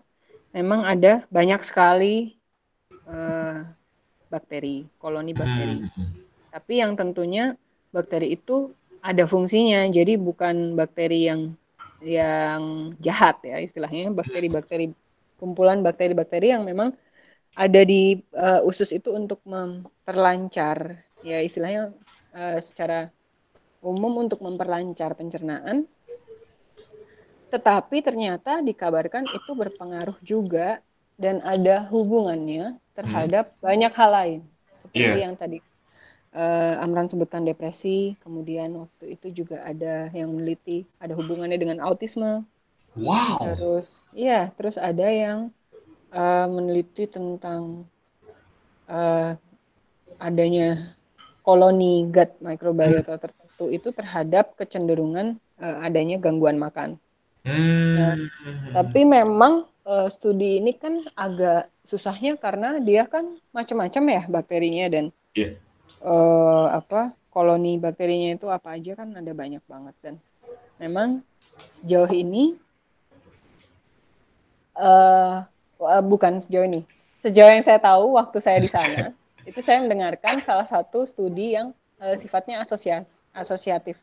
memang 0.56 0.88
ada 0.88 1.20
banyak 1.28 1.60
sekali 1.60 2.40
uh, 3.04 3.60
bakteri, 4.32 4.88
koloni 4.96 5.36
bakteri. 5.36 5.84
Hmm. 5.84 6.16
Tapi 6.48 6.80
yang 6.80 6.96
tentunya 6.96 7.52
bakteri 7.92 8.32
itu 8.32 8.72
ada 9.04 9.28
fungsinya, 9.28 9.84
jadi 9.92 10.16
bukan 10.16 10.72
bakteri 10.72 11.28
yang 11.28 11.52
yang 12.00 12.92
jahat 13.04 13.44
ya 13.44 13.60
istilahnya, 13.60 14.08
bakteri-bakteri 14.16 14.96
kumpulan 15.36 15.84
bakteri-bakteri 15.84 16.56
yang 16.56 16.64
memang 16.64 16.96
ada 17.56 17.80
di 17.84 18.20
uh, 18.36 18.64
usus 18.64 18.92
itu 18.92 19.12
untuk 19.12 19.40
memperlancar 19.44 20.96
ya 21.24 21.40
istilahnya 21.40 21.92
uh, 22.36 22.60
secara 22.60 23.12
umum 23.80 24.28
untuk 24.28 24.40
memperlancar 24.44 25.12
pencernaan 25.16 25.88
tetapi 27.52 28.02
ternyata 28.02 28.58
dikabarkan 28.60 29.26
itu 29.30 29.50
berpengaruh 29.54 30.18
juga 30.20 30.82
dan 31.14 31.40
ada 31.46 31.86
hubungannya 31.88 32.76
terhadap 32.92 33.54
hmm. 33.56 33.60
banyak 33.62 33.92
hal 33.92 34.10
lain 34.10 34.40
seperti 34.76 35.18
yeah. 35.18 35.24
yang 35.30 35.34
tadi 35.38 35.58
uh, 36.36 36.84
Amran 36.84 37.08
sebutkan 37.08 37.42
depresi, 37.48 38.14
kemudian 38.20 38.76
waktu 38.76 39.16
itu 39.16 39.44
juga 39.44 39.64
ada 39.64 40.12
yang 40.12 40.30
meneliti 40.36 40.84
ada 41.00 41.16
hubungannya 41.16 41.56
dengan 41.56 41.80
autisme. 41.80 42.44
Wow. 42.96 43.40
Terus 43.56 44.04
iya, 44.12 44.52
terus 44.56 44.76
ada 44.76 45.08
yang 45.08 45.52
uh, 46.12 46.46
meneliti 46.48 47.08
tentang 47.08 47.88
uh, 48.88 49.36
adanya 50.20 50.96
koloni 51.44 52.08
gut 52.08 52.36
microbiota 52.40 53.20
tertentu 53.20 53.68
itu 53.68 53.92
terhadap 53.92 54.56
kecenderungan 54.56 55.36
uh, 55.60 55.84
adanya 55.84 56.20
gangguan 56.20 56.60
makan. 56.60 57.00
Nah, 57.46 58.14
hmm. 58.18 58.74
tapi 58.74 59.06
memang 59.06 59.62
uh, 59.86 60.10
studi 60.10 60.58
ini 60.58 60.74
kan 60.74 60.98
agak 61.14 61.70
susahnya 61.86 62.34
karena 62.34 62.82
dia 62.82 63.06
kan 63.06 63.38
macam-macam 63.54 64.02
ya 64.10 64.22
bakterinya 64.26 64.86
dan 64.90 65.04
yeah. 65.38 65.54
Iya. 65.54 65.62
uh, 66.02 66.66
apa 66.74 67.14
koloni 67.30 67.78
bakterinya 67.78 68.34
itu 68.34 68.50
apa 68.50 68.74
aja 68.74 68.98
kan 68.98 69.14
ada 69.14 69.30
banyak 69.30 69.62
banget 69.70 69.94
dan 70.02 70.14
memang 70.82 71.22
sejauh 71.70 72.10
ini 72.10 72.58
uh, 74.74 75.46
uh, 75.78 76.02
bukan 76.02 76.42
sejauh 76.42 76.66
ini 76.66 76.82
sejauh 77.22 77.54
yang 77.54 77.62
saya 77.62 77.78
tahu 77.78 78.18
waktu 78.18 78.38
saya 78.42 78.58
di 78.58 78.66
sana 78.66 79.14
itu 79.48 79.62
saya 79.62 79.78
mendengarkan 79.86 80.42
salah 80.42 80.66
satu 80.66 81.06
studi 81.06 81.54
yang 81.54 81.70
uh, 82.02 82.18
sifatnya 82.18 82.58
asosias 82.58 83.22
asosiatif 83.30 84.02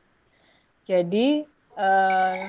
jadi 0.88 1.44
uh, 1.76 2.40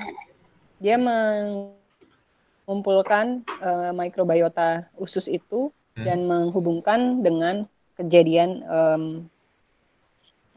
dia 0.85 1.01
mengumpulkan 1.01 3.41
uh, 3.65 3.89
mikrobiota 3.89 4.85
usus 5.01 5.25
itu 5.25 5.73
hmm. 5.97 6.05
dan 6.05 6.29
menghubungkan 6.29 7.25
dengan 7.25 7.65
kejadian 7.97 8.61
um, 8.69 9.25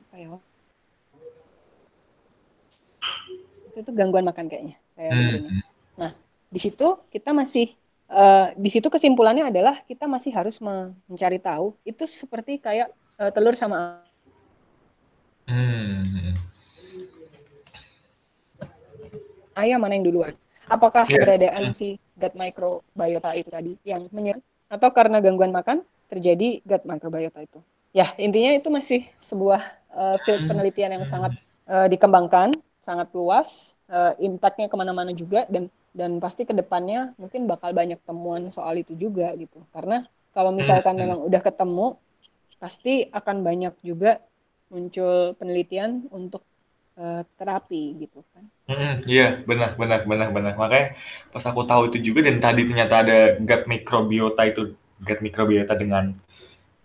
apa 0.05 0.15
ya 0.21 0.37
itu 3.73 3.81
tuh 3.81 3.97
gangguan 3.97 4.29
makan 4.29 4.53
kayaknya 4.53 4.77
saya 4.93 5.17
hmm. 5.17 5.65
nah 5.97 6.13
di 6.53 6.61
situ 6.61 7.01
kita 7.09 7.33
masih 7.33 7.73
uh, 8.13 8.53
di 8.53 8.69
situ 8.69 8.93
kesimpulannya 8.93 9.49
adalah 9.49 9.81
kita 9.89 10.05
masih 10.05 10.37
harus 10.37 10.61
mencari 10.61 11.41
tahu 11.41 11.73
itu 11.89 12.05
seperti 12.05 12.61
kayak 12.61 12.93
uh, 13.17 13.33
telur 13.33 13.57
sama 13.57 14.05
hmm 15.49 16.37
ayam 19.59 19.83
mana 19.83 19.99
yang 19.99 20.07
duluan? 20.07 20.35
Apakah 20.71 21.11
yeah. 21.11 21.19
keberadaan 21.19 21.75
si 21.75 21.99
gut 22.15 22.35
microbiota 22.39 23.31
itu 23.35 23.49
tadi 23.51 23.73
yang 23.83 24.07
menyerang 24.15 24.45
atau 24.69 24.89
karena 24.93 25.19
gangguan 25.19 25.51
makan 25.51 25.83
terjadi 26.07 26.63
gut 26.63 26.87
microbiota 26.87 27.43
itu? 27.43 27.59
Ya, 27.97 28.13
intinya 28.21 28.53
itu 28.55 28.69
masih 28.69 29.09
sebuah 29.19 29.61
uh, 29.97 30.17
field 30.23 30.45
hmm. 30.45 30.51
penelitian 30.53 30.91
yang 31.01 31.05
sangat 31.09 31.35
uh, 31.67 31.89
dikembangkan, 31.89 32.53
sangat 32.85 33.09
luas, 33.17 33.81
uh, 33.89 34.13
impactnya 34.21 34.69
ke 34.69 34.77
mana-mana 34.77 35.11
juga, 35.17 35.49
dan 35.49 35.73
dan 35.97 36.21
pasti 36.21 36.45
ke 36.45 36.53
depannya 36.53 37.17
mungkin 37.17 37.49
bakal 37.49 37.73
banyak 37.73 37.99
temuan 38.05 38.53
soal 38.53 38.77
itu 38.77 38.93
juga 38.95 39.33
gitu. 39.41 39.65
Karena 39.73 40.05
kalau 40.37 40.53
misalkan 40.53 40.95
hmm. 40.95 41.03
memang 41.03 41.19
udah 41.25 41.41
ketemu, 41.41 41.97
pasti 42.61 43.09
akan 43.09 43.41
banyak 43.41 43.75
juga 43.81 44.21
muncul 44.69 45.33
penelitian 45.41 46.07
untuk 46.13 46.45
uh, 46.99 47.23
terapi 47.39 48.05
gitu 48.05 48.21
kan. 48.35 48.45
Hmm, 48.69 49.01
iya, 49.07 49.41
benar 49.47 49.79
benar 49.79 50.05
benar 50.05 50.29
benar. 50.35 50.53
Makanya 50.59 50.99
pas 51.31 51.45
aku 51.47 51.65
tahu 51.65 51.89
itu 51.89 52.13
juga 52.13 52.27
dan 52.27 52.43
tadi 52.43 52.67
ternyata 52.67 53.07
ada 53.07 53.19
gut 53.39 53.63
microbiota 53.71 54.43
itu 54.45 54.75
gut 55.01 55.21
microbiota 55.23 55.79
dengan 55.79 56.13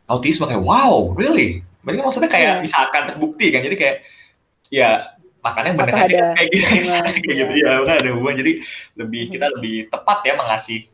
autisme 0.07 0.45
kayak 0.45 0.63
wow, 0.63 1.11
really? 1.17 1.65
Berarti 1.83 1.99
maksudnya 1.99 2.31
kayak 2.31 2.53
yeah. 2.55 2.63
bisa 2.63 2.77
akan 2.87 3.03
terbukti 3.11 3.51
kan. 3.51 3.61
Jadi 3.65 3.75
kayak 3.75 3.97
ya 4.71 4.89
makanya 5.43 5.75
benar 5.75 6.07
kayak 6.07 6.49
gitu 6.53 6.71
kayak 6.79 6.85
ya. 7.27 7.33
gitu 7.43 7.53
ya, 7.59 7.71
kan 7.83 7.95
ada 7.99 8.09
hubungan. 8.15 8.37
Jadi 8.39 8.51
lebih 8.95 9.23
kita 9.33 9.51
lebih 9.59 9.91
tepat 9.91 10.23
ya 10.23 10.33
mengasih 10.39 10.87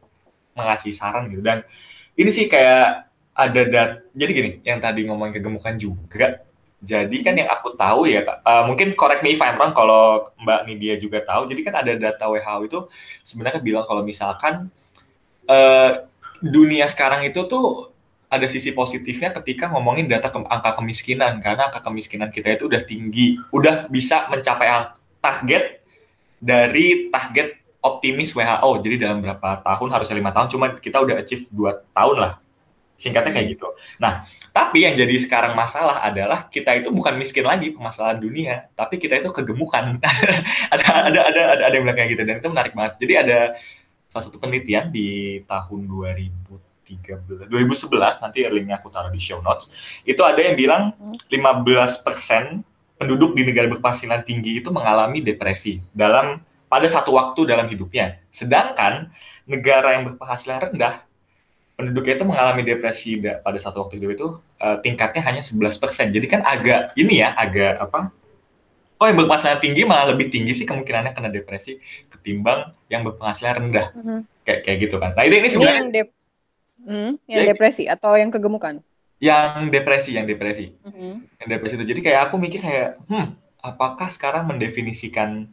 mengasih 0.57 0.91
saran 0.91 1.31
gitu 1.31 1.39
dan 1.39 1.63
ini 2.19 2.35
sih 2.35 2.51
kayak 2.51 3.07
ada 3.31 3.61
dat 3.63 3.91
jadi 4.11 4.31
gini, 4.35 4.51
yang 4.67 4.83
tadi 4.83 5.07
ngomongin 5.07 5.39
kegemukan 5.39 5.79
juga. 5.79 6.43
Jadi 6.79 7.19
kan 7.19 7.35
yang 7.35 7.51
aku 7.51 7.75
tahu 7.75 8.07
ya, 8.07 8.23
uh, 8.23 8.63
mungkin 8.63 8.95
correct 8.95 9.19
me 9.19 9.35
if 9.35 9.41
I'm 9.43 9.59
wrong 9.59 9.75
kalau 9.75 10.31
Mbak 10.39 10.59
Nidia 10.63 10.95
juga 10.95 11.19
tahu. 11.27 11.51
Jadi 11.51 11.61
kan 11.67 11.75
ada 11.75 11.91
data 11.91 12.23
WHO 12.31 12.55
itu 12.71 12.79
sebenarnya 13.27 13.59
bilang 13.59 13.83
kalau 13.83 13.99
misalkan 13.99 14.71
uh, 15.51 15.91
dunia 16.39 16.87
sekarang 16.87 17.27
itu 17.27 17.43
tuh 17.51 17.91
ada 18.29 18.45
sisi 18.47 18.71
positifnya 18.71 19.33
ketika 19.41 19.67
ngomongin 19.73 20.07
data 20.07 20.31
ke 20.31 20.39
angka 20.39 20.77
kemiskinan 20.79 21.43
karena 21.43 21.67
angka 21.67 21.83
kemiskinan 21.83 22.29
kita 22.31 22.55
itu 22.55 22.71
udah 22.71 22.81
tinggi, 22.87 23.35
udah 23.51 23.91
bisa 23.91 24.31
mencapai 24.31 24.95
target 25.19 25.83
dari 26.39 27.11
target 27.11 27.59
optimis 27.83 28.31
WHO. 28.31 28.69
Jadi 28.85 28.95
dalam 29.03 29.19
berapa 29.19 29.59
tahun 29.65 29.89
harusnya 29.91 30.15
lima 30.15 30.31
tahun, 30.31 30.47
cuma 30.47 30.65
kita 30.79 31.03
udah 31.03 31.15
achieve 31.19 31.43
dua 31.51 31.83
tahun 31.91 32.17
lah. 32.23 32.33
Singkatnya 32.99 33.31
kayak 33.31 33.47
hmm. 33.47 33.55
gitu. 33.55 33.67
Nah, 34.03 34.27
tapi 34.51 34.83
yang 34.83 34.99
jadi 34.99 35.15
sekarang 35.23 35.55
masalah 35.55 36.03
adalah 36.03 36.51
kita 36.51 36.75
itu 36.75 36.91
bukan 36.91 37.15
miskin 37.15 37.47
lagi 37.47 37.71
permasalahan 37.71 38.19
dunia, 38.19 38.67
tapi 38.75 38.99
kita 38.99 39.23
itu 39.23 39.31
kegemukan. 39.31 40.03
ada, 40.75 40.85
ada 41.07 41.19
ada 41.31 41.41
ada 41.55 41.63
ada 41.71 41.73
yang 41.79 41.87
bilang 41.87 41.95
kayak 41.95 42.09
gitu 42.11 42.23
dan 42.27 42.35
itu 42.43 42.49
menarik 42.51 42.75
banget. 42.75 42.93
Jadi 42.99 43.13
ada 43.15 43.39
salah 44.11 44.23
satu 44.27 44.35
penelitian 44.35 44.91
di 44.91 45.39
tahun 45.47 45.87
2013 45.87 47.47
2011 47.47 48.19
nanti 48.19 48.39
linknya 48.51 48.83
aku 48.83 48.91
taruh 48.91 49.13
di 49.13 49.21
show 49.23 49.39
notes. 49.39 49.71
Itu 50.03 50.27
ada 50.27 50.43
yang 50.43 50.59
bilang 50.59 50.91
15% 51.31 52.03
penduduk 52.99 53.31
di 53.31 53.47
negara 53.47 53.71
berpenghasilan 53.71 54.27
tinggi 54.27 54.59
itu 54.59 54.67
mengalami 54.75 55.23
depresi 55.23 55.79
dalam 55.95 56.43
pada 56.67 56.85
satu 56.91 57.15
waktu 57.15 57.47
dalam 57.47 57.71
hidupnya. 57.71 58.19
Sedangkan 58.27 59.07
negara 59.47 59.95
yang 59.95 60.11
berpenghasilan 60.11 60.67
rendah 60.67 61.08
penduduknya 61.79 62.19
itu 62.19 62.25
mengalami 62.27 62.61
depresi 62.67 63.23
pada 63.23 63.55
satu 63.55 63.87
waktu 63.87 64.03
hidup 64.03 64.11
itu 64.11 64.27
uh, 64.59 64.83
tingkatnya 64.83 65.23
hanya 65.23 65.39
11%. 65.39 66.11
Jadi 66.11 66.27
kan 66.27 66.43
agak 66.43 66.91
ini 66.99 67.23
ya, 67.23 67.31
agak 67.31 67.79
apa? 67.79 68.11
Oh 68.99 69.07
yang 69.07 69.15
berpenghasilan 69.15 69.63
tinggi 69.63 69.87
malah 69.87 70.11
lebih 70.11 70.27
tinggi 70.27 70.51
sih 70.59 70.67
kemungkinannya 70.67 71.15
kena 71.15 71.31
depresi 71.31 71.79
ketimbang 72.11 72.75
yang 72.91 73.07
berpenghasilan 73.07 73.63
rendah. 73.63 73.95
Mm 73.95 74.03
-hmm. 74.03 74.19
Kayak 74.43 74.59
kayak 74.67 74.77
gitu 74.83 74.95
kan. 74.99 75.15
Nah, 75.15 75.23
ini 75.23 75.35
ini 75.39 75.47
sebenarnya 75.47 75.79
yang, 75.79 75.91
de 75.95 76.01
hmm, 76.83 77.11
yang 77.31 77.41
ya, 77.47 77.49
depresi 77.55 77.83
atau 77.87 78.11
yang 78.19 78.27
kegemukan? 78.27 78.83
Yang 79.23 79.71
depresi, 79.71 80.11
yang 80.19 80.27
depresi. 80.27 80.75
Mm 80.83 80.91
-hmm. 80.91 81.13
Yang 81.39 81.47
depresi 81.47 81.73
itu. 81.79 81.85
Jadi 81.95 81.99
kayak 82.03 82.21
aku 82.27 82.35
mikir 82.35 82.59
kayak, 82.59 82.99
hmm, 83.07 83.39
apakah 83.63 84.11
sekarang 84.11 84.51
mendefinisikan 84.51 85.47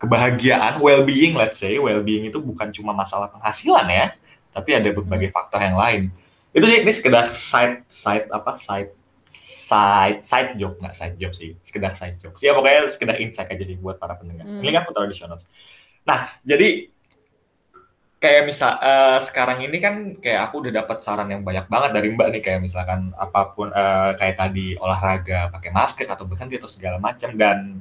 kebahagiaan, 0.00 0.80
well-being, 0.80 1.36
let's 1.36 1.60
say, 1.60 1.76
well-being 1.76 2.32
itu 2.32 2.40
bukan 2.40 2.72
cuma 2.72 2.96
masalah 2.96 3.28
penghasilan 3.28 3.84
ya, 3.92 4.06
tapi 4.50 4.70
ada 4.74 4.88
berbagai 4.90 5.30
hmm. 5.30 5.36
faktor 5.36 5.60
yang 5.62 5.78
lain. 5.78 6.02
Itu 6.50 6.66
sih 6.66 6.82
ini 6.82 6.92
sekedar 6.92 7.30
side 7.30 7.86
side 7.86 8.26
apa 8.30 8.58
side 8.58 8.90
side 9.30 10.18
side 10.26 10.50
job 10.58 10.74
nggak 10.82 10.94
side 10.98 11.14
job 11.14 11.30
sih 11.30 11.54
sekedar 11.62 11.94
side 11.94 12.18
job 12.18 12.34
sih 12.34 12.50
ya 12.50 12.52
pokoknya 12.58 12.90
sekedar 12.90 13.16
insight 13.22 13.46
aja 13.46 13.62
sih 13.62 13.78
buat 13.78 14.02
para 14.02 14.18
pendengar. 14.18 14.42
Hmm. 14.42 14.58
ini 14.58 14.74
kan 14.74 14.82
taruh 14.90 15.06
di 15.06 15.14
show 15.14 15.30
notes. 15.30 15.46
Nah 16.02 16.34
jadi 16.42 16.90
kayak 18.20 18.42
misal 18.50 18.76
uh, 18.82 19.22
sekarang 19.22 19.64
ini 19.64 19.78
kan 19.78 19.94
kayak 20.18 20.50
aku 20.50 20.66
udah 20.66 20.82
dapat 20.82 20.98
saran 21.00 21.30
yang 21.30 21.46
banyak 21.46 21.70
banget 21.70 21.90
dari 21.94 22.08
mbak 22.10 22.28
nih. 22.34 22.42
Kayak 22.42 22.60
misalkan 22.66 23.14
apa 23.14 23.54
pun 23.54 23.70
uh, 23.70 24.18
kayak 24.18 24.34
tadi 24.34 24.74
olahraga 24.74 25.54
pakai 25.54 25.70
masker 25.70 26.10
atau 26.10 26.26
berhenti 26.26 26.58
atau 26.58 26.68
segala 26.68 26.98
macam 26.98 27.30
dan 27.38 27.78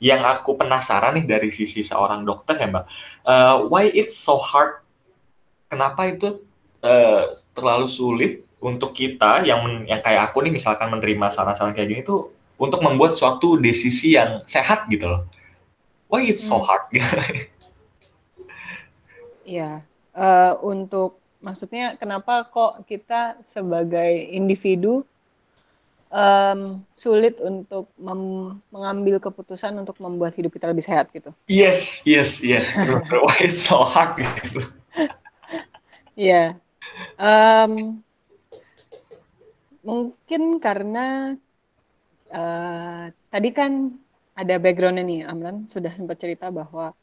yang 0.00 0.24
aku 0.24 0.56
penasaran 0.56 1.16
nih 1.16 1.24
dari 1.24 1.48
sisi 1.52 1.80
seorang 1.80 2.24
dokter 2.24 2.56
ya 2.60 2.68
mbak 2.68 2.84
uh, 3.24 3.64
why 3.72 3.88
it's 3.88 4.16
so 4.16 4.36
hard 4.36 4.84
kenapa 5.66 6.08
itu 6.10 6.42
uh, 6.82 7.32
terlalu 7.54 7.86
sulit 7.90 8.32
untuk 8.62 8.96
kita 8.96 9.44
yang 9.44 9.62
men, 9.62 9.74
yang 9.86 10.00
kayak 10.00 10.32
aku 10.32 10.42
nih 10.42 10.52
misalkan 10.54 10.88
menerima 10.90 11.30
saran-saran 11.30 11.76
kayak 11.76 11.88
gini 11.92 12.02
tuh 12.02 12.32
untuk 12.56 12.80
membuat 12.80 13.12
suatu 13.14 13.60
desisi 13.60 14.16
yang 14.16 14.40
sehat 14.48 14.88
gitu 14.88 15.06
loh. 15.06 15.22
Why 16.08 16.30
it's 16.30 16.46
so 16.46 16.62
hmm. 16.62 16.66
hard? 16.66 16.84
ya, 19.58 19.84
uh, 20.16 20.52
untuk 20.64 21.20
maksudnya 21.44 21.94
kenapa 22.00 22.46
kok 22.48 22.86
kita 22.88 23.36
sebagai 23.44 24.10
individu 24.32 25.04
um, 26.08 26.80
sulit 26.96 27.36
untuk 27.42 27.90
mengambil 28.72 29.20
keputusan 29.20 29.76
untuk 29.76 29.98
membuat 30.00 30.32
hidup 30.38 30.54
kita 30.54 30.70
lebih 30.70 30.86
sehat 30.86 31.12
gitu? 31.12 31.34
Yes, 31.50 32.00
yes, 32.08 32.40
yes. 32.40 32.72
Why 33.12 33.36
it's 33.44 33.66
so 33.66 33.84
hard 33.84 34.16
gitu. 34.16 34.64
Iya. 36.16 36.56
Um, 37.20 38.00
mungkin 39.84 40.58
karena 40.58 41.36
uh, 42.32 43.04
tadi 43.30 43.50
kan 43.52 43.94
ada 44.32 44.56
backgroundnya 44.56 45.04
nih, 45.04 45.20
Amran 45.28 45.68
sudah 45.68 45.92
sempat 45.92 46.16
cerita 46.18 46.48
bahwa 46.48 46.96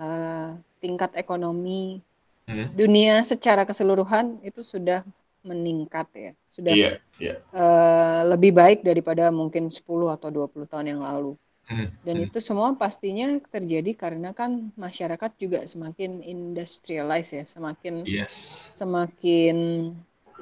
uh, 0.00 0.56
tingkat 0.80 1.12
ekonomi 1.16 2.00
hmm. 2.48 2.72
dunia 2.72 3.20
secara 3.24 3.68
keseluruhan 3.68 4.40
itu 4.44 4.64
sudah 4.64 5.04
meningkat 5.44 6.08
ya, 6.16 6.32
sudah 6.48 6.72
yeah, 6.72 6.96
yeah. 7.20 7.36
Uh, 7.52 8.32
lebih 8.32 8.56
baik 8.56 8.80
daripada 8.80 9.28
mungkin 9.28 9.68
10 9.68 9.84
atau 10.08 10.28
20 10.32 10.64
tahun 10.64 10.96
yang 10.96 11.00
lalu. 11.04 11.36
Hmm, 11.64 11.88
Dan 12.04 12.16
hmm. 12.20 12.26
itu 12.28 12.38
semua 12.44 12.76
pastinya 12.76 13.40
terjadi 13.48 13.96
karena 13.96 14.36
kan 14.36 14.68
masyarakat 14.76 15.32
juga 15.40 15.64
semakin 15.64 16.20
industrialize 16.20 17.32
ya, 17.32 17.44
semakin 17.48 18.04
yes. 18.04 18.68
semakin 18.68 19.56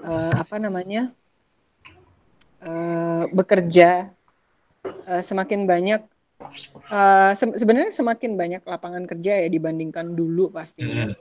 uh, 0.03 0.35
apa 0.35 0.59
namanya 0.59 1.15
uh, 2.67 3.31
bekerja 3.31 4.11
uh, 4.83 5.23
semakin 5.23 5.63
banyak 5.63 6.03
uh, 6.91 7.33
se 7.39 7.45
sebenarnya 7.55 7.95
semakin 7.95 8.35
banyak 8.35 8.63
lapangan 8.67 9.07
kerja 9.07 9.47
ya 9.47 9.49
dibandingkan 9.49 10.19
dulu 10.19 10.51
pastinya 10.51 11.15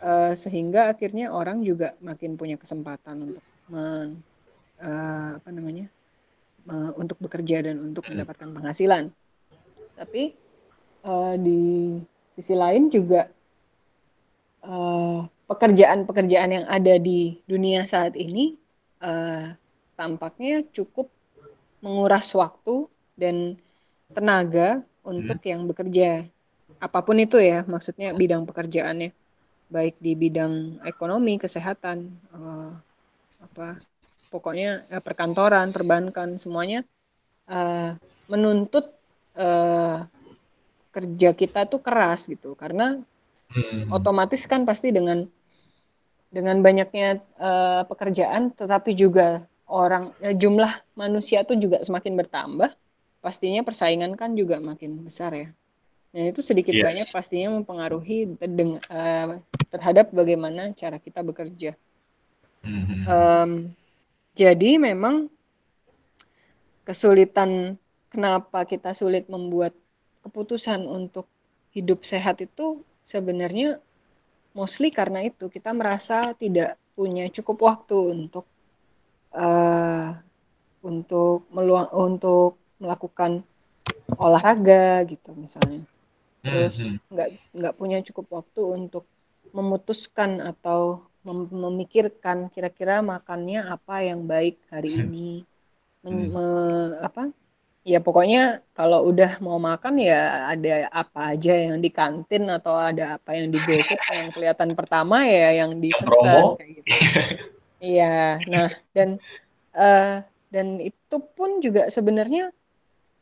uh, 0.00 0.32
sehingga 0.32 0.92
akhirnya 0.96 1.36
orang 1.36 1.60
juga 1.60 1.92
makin 2.00 2.40
punya 2.40 2.56
kesempatan 2.56 3.28
untuk 3.28 3.44
men, 3.68 4.24
uh, 4.80 5.36
apa 5.36 5.48
namanya 5.52 5.92
untuk 7.00 7.16
bekerja 7.24 7.64
dan 7.64 7.80
untuk 7.80 8.04
mendapatkan 8.06 8.48
penghasilan. 8.52 9.08
Tapi 9.96 10.36
uh, 11.08 11.34
di 11.40 11.96
sisi 12.32 12.54
lain 12.54 12.92
juga 12.92 13.26
pekerjaan-pekerjaan 15.48 16.50
uh, 16.52 16.56
yang 16.60 16.66
ada 16.68 16.94
di 17.00 17.40
dunia 17.48 17.88
saat 17.88 18.14
ini 18.14 18.54
uh, 19.00 19.54
tampaknya 19.96 20.62
cukup 20.70 21.08
menguras 21.80 22.30
waktu 22.34 22.86
dan 23.16 23.56
tenaga 24.12 24.82
untuk 25.02 25.40
hmm. 25.40 25.48
yang 25.48 25.62
bekerja 25.66 26.10
apa 26.78 26.98
pun 27.02 27.18
itu 27.18 27.40
ya 27.42 27.66
maksudnya 27.66 28.14
bidang 28.14 28.46
pekerjaannya 28.46 29.10
baik 29.68 29.98
di 29.98 30.14
bidang 30.14 30.80
ekonomi 30.86 31.36
kesehatan 31.36 32.08
uh, 32.32 32.72
apa 33.42 33.82
pokoknya 34.28 34.86
eh, 34.88 35.02
perkantoran, 35.02 35.72
perbankan 35.72 36.36
semuanya 36.36 36.84
uh, 37.48 37.96
menuntut 38.28 38.92
uh, 39.40 40.04
kerja 40.92 41.30
kita 41.32 41.64
tuh 41.68 41.80
keras 41.80 42.28
gitu 42.28 42.52
karena 42.54 43.00
hmm. 43.52 43.92
otomatis 43.92 44.44
kan 44.44 44.64
pasti 44.68 44.92
dengan 44.92 45.24
dengan 46.28 46.60
banyaknya 46.60 47.24
uh, 47.40 47.82
pekerjaan 47.88 48.52
tetapi 48.52 48.92
juga 48.92 49.48
orang 49.68 50.12
ya, 50.20 50.36
jumlah 50.36 50.70
manusia 50.92 51.40
tuh 51.44 51.56
juga 51.56 51.80
semakin 51.80 52.16
bertambah 52.20 52.70
pastinya 53.24 53.64
persaingan 53.64 54.12
kan 54.14 54.36
juga 54.36 54.60
makin 54.60 55.08
besar 55.08 55.32
ya 55.32 55.48
Nah 56.08 56.32
itu 56.32 56.40
sedikit 56.40 56.72
yes. 56.72 56.84
banyak 56.84 57.08
pastinya 57.12 57.48
mempengaruhi 57.60 58.40
uh, 58.40 59.26
terhadap 59.68 60.08
bagaimana 60.08 60.72
cara 60.72 60.96
kita 60.96 61.20
bekerja. 61.20 61.76
Mm-hmm. 62.64 63.00
Um, 63.04 63.50
jadi 64.38 64.78
memang 64.78 65.26
kesulitan 66.86 67.74
kenapa 68.06 68.62
kita 68.62 68.94
sulit 68.94 69.26
membuat 69.26 69.74
keputusan 70.22 70.86
untuk 70.86 71.26
hidup 71.74 72.06
sehat 72.06 72.38
itu 72.38 72.86
sebenarnya 73.02 73.82
mostly 74.54 74.94
karena 74.94 75.26
itu 75.26 75.50
kita 75.50 75.74
merasa 75.74 76.32
tidak 76.38 76.78
punya 76.94 77.26
cukup 77.34 77.58
waktu 77.66 77.98
untuk 78.14 78.46
uh, 79.34 80.14
untuk 80.86 81.50
meluang 81.50 81.90
untuk 81.92 82.62
melakukan 82.78 83.42
olahraga 84.16 85.02
gitu 85.04 85.34
misalnya 85.34 85.82
terus 86.40 86.94
mm-hmm. 86.94 87.10
nggak 87.10 87.28
nggak 87.58 87.74
punya 87.74 87.98
cukup 88.06 88.42
waktu 88.42 88.62
untuk 88.62 89.04
memutuskan 89.50 90.38
atau 90.40 91.02
mem 91.28 91.44
memikirkan 91.52 92.48
kira-kira 92.48 93.04
makannya 93.04 93.60
apa 93.68 94.00
yang 94.00 94.24
baik 94.24 94.56
hari 94.72 94.96
hmm. 94.96 95.02
ini 95.04 95.30
Men, 96.00 96.14
hmm. 96.14 96.30
me, 96.32 96.46
apa 97.04 97.22
ya 97.88 97.98
pokoknya 98.04 98.60
kalau 98.76 99.08
udah 99.08 99.40
mau 99.40 99.56
makan 99.56 99.96
ya 99.98 100.52
ada 100.52 100.88
apa 100.92 101.32
aja 101.34 101.52
yang 101.56 101.80
di 101.80 101.88
kantin 101.88 102.44
atau 102.48 102.76
ada 102.76 103.16
apa 103.16 103.32
yang 103.32 103.48
di 103.48 103.58
GoFood 103.58 104.00
yang 104.18 104.30
kelihatan 104.32 104.76
pertama 104.76 105.24
ya 105.24 105.64
yang 105.64 105.80
dipesan 105.80 106.44
kayak 106.60 106.70
gitu. 106.80 106.90
Iya, 107.78 108.42
nah 108.50 108.68
dan 108.90 109.22
uh, 109.72 110.20
dan 110.50 110.66
itu 110.82 111.16
pun 111.38 111.62
juga 111.62 111.86
sebenarnya 111.88 112.50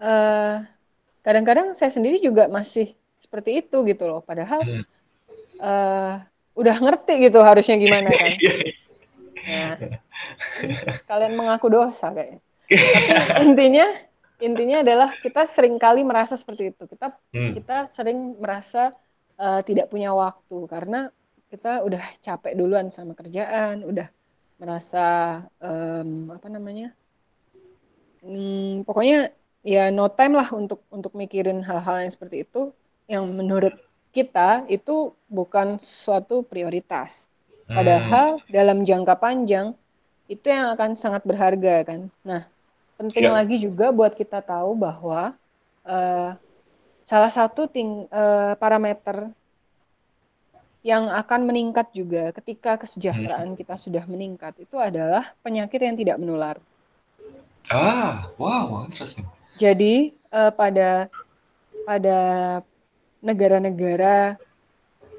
uh, 0.01 0.65
kadang-kadang 1.21 1.77
saya 1.77 1.93
sendiri 1.93 2.19
juga 2.19 2.49
masih 2.49 2.97
seperti 3.21 3.61
itu 3.63 3.85
gitu 3.87 4.09
loh. 4.09 4.25
Padahal 4.25 4.65
hmm. 4.65 4.85
uh, 5.61 6.25
udah 6.57 6.77
ngerti 6.81 7.29
gitu 7.29 7.39
harusnya 7.45 7.77
gimana 7.77 8.09
kan. 8.11 8.33
Nah, 9.47 9.79
kalian 11.07 11.39
mengaku 11.39 11.71
dosa 11.71 12.11
kayak. 12.11 12.43
Tapi 13.31 13.47
intinya 13.47 13.87
intinya 14.43 14.83
adalah 14.83 15.15
kita 15.23 15.47
sering 15.47 15.79
kali 15.79 16.03
merasa 16.03 16.35
seperti 16.35 16.75
itu. 16.75 16.83
Kita 16.83 17.15
hmm. 17.31 17.55
kita 17.55 17.87
sering 17.87 18.35
merasa 18.43 18.91
uh, 19.39 19.63
tidak 19.63 19.87
punya 19.87 20.11
waktu 20.11 20.67
karena 20.67 21.15
kita 21.47 21.87
udah 21.87 22.03
capek 22.27 22.59
duluan 22.59 22.91
sama 22.91 23.15
kerjaan, 23.15 23.87
udah 23.87 24.11
merasa 24.59 25.07
um, 25.63 26.35
apa 26.35 26.49
namanya 26.51 26.91
hmm, 28.27 28.83
pokoknya 28.89 29.31
ya 29.61 29.93
no 29.93 30.09
time 30.09 30.35
lah 30.39 30.49
untuk 30.51 30.83
untuk 30.89 31.13
mikirin 31.13 31.61
hal-hal 31.61 32.03
yang 32.03 32.13
seperti 32.13 32.43
itu 32.43 32.73
yang 33.07 33.29
menurut 33.31 33.77
kita 34.17 34.65
itu 34.73 35.13
bukan 35.29 35.77
suatu 35.85 36.41
prioritas 36.41 37.29
padahal 37.69 38.41
hmm. 38.41 38.49
dalam 38.49 38.79
jangka 38.89 39.15
panjang 39.21 39.77
itu 40.25 40.49
yang 40.49 40.73
akan 40.73 40.97
sangat 40.97 41.21
berharga 41.29 41.85
kan 41.85 42.01
nah 42.25 42.49
penting 42.97 43.29
yeah. 43.29 43.37
lagi 43.37 43.61
juga 43.61 43.93
buat 43.93 44.17
kita 44.17 44.41
tahu 44.41 44.73
bahwa 44.73 45.37
uh, 45.85 46.33
salah 47.05 47.31
satu 47.31 47.69
ting 47.69 48.09
uh, 48.09 48.57
parameter 48.57 49.29
yang 50.87 51.11
akan 51.11 51.51
meningkat 51.51 51.91
juga 51.91 52.31
ketika 52.31 52.79
kesejahteraan 52.79 53.53
hmm. 53.53 53.59
kita 53.59 53.75
sudah 53.75 54.07
meningkat 54.07 54.55
itu 54.63 54.79
adalah 54.79 55.35
penyakit 55.43 55.83
yang 55.83 55.99
tidak 55.99 56.15
menular. 56.23 56.63
Ah, 57.67 58.31
wow, 58.39 58.87
interesting. 58.87 59.27
Jadi 59.59 60.15
uh, 60.31 60.55
pada 60.55 61.11
pada 61.83 62.19
negara-negara 63.27 64.39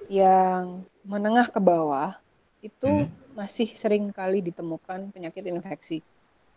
yang 0.07 0.87
menengah 1.03 1.51
ke 1.51 1.59
bawah 1.59 2.15
itu 2.63 3.07
hmm. 3.07 3.35
masih 3.35 3.67
sering 3.75 4.09
kali 4.15 4.39
ditemukan 4.39 5.11
penyakit 5.11 5.43
infeksi 5.45 5.99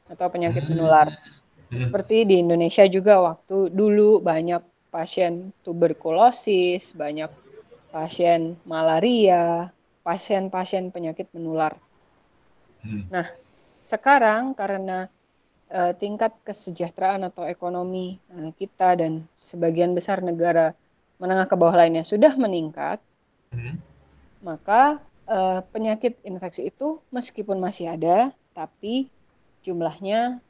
atau 0.06 0.30
penyakit 0.30 0.70
menular. 0.70 1.10
Hmm. 1.70 1.82
Seperti 1.82 2.26
di 2.26 2.42
Indonesia 2.42 2.86
juga 2.86 3.18
waktu 3.22 3.70
dulu 3.70 4.22
banyak 4.22 4.62
pasien 4.90 5.54
tuberkulosis, 5.62 6.94
banyak 6.94 7.30
pasien 7.94 8.58
malaria, 8.66 9.70
pasien-pasien 10.02 10.90
penyakit 10.90 11.30
menular. 11.34 11.74
Hmm. 12.82 13.06
Nah, 13.10 13.26
sekarang 13.86 14.54
karena 14.54 15.06
uh, 15.70 15.92
tingkat 15.94 16.34
kesejahteraan 16.42 17.30
atau 17.30 17.46
ekonomi 17.46 18.18
uh, 18.34 18.50
kita 18.54 18.98
dan 18.98 19.26
sebagian 19.38 19.94
besar 19.94 20.22
negara 20.24 20.74
menengah 21.20 21.44
ke 21.44 21.54
bawah 21.54 21.76
lainnya 21.76 22.02
sudah 22.02 22.32
meningkat, 22.34 22.98
hmm. 23.52 23.76
maka 24.40 25.04
uh, 25.28 25.60
penyakit 25.68 26.16
infeksi 26.24 26.72
itu 26.72 26.96
meskipun 27.12 27.60
masih 27.60 27.92
ada, 27.92 28.32
tapi 28.56 29.12
jumlahnya 29.60 30.40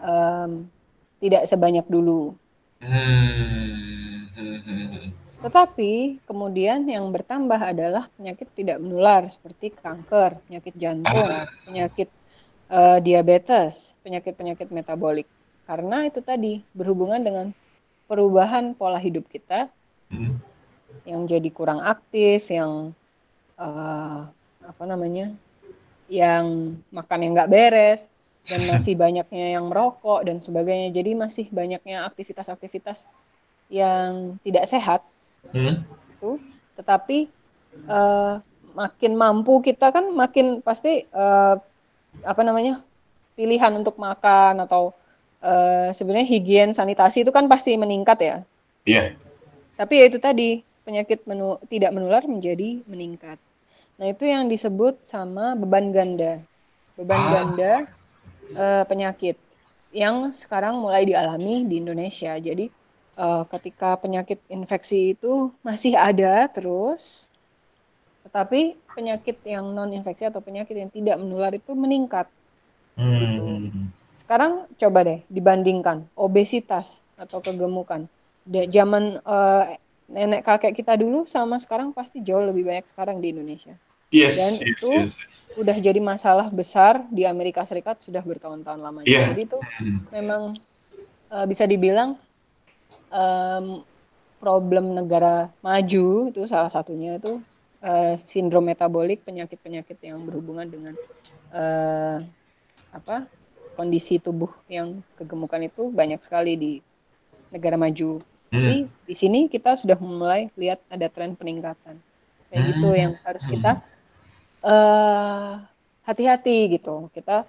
um, 0.00 0.70
tidak 1.18 1.50
sebanyak 1.50 1.84
dulu. 1.90 2.38
Hmm. 2.78 4.30
Tetapi 5.44 6.24
kemudian 6.24 6.88
yang 6.88 7.04
bertambah 7.12 7.60
adalah 7.60 8.08
penyakit 8.16 8.48
tidak 8.56 8.80
menular 8.80 9.28
seperti 9.28 9.76
kanker, 9.76 10.40
penyakit 10.48 10.72
jantung, 10.78 11.28
ah. 11.28 11.44
penyakit 11.68 12.08
uh, 12.72 12.96
diabetes, 13.02 13.92
penyakit-penyakit 14.00 14.72
metabolik. 14.72 15.28
Karena 15.68 16.08
itu 16.08 16.24
tadi 16.24 16.64
berhubungan 16.72 17.20
dengan 17.20 17.46
perubahan 18.08 18.72
pola 18.72 18.96
hidup 18.96 19.28
kita 19.28 19.68
hmm. 20.10 20.34
yang 21.04 21.20
jadi 21.28 21.48
kurang 21.52 21.80
aktif, 21.84 22.48
yang 22.50 22.92
uh, 23.60 24.28
apa 24.64 24.84
namanya, 24.84 25.32
yang 26.10 26.76
makan 26.92 27.20
yang 27.24 27.32
nggak 27.36 27.52
beres 27.52 28.08
dan 28.44 28.60
masih 28.72 28.96
banyaknya 28.96 29.60
yang 29.60 29.68
merokok 29.68 30.24
dan 30.26 30.40
sebagainya. 30.40 30.92
Jadi 30.92 31.16
masih 31.16 31.46
banyaknya 31.52 32.04
aktivitas-aktivitas 32.08 33.08
yang 33.72 34.36
tidak 34.44 34.68
sehat 34.68 35.00
hmm. 35.52 35.84
itu 36.14 36.30
tetapi 36.74 37.30
uh, 37.88 38.42
makin 38.74 39.12
mampu 39.14 39.62
kita 39.62 39.94
kan 39.94 40.10
makin 40.12 40.58
pasti 40.60 41.06
uh, 41.14 41.56
apa 42.22 42.42
namanya 42.42 42.82
pilihan 43.34 43.72
untuk 43.74 43.98
makan 43.98 44.62
atau 44.62 44.94
uh, 45.42 45.90
sebenarnya 45.94 46.26
higien 46.26 46.70
sanitasi 46.74 47.22
itu 47.26 47.30
kan 47.34 47.46
pasti 47.46 47.74
meningkat 47.78 48.18
ya 48.20 48.36
iya 48.86 49.02
yeah. 49.02 49.08
Tapi 49.74 50.02
ya 50.02 50.04
itu 50.08 50.18
tadi 50.22 50.62
penyakit 50.84 51.24
menu 51.24 51.58
tidak 51.70 51.90
menular 51.94 52.22
menjadi 52.26 52.82
meningkat 52.86 53.38
nah 53.94 54.06
itu 54.10 54.26
yang 54.26 54.50
disebut 54.50 55.00
sama 55.06 55.54
beban 55.54 55.94
ganda 55.94 56.42
beban 56.98 57.20
ah. 57.20 57.30
ganda 57.30 57.72
uh, 58.54 58.84
penyakit 58.86 59.38
yang 59.94 60.34
sekarang 60.34 60.78
mulai 60.82 61.06
dialami 61.06 61.62
di 61.66 61.78
Indonesia 61.78 62.34
jadi 62.34 62.70
uh, 63.18 63.42
ketika 63.48 63.98
penyakit 63.98 64.42
infeksi 64.50 65.14
itu 65.14 65.50
masih 65.62 65.94
ada 65.94 66.46
terus, 66.50 67.30
tetapi 68.26 68.78
penyakit 68.94 69.38
yang 69.46 69.74
non 69.74 69.90
infeksi 69.94 70.26
atau 70.26 70.42
penyakit 70.42 70.74
yang 70.74 70.90
tidak 70.90 71.16
menular 71.18 71.52
itu 71.54 71.72
meningkat. 71.74 72.26
Hmm. 72.94 73.10
Gitu. 73.10 73.42
Sekarang 74.14 74.70
coba 74.78 75.02
deh 75.02 75.20
dibandingkan 75.26 76.06
obesitas 76.14 77.02
atau 77.18 77.42
kegemukan. 77.42 78.06
Zaman 78.44 79.24
uh, 79.24 79.64
nenek 80.08 80.44
kakek 80.44 80.76
kita 80.76 81.00
dulu 81.00 81.24
sama 81.24 81.56
sekarang 81.56 81.90
pasti 81.96 82.20
jauh 82.20 82.44
lebih 82.44 82.68
banyak 82.68 82.84
sekarang 82.88 83.18
di 83.18 83.32
Indonesia. 83.32 83.72
Yes, 84.14 84.38
Dan 84.38 84.52
yes, 84.62 84.70
itu 84.78 84.90
yes, 84.94 85.12
yes. 85.18 85.34
udah 85.58 85.76
jadi 85.80 85.98
masalah 85.98 86.46
besar 86.52 87.02
di 87.10 87.26
Amerika 87.26 87.66
Serikat 87.66 87.98
sudah 87.98 88.22
bertahun-tahun 88.22 88.78
lamanya. 88.78 89.10
Yeah. 89.10 89.34
Jadi 89.34 89.42
itu 89.50 89.58
memang 90.14 90.54
uh, 91.34 91.46
bisa 91.50 91.66
dibilang 91.66 92.14
um, 93.10 93.82
problem 94.38 94.94
negara 94.94 95.50
maju 95.64 96.30
itu 96.30 96.46
salah 96.46 96.70
satunya 96.70 97.16
itu 97.18 97.42
uh, 97.82 98.14
sindrom 98.22 98.68
metabolik 98.68 99.24
penyakit-penyakit 99.26 99.98
yang 100.04 100.20
berhubungan 100.22 100.68
dengan 100.68 100.94
uh, 101.50 102.20
apa 102.94 103.26
kondisi 103.74 104.22
tubuh 104.22 104.52
yang 104.70 105.02
kegemukan 105.18 105.58
itu 105.58 105.90
banyak 105.90 106.22
sekali 106.22 106.54
di 106.54 106.72
negara 107.50 107.74
maju. 107.74 108.22
Hmm. 108.54 108.62
Tapi 108.62 108.76
di 108.86 109.14
sini 109.18 109.50
kita 109.50 109.74
sudah 109.74 109.98
mulai 109.98 110.46
lihat 110.54 110.78
ada 110.86 111.10
tren 111.10 111.34
peningkatan 111.34 111.98
kayak 112.54 112.62
hmm. 112.62 112.70
gitu 112.70 112.88
yang 112.94 113.12
harus 113.26 113.44
kita 113.50 113.82
uh, 114.62 115.58
hati-hati 116.06 116.78
gitu. 116.78 117.10
Kita 117.10 117.42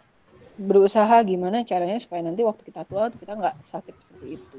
berusaha 0.57 1.21
gimana 1.21 1.61
caranya 1.61 2.01
supaya 2.01 2.25
nanti 2.25 2.41
waktu 2.41 2.65
kita 2.65 2.89
tua 2.89 3.13
kita 3.13 3.37
nggak 3.37 3.55
sakit 3.69 3.95
seperti 4.01 4.27
itu. 4.41 4.57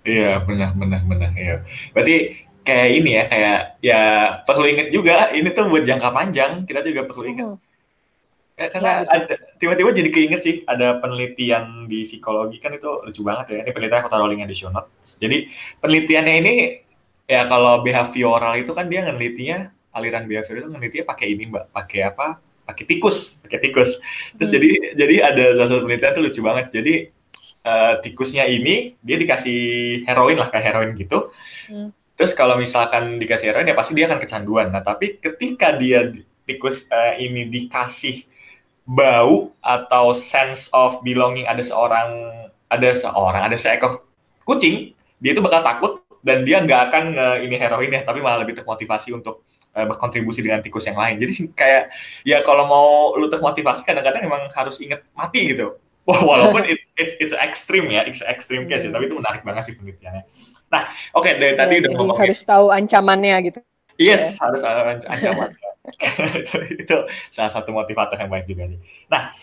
Iya, 0.00 0.40
benar 0.48 0.72
benar 0.80 1.04
benar, 1.04 1.30
iya. 1.36 1.60
Berarti 1.92 2.40
kayak 2.64 2.88
ini 2.88 3.10
ya, 3.20 3.24
kayak 3.28 3.60
ya 3.84 4.00
perlu 4.48 4.64
ingat 4.64 4.88
juga 4.88 5.28
ini 5.36 5.52
tuh 5.52 5.68
buat 5.68 5.84
jangka 5.84 6.08
panjang, 6.08 6.64
kita 6.64 6.80
juga 6.88 7.04
perlu 7.04 7.24
ingat. 7.28 7.46
Mhm. 7.52 7.69
Karena 8.68 9.08
ya, 9.08 9.40
tiba-tiba 9.56 9.88
jadi 9.96 10.10
keinget 10.12 10.40
sih 10.44 10.54
ada 10.68 11.00
penelitian 11.00 11.88
di 11.88 12.04
psikologi 12.04 12.60
kan 12.60 12.76
itu 12.76 13.00
lucu 13.08 13.24
banget 13.24 13.56
ya. 13.56 13.58
Ini 13.64 13.72
penelitian 13.72 14.00
aku 14.04 14.10
taruh 14.12 14.28
linknya 14.28 14.44
di 14.44 14.56
show 14.56 14.68
notes. 14.68 15.16
Jadi 15.16 15.48
penelitiannya 15.80 16.34
ini 16.44 16.54
ya 17.24 17.48
kalau 17.48 17.80
behavioral 17.80 18.60
itu 18.60 18.76
kan 18.76 18.92
dia 18.92 19.08
ngelitinya 19.08 19.72
aliran 19.96 20.28
behavioral 20.28 20.60
itu 20.60 20.70
ngelitinya 20.76 21.04
pakai 21.08 21.26
ini 21.32 21.42
mbak, 21.48 21.64
pakai 21.72 22.00
apa? 22.04 22.26
Pakai 22.68 22.84
tikus, 22.84 23.40
pakai 23.40 23.58
tikus. 23.64 23.96
Terus 24.36 24.48
hmm. 24.52 24.56
jadi 24.60 24.68
jadi 24.92 25.16
ada 25.24 25.44
satu 25.64 25.88
penelitian 25.88 26.12
tuh 26.12 26.22
lucu 26.28 26.40
banget. 26.44 26.66
Jadi 26.68 26.94
uh, 27.64 27.94
tikusnya 28.04 28.44
ini 28.44 29.00
dia 29.00 29.16
dikasih 29.16 29.60
heroin 30.04 30.36
lah 30.36 30.52
kayak 30.52 30.64
heroin 30.68 30.92
gitu. 31.00 31.32
Hmm. 31.72 31.96
Terus 32.12 32.36
kalau 32.36 32.60
misalkan 32.60 33.16
dikasih 33.16 33.56
heroin 33.56 33.64
ya 33.64 33.72
pasti 33.72 33.96
dia 33.96 34.04
akan 34.04 34.20
kecanduan. 34.20 34.68
Nah 34.68 34.84
tapi 34.84 35.16
ketika 35.16 35.72
dia 35.72 36.12
tikus 36.44 36.84
uh, 36.92 37.16
ini 37.16 37.48
dikasih 37.48 38.29
bau 38.90 39.54
atau 39.62 40.10
sense 40.10 40.66
of 40.74 40.98
belonging 41.06 41.46
ada 41.46 41.62
seorang 41.62 42.26
ada 42.66 42.90
seorang 42.90 43.46
ada 43.46 43.54
seekor 43.54 44.02
kucing 44.42 44.98
dia 45.22 45.30
itu 45.30 45.38
bakal 45.38 45.62
takut 45.62 45.92
dan 46.26 46.42
dia 46.42 46.58
nggak 46.58 46.80
akan 46.90 47.04
uh, 47.14 47.36
ini 47.38 47.54
heroin 47.54 47.94
ya 47.94 48.02
tapi 48.02 48.18
malah 48.18 48.42
lebih 48.42 48.58
termotivasi 48.58 49.14
untuk 49.14 49.46
uh, 49.78 49.86
berkontribusi 49.86 50.42
dengan 50.42 50.58
tikus 50.58 50.90
yang 50.90 50.98
lain 50.98 51.22
jadi 51.22 51.32
kayak 51.54 51.82
ya 52.26 52.42
kalau 52.42 52.66
mau 52.66 52.88
lu 53.14 53.30
termotivasi 53.30 53.86
kadang-kadang 53.86 54.26
emang 54.26 54.50
harus 54.50 54.74
inget 54.82 55.06
mati 55.14 55.54
gitu 55.54 55.78
Wah, 56.08 56.26
walaupun 56.26 56.64
it's 56.64 56.88
it's 56.96 57.14
it's 57.20 57.36
ekstrim 57.36 57.86
ya, 57.92 58.02
it's 58.08 58.24
extreme 58.24 58.64
case 58.66 58.82
ya, 58.82 58.90
tapi 58.90 59.06
itu 59.06 59.14
menarik 59.14 59.44
banget 59.44 59.68
sih 59.68 59.74
penelitiannya. 59.76 60.24
Nah, 60.72 60.88
oke 61.12 61.28
okay, 61.28 61.36
dari 61.36 61.54
tadi 61.54 61.76
ya, 61.76 61.80
udah 61.86 61.90
ngomong 61.92 62.18
harus 62.18 62.40
tahu 62.40 62.72
ancamannya 62.72 63.36
gitu. 63.52 63.60
Yes, 64.00 64.40
ya. 64.40 64.48
harus 64.48 64.60
ada 64.64 64.80
ancaman. 65.04 65.52
itu, 66.40 66.56
itu 66.82 66.96
salah 67.28 67.52
satu 67.52 67.68
motivator 67.70 68.16
yang 68.16 68.32
baik 68.32 68.48
juga 68.48 68.64
nih. 68.64 68.80
Nah, 69.06 69.36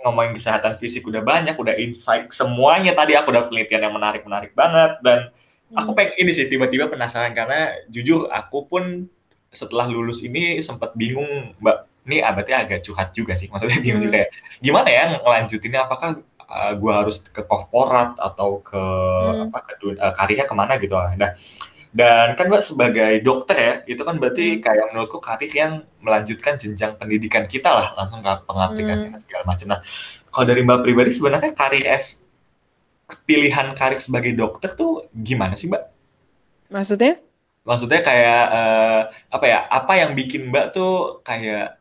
ngomongin 0.00 0.40
kesehatan 0.40 0.80
fisik 0.80 1.04
udah 1.04 1.20
banyak, 1.20 1.52
udah 1.52 1.76
insight 1.76 2.32
semuanya 2.32 2.96
tadi 2.96 3.12
aku 3.12 3.28
udah 3.28 3.44
penelitian 3.46 3.84
yang 3.84 3.94
menarik-menarik 3.94 4.56
banget 4.56 4.96
dan 5.02 5.28
aku 5.70 5.92
Hmm. 5.92 5.98
pengen 6.00 6.14
ini 6.16 6.32
sih 6.32 6.48
tiba-tiba 6.48 6.88
penasaran 6.88 7.36
karena 7.36 7.76
jujur 7.86 8.24
aku 8.32 8.64
pun 8.64 9.04
setelah 9.52 9.84
lulus 9.84 10.24
ini 10.24 10.64
sempat 10.64 10.96
bingung 10.96 11.52
mbak 11.60 11.84
ini 12.08 12.24
berarti 12.24 12.52
agak 12.56 12.80
curhat 12.80 13.12
juga 13.12 13.36
sih 13.36 13.52
maksudnya 13.52 13.76
bingung 13.76 14.00
Hmm. 14.00 14.08
juga 14.08 14.18
ya 14.24 14.28
gimana 14.60 14.88
ya 14.88 15.02
ngelanjutinnya 15.20 15.84
apakah 15.84 16.24
uh, 16.40 16.72
gua 16.72 17.04
harus 17.04 17.20
ke 17.20 17.44
korporat 17.44 18.16
atau 18.16 18.64
ke 18.64 18.80
Hmm. 18.80 19.52
apa 19.52 19.58
ke 19.68 19.72
uh, 19.92 20.12
karirnya 20.16 20.48
ke 20.48 20.54
mana 20.56 20.72
gitu 20.80 20.96
nah 20.96 21.36
dan 21.94 22.36
kan 22.38 22.46
mbak 22.52 22.62
sebagai 22.64 23.12
dokter 23.24 23.56
ya 23.56 23.72
itu 23.88 24.02
kan 24.04 24.16
berarti 24.20 24.44
Hmm. 24.44 24.62
kayak 24.64 24.84
menurutku 24.92 25.18
karir 25.24 25.52
yang 25.52 25.72
melanjutkan 26.04 26.54
jenjang 26.60 26.94
pendidikan 27.00 27.44
kita 27.48 27.70
lah 27.72 27.86
langsung 27.98 28.20
ke 28.20 28.32
pengaplikasian 28.48 29.12
Hmm. 29.12 29.20
segala 29.20 29.44
macam 29.48 29.66
nah 29.72 29.80
kalau 30.32 30.46
dari 30.48 30.60
mbak 30.66 30.80
pribadi 30.84 31.10
sebenarnya 31.16 31.52
karir 31.56 31.84
S 31.88 32.22
pilihan 33.28 33.72
karir 33.78 34.00
sebagai 34.00 34.32
dokter 34.36 34.70
tuh 34.80 35.08
gimana 35.12 35.54
sih 35.56 35.68
mbak 35.70 35.82
Maksudnya? 36.70 37.20
maksudnya 37.68 38.00
kayak 38.08 38.40
eh, 38.56 39.00
apa 39.34 39.44
ya 39.52 39.58
apa 39.68 39.92
yang 40.00 40.10
bikin 40.18 40.48
mbak 40.50 40.64
tuh 40.76 41.20
kayak 41.26 41.76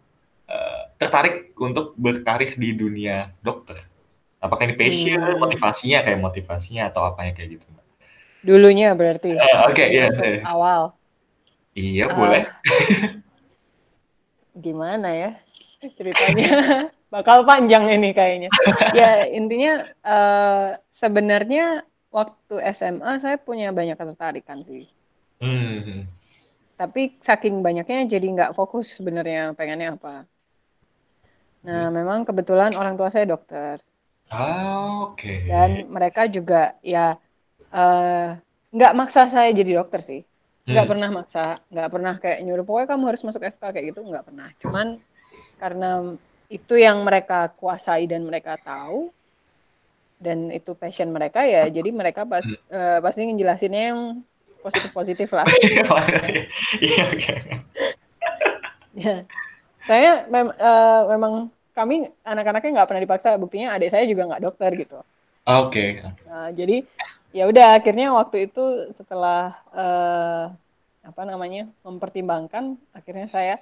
eh, 0.51 0.79
tertarik 0.99 1.33
untuk 1.59 1.85
berkarir 1.97 2.51
di 2.63 2.69
dunia 2.81 3.31
dokter 3.45 3.77
apakah 4.43 4.63
ini 4.67 4.75
passion 4.81 5.21
Hmm. 5.21 5.39
motivasinya 5.43 5.99
kayak 6.05 6.19
motivasinya 6.27 6.83
atau 6.91 7.01
apa 7.09 7.19
ya 7.27 7.31
kayak 7.37 7.49
gitu 7.59 7.67
Dulunya 8.47 8.95
berarti. 8.95 9.35
Eh, 9.35 9.55
oke 9.67 9.83
iya 9.83 10.07
masuk 10.07 10.23
iya. 10.23 10.41
awal. 10.47 10.81
iya 11.75 12.05
Ah, 12.07 12.15
boleh 12.15 12.43
gimana 14.65 15.11
ya 15.11 15.31
ceritanya? 15.93 16.47
Bakal 17.13 17.43
panjang 17.43 17.91
ini 17.91 18.15
kayaknya. 18.15 18.49
Ya, 18.95 19.27
intinya 19.27 19.83
eh, 20.01 20.79
sebenarnya 20.87 21.83
waktu 22.07 22.55
SMA 22.71 23.19
saya 23.19 23.35
punya 23.35 23.75
banyak 23.75 23.99
ketertarikan 23.99 24.63
sih. 24.63 24.87
Hmm. 25.43 26.07
Tapi 26.79 27.19
saking 27.19 27.59
banyaknya 27.59 28.07
jadi 28.07 28.25
nggak 28.25 28.55
fokus 28.55 28.95
sebenarnya 28.95 29.53
pengennya 29.53 29.99
apa. 29.99 30.23
Nah, 31.67 31.91
memang 31.91 32.23
kebetulan 32.23 32.71
orang 32.79 32.95
tua 32.95 33.11
saya 33.11 33.27
dokter. 33.27 33.83
Ah, 34.27 35.07
oke 35.07 35.47
Dan 35.47 35.87
mereka 35.91 36.27
juga 36.27 36.75
ya 36.83 37.15
eh, 37.73 38.27
nggak 38.75 38.93
maksa 38.99 39.21
saya 39.33 39.49
jadi 39.59 39.71
dokter 39.79 40.01
sih. 40.09 40.21
Nggak 40.71 40.85
Hmm. 40.85 40.91
pernah 40.91 41.09
maksa, 41.17 41.39
nggak 41.71 41.89
pernah 41.93 42.13
kayak 42.23 42.39
nyuruh 42.43 42.65
pokoknya 42.67 42.87
kamu 42.91 43.03
harus 43.09 43.23
masuk 43.27 43.41
FK 43.47 43.63
kayak 43.73 43.85
gitu 43.95 43.99
nggak 44.03 44.25
pernah. 44.27 44.49
Cuman 44.61 44.87
karena 45.61 45.85
itu 46.51 46.75
yang 46.85 46.97
mereka 47.07 47.51
kuasai 47.59 48.03
dan 48.11 48.21
mereka 48.29 48.53
tahu 48.61 49.11
dan 50.17 50.49
itu 50.49 50.73
passion 50.73 51.09
mereka 51.13 51.45
ya, 51.45 51.69
jadi 51.69 51.89
mereka 51.93 52.25
pas, 52.25 52.45
Hmm. 52.45 52.57
eh, 52.73 52.99
pasti 53.05 53.21
ngejelasinnya 53.29 53.81
yang 53.93 53.99
positif-positif 54.65 55.29
lah. 55.29 55.45
iya 56.81 57.03
oke 57.07 57.33
Ya. 58.95 59.23
Saya 59.85 60.27
mem- 60.33 60.55
eh, 60.57 61.01
memang 61.13 61.33
kami 61.77 61.95
anak-anaknya 62.25 62.71
nggak 62.75 62.87
pernah 62.89 63.03
dipaksa, 63.05 63.29
buktinya 63.41 63.67
adik 63.75 63.89
saya 63.93 64.05
juga 64.09 64.23
nggak 64.29 64.43
dokter 64.45 64.71
gitu. 64.81 64.97
oke 65.45 65.85
Nah, 66.27 66.51
jadi 66.51 66.83
ya 67.37 67.43
udah 67.45 67.77
akhirnya 67.77 68.07
waktu 68.09 68.49
itu 68.49 68.63
setelah 68.97 69.53
eh, 69.69 70.45
apa 71.05 71.21
namanya 71.23 71.69
mempertimbangkan, 71.85 72.75
akhirnya 72.97 73.27
saya 73.29 73.55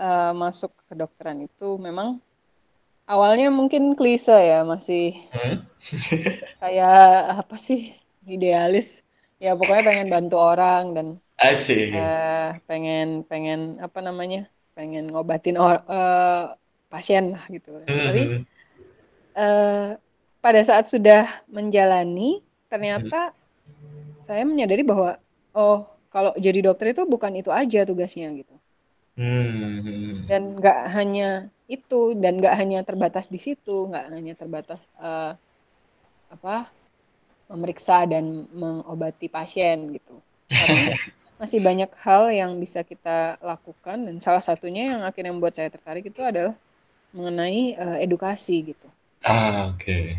eh, 0.00 0.32
masuk 0.32 0.72
ke 0.72 0.82
kedokteran 0.96 1.44
itu 1.44 1.76
memang 1.76 2.16
awalnya 3.04 3.52
mungkin 3.52 3.92
klise 3.98 4.32
ya 4.32 4.64
masih 4.64 5.20
Hmm. 5.36 5.56
kayak 6.62 7.00
apa 7.44 7.56
sih 7.56 7.92
idealis 8.24 9.04
ya 9.40 9.56
pokoknya 9.56 9.84
pengen 9.88 10.08
bantu 10.12 10.36
orang 10.36 10.84
dan 10.96 11.06
asik 11.40 11.92
eh, 11.92 12.48
pengen 12.68 13.24
pengen 13.28 13.60
apa 13.84 13.98
namanya 14.00 14.48
pengen 14.76 15.12
ngobatin 15.12 15.56
or- 15.60 15.84
eh, 15.84 16.44
pasien 16.90 17.36
lah 17.36 17.44
gitu. 17.52 17.84
Tapi 17.84 18.22
Hmm. 18.26 18.42
eh, 19.36 19.88
pada 20.40 20.60
saat 20.64 20.88
sudah 20.88 21.28
menjalani 21.52 22.40
ternyata 22.70 23.34
saya 24.22 24.46
menyadari 24.46 24.86
bahwa 24.86 25.18
oh 25.52 25.84
kalau 26.14 26.32
jadi 26.38 26.62
dokter 26.62 26.94
itu 26.94 27.02
bukan 27.04 27.34
itu 27.34 27.50
aja 27.50 27.82
tugasnya 27.82 28.30
gitu. 28.38 28.54
Hmm. 29.20 30.24
dan 30.24 30.56
nggak 30.56 30.80
hanya 30.96 31.50
itu 31.68 32.16
dan 32.16 32.40
nggak 32.40 32.56
hanya 32.56 32.80
terbatas 32.86 33.28
di 33.28 33.36
situ 33.36 33.90
nggak 33.90 34.06
hanya 34.16 34.32
terbatas 34.32 34.80
eh, 34.96 35.34
apa 36.30 36.70
memeriksa 37.50 38.06
dan 38.06 38.46
mengobati 38.54 39.26
pasien 39.26 39.92
gitu. 39.92 40.16
Tapi 40.46 40.94
masih 41.42 41.60
banyak 41.60 41.90
hal 42.00 42.30
yang 42.30 42.56
bisa 42.62 42.86
kita 42.86 43.36
lakukan 43.42 44.08
dan 44.08 44.16
salah 44.22 44.40
satunya 44.40 44.94
yang 44.94 45.02
akhirnya 45.02 45.34
membuat 45.34 45.58
saya 45.58 45.68
tertarik 45.68 46.06
itu 46.06 46.22
adalah 46.22 46.54
mengenai 47.10 47.74
eh, 47.76 47.98
edukasi 48.06 48.72
gitu. 48.72 48.88
Ah 49.26 49.68
oke 49.74 50.16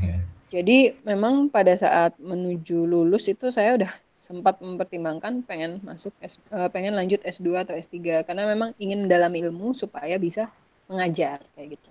Jadi 0.52 1.00
memang 1.08 1.48
pada 1.48 1.72
saat 1.80 2.12
menuju 2.20 2.84
lulus 2.84 3.32
itu 3.32 3.48
saya 3.56 3.80
udah 3.80 3.92
sempat 4.12 4.60
mempertimbangkan 4.60 5.42
pengen 5.48 5.80
masuk 5.82 6.12
S, 6.20 6.38
eh, 6.52 6.70
pengen 6.70 6.94
lanjut 7.00 7.24
S2 7.24 7.64
atau 7.64 7.74
S3 7.74 8.22
karena 8.28 8.44
memang 8.52 8.76
ingin 8.78 9.08
mendalami 9.08 9.42
ilmu 9.48 9.72
supaya 9.72 10.20
bisa 10.20 10.52
mengajar 10.92 11.40
kayak 11.56 11.80
gitu. 11.80 11.90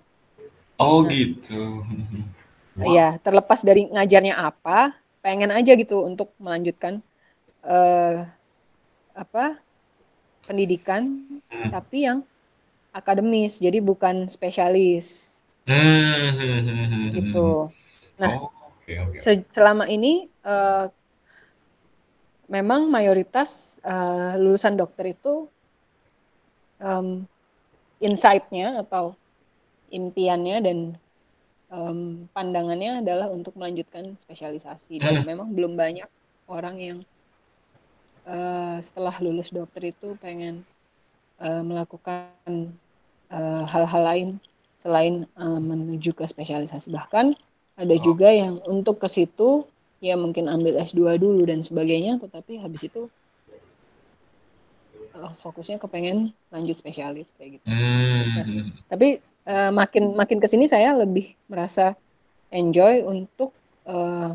oh 0.77 1.01
Nah, 1.01 1.09
gitu 1.09 1.61
Wah. 2.77 2.93
ya 2.95 3.07
terlepas 3.19 3.65
dari 3.65 3.89
ngajarnya 3.89 4.37
apa, 4.37 4.93
pengen 5.25 5.49
aja 5.51 5.73
gitu 5.73 6.05
untuk 6.05 6.31
melanjutkan 6.37 7.01
eh, 7.65 8.25
apa 9.17 9.57
pendidikan 10.45 11.17
Hmm. 11.51 11.69
tapi 11.73 12.07
yang 12.07 12.19
akademis, 12.93 13.59
jadi 13.59 13.79
bukan 13.83 14.29
spesialis 14.29 15.29
Hmm. 15.67 17.11
gitu. 17.11 17.73
Nah, 18.21 18.33
Oh, 18.37 18.51
oke 18.69 18.93
oke. 19.01 19.17
se- 19.23 19.45
selama 19.55 19.85
ini 19.89 20.13
eh, 20.45 20.85
memang 22.55 22.81
mayoritas 22.95 23.51
eh, 23.93 24.33
lulusan 24.41 24.75
dokter 24.81 25.05
itu 25.15 25.33
em, 26.89 27.07
insight-nya 28.07 28.67
atau 28.83 29.05
impiannya 29.99 30.57
dan 30.67 30.77
em, 31.75 31.99
pandangannya 32.35 32.91
adalah 33.03 33.27
untuk 33.37 33.53
melanjutkan 33.59 34.05
spesialisasi 34.23 34.95
dan 35.05 35.15
Hmm. 35.21 35.27
memang 35.29 35.49
belum 35.55 35.73
banyak 35.83 36.09
orang 36.55 36.75
yang 36.87 36.99
eh, 38.33 38.77
setelah 38.87 39.15
lulus 39.25 39.49
dokter 39.57 39.83
itu 39.93 40.07
pengen 40.23 40.55
eh, 41.45 41.63
melakukan 41.69 42.55
hal-hal 43.73 44.03
lain 44.09 44.29
selain 44.81 45.15
eh, 45.25 45.61
menuju 45.69 46.11
ke 46.17 46.25
spesialisasi 46.27 46.87
bahkan 46.91 47.31
ada 47.81 47.95
Oh. 47.97 48.03
juga 48.07 48.29
yang 48.41 48.53
untuk 48.73 48.95
ke 49.03 49.07
situ 49.09 49.49
ya 50.07 50.15
mungkin 50.23 50.45
ambil 50.55 50.73
S2 50.81 51.17
dulu 51.23 51.41
dan 51.49 51.59
sebagainya 51.67 52.13
tetapi 52.23 52.53
habis 52.63 52.81
itu 52.89 53.01
eh, 55.17 55.31
fokusnya 55.43 55.77
kepengen 55.83 56.17
lanjut 56.53 56.75
spesialis 56.77 57.27
kayak 57.37 57.49
gitu. 57.59 57.65
Nah, 57.67 58.45
Hmm. 58.45 58.69
tapi 58.91 59.07
eh, 59.51 59.71
makin 59.73 60.03
makin 60.15 60.37
ke 60.43 60.47
sini 60.51 60.65
saya 60.69 60.89
lebih 61.01 61.25
merasa 61.51 61.95
enjoy 62.53 63.03
untuk 63.05 63.51
eh, 63.87 64.29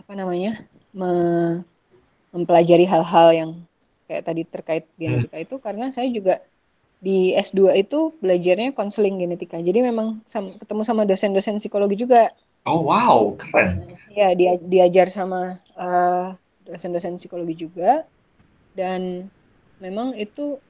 apa 0.00 0.12
namanya? 0.16 0.52
me- 0.90 1.62
mempelajari 2.34 2.86
hal-hal 2.86 3.28
yang 3.34 3.50
kayak 4.06 4.22
tadi 4.26 4.42
terkait 4.46 4.84
Hmm. 4.86 4.98
genetika 5.00 5.38
itu 5.38 5.56
karena 5.62 5.86
saya 5.94 6.08
juga 6.10 6.42
di 7.00 7.32
S2 7.32 7.72
itu 7.72 8.12
belajarnya 8.20 8.76
konseling 8.76 9.16
genetika. 9.24 9.56
Jadi 9.56 9.80
memang 9.80 10.20
sam- 10.28 10.56
ketemu 10.60 10.82
sama 10.84 11.02
dosen-dosen 11.08 11.56
psikologi 11.56 11.96
juga. 11.96 12.28
Oh 12.68 12.84
wow, 12.84 13.32
keren. 13.40 13.96
Ya, 14.12 14.36
dia 14.36 14.60
diajar 14.60 15.08
sama 15.08 15.56
eh, 15.80 16.28
dosen-dosen 16.68 17.16
psikologi 17.16 17.64
juga 17.64 18.04
dan 18.76 19.32
memang 19.80 20.12
itu 20.14 20.60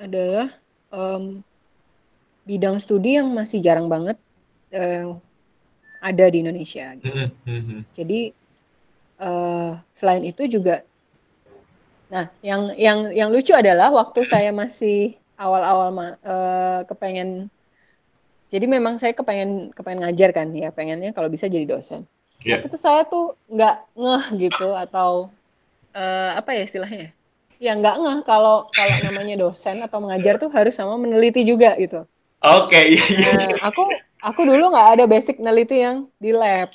adalah 0.00 0.50
em, 0.90 1.44
bidang 2.44 2.76
studi 2.80 3.16
yang 3.20 3.28
masih 3.32 3.60
jarang 3.60 3.86
banget 3.92 4.16
eh, 4.72 5.06
ada 6.00 6.24
di 6.32 6.40
Indonesia. 6.44 6.96
gitu. 6.96 7.12
Jadi 7.94 8.20
eh, 9.20 9.70
selain 9.92 10.24
itu 10.24 10.42
juga, 10.48 10.82
nah 12.14 12.26
yang 12.46 12.70
yang 12.78 12.98
yang 13.10 13.28
lucu 13.34 13.50
adalah 13.50 13.90
waktu 13.90 14.22
saya 14.22 14.54
masih 14.54 15.18
awal-awal 15.34 15.90
ma- 15.90 16.18
eh, 16.22 16.80
kepengen, 16.86 17.50
jadi 18.54 18.66
memang 18.70 19.02
saya 19.02 19.10
kepengen 19.18 19.74
kepengen 19.74 20.06
ngajar 20.06 20.30
kan, 20.30 20.54
ya 20.54 20.70
pengennya 20.70 21.10
kalau 21.10 21.26
bisa 21.26 21.50
jadi 21.50 21.66
dosen. 21.66 22.06
Iya. 22.46 22.62
Tapi 22.62 22.66
tuh 22.70 22.80
saya 22.80 23.02
tuh 23.02 23.34
nggak 23.50 23.76
ngeh 23.98 24.24
gitu 24.46 24.68
atau 24.70 25.26
eh, 25.90 26.30
apa 26.38 26.54
ya 26.54 26.62
istilahnya? 26.62 27.10
ya? 27.10 27.10
ya 27.58 27.72
nggak 27.78 27.94
nggak 27.98 28.16
kalau 28.26 28.70
kalau 28.70 28.96
namanya 29.02 29.34
dosen 29.38 29.82
atau 29.82 29.98
mengajar 29.98 30.38
tuh 30.38 30.50
harus 30.54 30.74
sama 30.74 30.94
meneliti 30.94 31.42
juga 31.42 31.74
gitu. 31.78 32.06
Oke, 32.44 32.76
okay, 32.76 32.84
iya, 32.94 33.04
iya. 33.08 33.24
Nah, 33.24 33.50
aku 33.72 33.82
aku 34.20 34.40
dulu 34.44 34.70
nggak 34.70 34.88
ada 34.98 35.04
basic 35.08 35.40
neliti 35.40 35.80
yang 35.80 36.06
di 36.20 36.30
lab. 36.30 36.68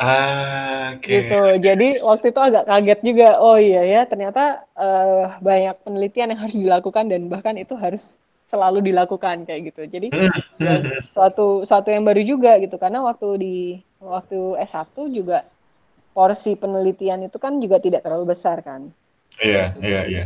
Ah. 0.00 0.96
Okay. 0.98 1.28
Gitu. 1.28 1.40
Jadi 1.60 1.88
waktu 2.00 2.26
itu 2.32 2.40
agak 2.40 2.64
kaget 2.68 3.00
juga. 3.04 3.28
Oh 3.40 3.56
iya 3.56 3.82
ya, 3.84 4.00
ternyata 4.04 4.64
uh, 4.76 5.36
banyak 5.40 5.76
penelitian 5.84 6.32
yang 6.32 6.40
harus 6.40 6.56
dilakukan 6.56 7.08
dan 7.08 7.28
bahkan 7.28 7.56
itu 7.56 7.74
harus 7.76 8.16
selalu 8.48 8.92
dilakukan 8.92 9.48
kayak 9.48 9.72
gitu. 9.72 9.88
Jadi 9.88 10.12
hmm, 10.12 10.32
ya, 10.60 10.76
hmm, 10.76 10.84
hmm. 10.84 11.00
suatu 11.00 11.64
suatu 11.64 11.88
yang 11.88 12.04
baru 12.04 12.20
juga 12.20 12.60
gitu 12.60 12.76
karena 12.76 13.00
waktu 13.00 13.28
di 13.40 13.56
waktu 13.96 14.60
S1 14.60 14.92
juga 15.08 15.46
porsi 16.12 16.52
penelitian 16.60 17.24
itu 17.24 17.40
kan 17.40 17.56
juga 17.56 17.80
tidak 17.80 18.04
terlalu 18.04 18.36
besar 18.36 18.60
kan. 18.60 18.92
Iya, 19.40 19.72
iya, 19.80 20.00
iya. 20.04 20.24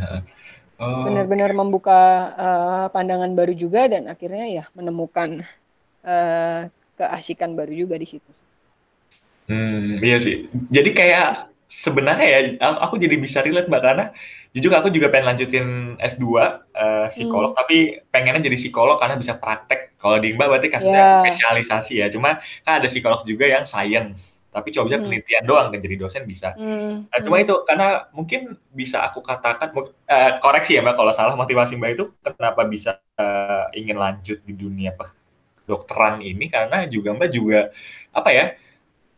Oh, 0.77 1.07
Benar-benar 1.07 1.55
okay. 1.55 1.57
membuka 1.57 2.01
uh, 2.35 2.85
pandangan 2.91 3.31
baru 3.33 3.55
juga 3.55 3.87
dan 3.87 4.11
akhirnya 4.11 4.45
ya 4.45 4.63
menemukan 4.75 5.41
uh, 6.03 6.67
keasikan 6.99 7.55
baru 7.55 7.71
juga 7.71 7.95
di 7.95 8.05
situ. 8.05 8.29
Hmm, 9.47 10.03
iya 10.03 10.17
sih. 10.19 10.51
Jadi 10.51 10.91
kayak 10.91 11.51
sebenarnya 11.67 12.27
ya 12.27 12.39
aku, 12.59 12.77
aku 12.83 12.95
jadi 12.99 13.15
bisa 13.19 13.43
relate 13.43 13.67
Mbak 13.67 13.81
karena 13.83 14.05
jujur 14.55 14.71
aku 14.73 14.87
juga 14.89 15.11
pengen 15.11 15.35
lanjutin 15.35 15.67
S2 15.99 16.23
uh, 16.23 16.35
eh, 16.71 17.07
psikolog 17.11 17.51
hmm. 17.53 17.59
tapi 17.59 17.77
pengennya 18.07 18.47
jadi 18.47 18.57
psikolog 18.59 18.99
karena 18.99 19.15
bisa 19.15 19.35
praktek. 19.39 19.95
Kalau 19.99 20.19
di 20.19 20.35
Mbak 20.35 20.47
berarti 20.47 20.69
kasusnya 20.71 21.03
yeah. 21.03 21.19
spesialisasi 21.23 21.93
ya. 22.03 22.07
Cuma 22.11 22.43
kan 22.63 22.83
ada 22.83 22.87
psikolog 22.91 23.23
juga 23.23 23.47
yang 23.47 23.63
science 23.63 24.37
tapi 24.57 24.73
coba 24.73 24.89
bisa 24.89 24.97
hmm. 24.97 25.05
penelitian 25.05 25.43
doang 25.45 25.67
dan 25.69 25.79
jadi 25.85 25.95
dosen 26.01 26.23
bisa. 26.25 26.57
Hmm. 26.57 27.05
Nah, 27.05 27.19
cuma 27.21 27.37
hmm. 27.37 27.45
itu 27.45 27.55
karena 27.61 27.87
mungkin 28.09 28.41
bisa 28.73 29.05
aku 29.05 29.21
katakan 29.21 29.69
uh, 29.69 30.31
koreksi 30.41 30.73
ya 30.73 30.81
mbak 30.81 30.97
kalau 30.97 31.13
salah 31.13 31.37
motivasi 31.37 31.77
mbak 31.77 31.93
itu 31.93 32.09
kenapa 32.25 32.65
bisa 32.65 32.97
uh, 33.21 33.69
ingin 33.77 34.01
lanjut 34.01 34.41
di 34.41 34.57
dunia 34.57 34.97
dokteran 35.69 36.25
ini 36.25 36.49
karena 36.49 36.89
juga 36.89 37.13
mbak 37.13 37.29
juga 37.29 37.69
apa 38.09 38.29
ya 38.33 38.57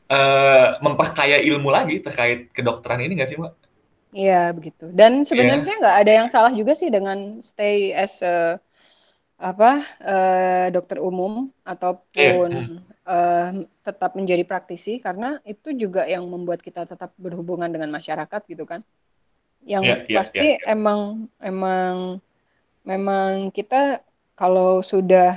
uh, 0.10 0.82
memperkaya 0.84 1.40
ilmu 1.40 1.70
lagi 1.72 2.04
terkait 2.04 2.52
kedokteran 2.52 3.06
ini 3.06 3.22
nggak 3.22 3.30
sih 3.30 3.38
mbak? 3.38 3.54
Iya 4.10 4.52
begitu. 4.58 4.90
Dan 4.90 5.24
sebenarnya 5.24 5.78
iya. 5.78 5.82
nggak 5.86 5.96
yeah. 5.96 6.04
ada 6.06 6.12
yang 6.12 6.28
salah 6.34 6.52
juga 6.52 6.74
sih 6.74 6.90
dengan 6.90 7.40
stay 7.46 7.94
as 7.94 8.26
a 8.26 8.58
apa 9.40 9.88
uh, 10.04 10.68
dokter 10.68 11.00
umum 11.00 11.48
ataupun 11.64 12.50
yeah 12.52 12.90
uh, 13.10 13.50
tetap 13.82 14.14
menjadi 14.14 14.46
praktisi 14.46 15.02
karena 15.02 15.42
itu 15.44 15.74
juga 15.74 16.06
yang 16.06 16.30
membuat 16.30 16.62
kita 16.62 16.86
tetap 16.86 17.12
berhubungan 17.18 17.68
dengan 17.74 17.90
masyarakat 17.90 18.42
gitu 18.46 18.70
kan 18.70 18.86
yang 19.66 19.84
yeah, 19.84 20.06
yeah, 20.06 20.18
pasti 20.22 20.56
yeah, 20.56 20.62
yeah. 20.62 20.74
emang 20.78 21.28
emang 21.42 22.24
memang 22.86 23.52
kita 23.52 24.00
kalau 24.38 24.80
sudah 24.86 25.36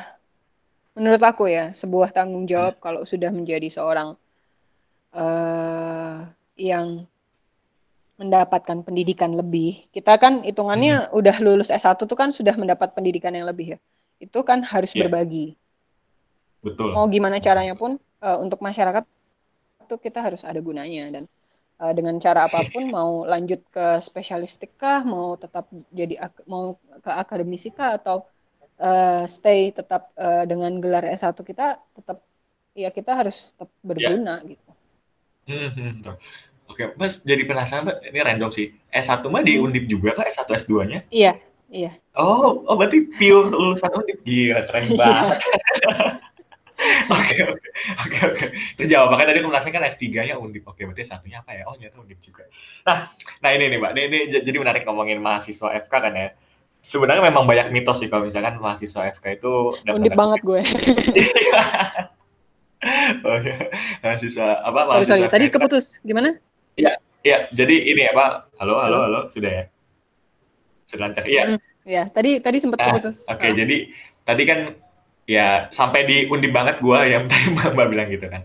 menurut 0.94 1.22
aku 1.24 1.48
ya 1.48 1.72
sebuah 1.72 2.12
tanggung 2.12 2.44
jawab 2.44 2.78
hmm. 2.78 2.84
kalau 2.84 3.02
sudah 3.08 3.32
menjadi 3.32 3.66
seorang 3.72 4.14
uh, 5.16 6.28
yang 6.56 7.08
mendapatkan 8.20 8.84
pendidikan 8.86 9.34
lebih 9.34 9.88
kita 9.90 10.14
kan 10.20 10.44
hitungannya 10.46 11.08
hmm. 11.10 11.18
udah 11.18 11.36
lulus 11.42 11.72
S1 11.72 11.96
tuh 11.96 12.14
kan 12.14 12.30
sudah 12.30 12.54
mendapat 12.54 12.94
pendidikan 12.94 13.34
yang 13.34 13.48
lebih 13.48 13.74
ya 13.74 13.78
itu 14.22 14.38
kan 14.46 14.62
harus 14.62 14.94
yeah. 14.94 15.08
berbagi 15.08 15.58
Betul. 16.62 16.94
Mau 16.94 17.10
gimana 17.10 17.42
caranya 17.42 17.74
pun 17.74 17.98
uh, 18.22 18.38
untuk 18.38 18.62
masyarakat 18.62 19.02
itu 19.82 19.94
kita 19.98 20.22
harus 20.22 20.46
ada 20.46 20.62
gunanya 20.62 21.10
dan 21.10 21.24
uh, 21.82 21.90
dengan 21.90 22.16
cara 22.22 22.46
apa 22.46 22.62
pun 22.70 22.86
mau 22.96 23.26
lanjut 23.26 23.60
ke 23.68 23.98
spesialistik 23.98 24.78
kah, 24.78 25.02
mau 25.02 25.34
tetap 25.34 25.66
jadi 25.90 26.22
mau 26.46 26.78
ke 27.02 27.10
akademisi 27.10 27.74
kah 27.74 27.98
atau 27.98 28.22
uh, 28.78 29.26
stay 29.26 29.74
tetap 29.74 30.14
uh, 30.14 30.46
dengan 30.46 30.78
gelar 30.78 31.02
S1 31.02 31.34
kita 31.42 31.82
tetap 31.98 32.22
ya 32.78 32.88
kita 32.94 33.10
harus 33.12 33.52
tetap 33.52 33.68
berguna 33.82 34.38
ya. 34.46 34.54
gitu. 34.54 34.71
Hmm, 35.46 35.70
hmm, 35.74 35.92
Oke, 36.70 36.88
Mas 36.96 37.20
jadi 37.20 37.44
penasaran, 37.44 37.84
Mbak. 37.84 37.96
Ini 38.08 38.18
random 38.24 38.50
sih. 38.54 38.72
S1 38.88 39.20
mah 39.28 39.42
di 39.44 39.60
hmm. 39.60 39.64
Undip 39.68 39.84
juga 39.90 40.16
kah 40.16 40.24
S1 40.24 40.48
S2-nya? 40.48 41.04
Iya, 41.12 41.36
iya. 41.68 41.92
Oh, 42.16 42.64
oh 42.64 42.74
berarti 42.80 43.04
pure 43.12 43.52
lulusan 43.52 43.92
Undip. 43.92 44.24
Gila, 44.24 44.64
keren 44.64 44.84
iya. 44.88 44.96
banget. 45.00 45.38
Oke 47.12 47.36
oke 47.46 47.68
oke 47.94 48.18
oke. 48.26 48.46
Terjawab 48.74 49.14
makanya 49.14 49.28
tadi 49.30 49.38
aku 49.44 49.48
merasa 49.52 49.68
kan 49.68 49.84
S3-nya 49.84 50.34
Undip. 50.40 50.64
Oke, 50.64 50.88
berarti 50.88 51.04
satunya 51.04 51.44
apa 51.44 51.52
ya? 51.52 51.68
Oh, 51.68 51.76
ternyata 51.76 52.00
Undip 52.00 52.18
juga. 52.24 52.48
Nah, 52.88 53.12
nah 53.44 53.50
ini 53.52 53.64
nih, 53.68 53.78
Mbak. 53.78 53.90
Ini, 53.92 54.02
ini 54.08 54.18
jadi 54.40 54.56
menarik 54.56 54.82
ngomongin 54.88 55.20
mahasiswa 55.20 55.68
FK 55.76 55.92
kan 55.92 56.14
ya. 56.16 56.28
Sebenarnya 56.82 57.22
memang 57.22 57.46
banyak 57.46 57.70
mitos 57.70 58.02
sih 58.02 58.10
kalau 58.10 58.26
misalkan 58.26 58.58
mahasiswa 58.58 59.12
FK 59.12 59.24
itu 59.38 59.52
Undip 59.92 60.16
banget 60.16 60.40
gue. 60.40 60.60
oh 63.26 63.38
ya, 63.42 63.56
mahasiswa 64.02 64.48
apa 64.66 64.80
sorry, 65.02 65.06
sorry. 65.06 65.26
Tadi 65.30 65.44
keputus. 65.54 66.02
Gimana? 66.02 66.34
Iya, 66.74 66.98
iya. 67.22 67.46
Jadi 67.54 67.94
ini 67.94 68.02
ya, 68.04 68.12
Pak. 68.14 68.58
Halo, 68.58 68.82
halo, 68.82 68.98
halo. 69.06 69.20
Sudah 69.30 69.50
ya? 69.50 69.64
Sudah 70.90 71.06
lancar. 71.06 71.22
Iya. 71.22 71.42
Mm, 71.54 71.58
ya, 71.86 72.02
tadi 72.10 72.42
tadi 72.42 72.58
sempat 72.58 72.82
nah, 72.82 72.86
keputus. 72.90 73.22
Oke, 73.30 73.38
okay, 73.38 73.50
nah. 73.54 73.56
jadi 73.62 73.76
tadi 74.26 74.42
kan 74.46 74.58
ya 75.26 75.70
sampai 75.70 76.04
di 76.06 76.16
undi 76.26 76.50
banget 76.50 76.82
gue 76.82 76.98
yang 77.06 77.30
tadi 77.30 77.54
mbak 77.54 77.88
bilang 77.90 78.08
gitu 78.10 78.26
kan 78.26 78.42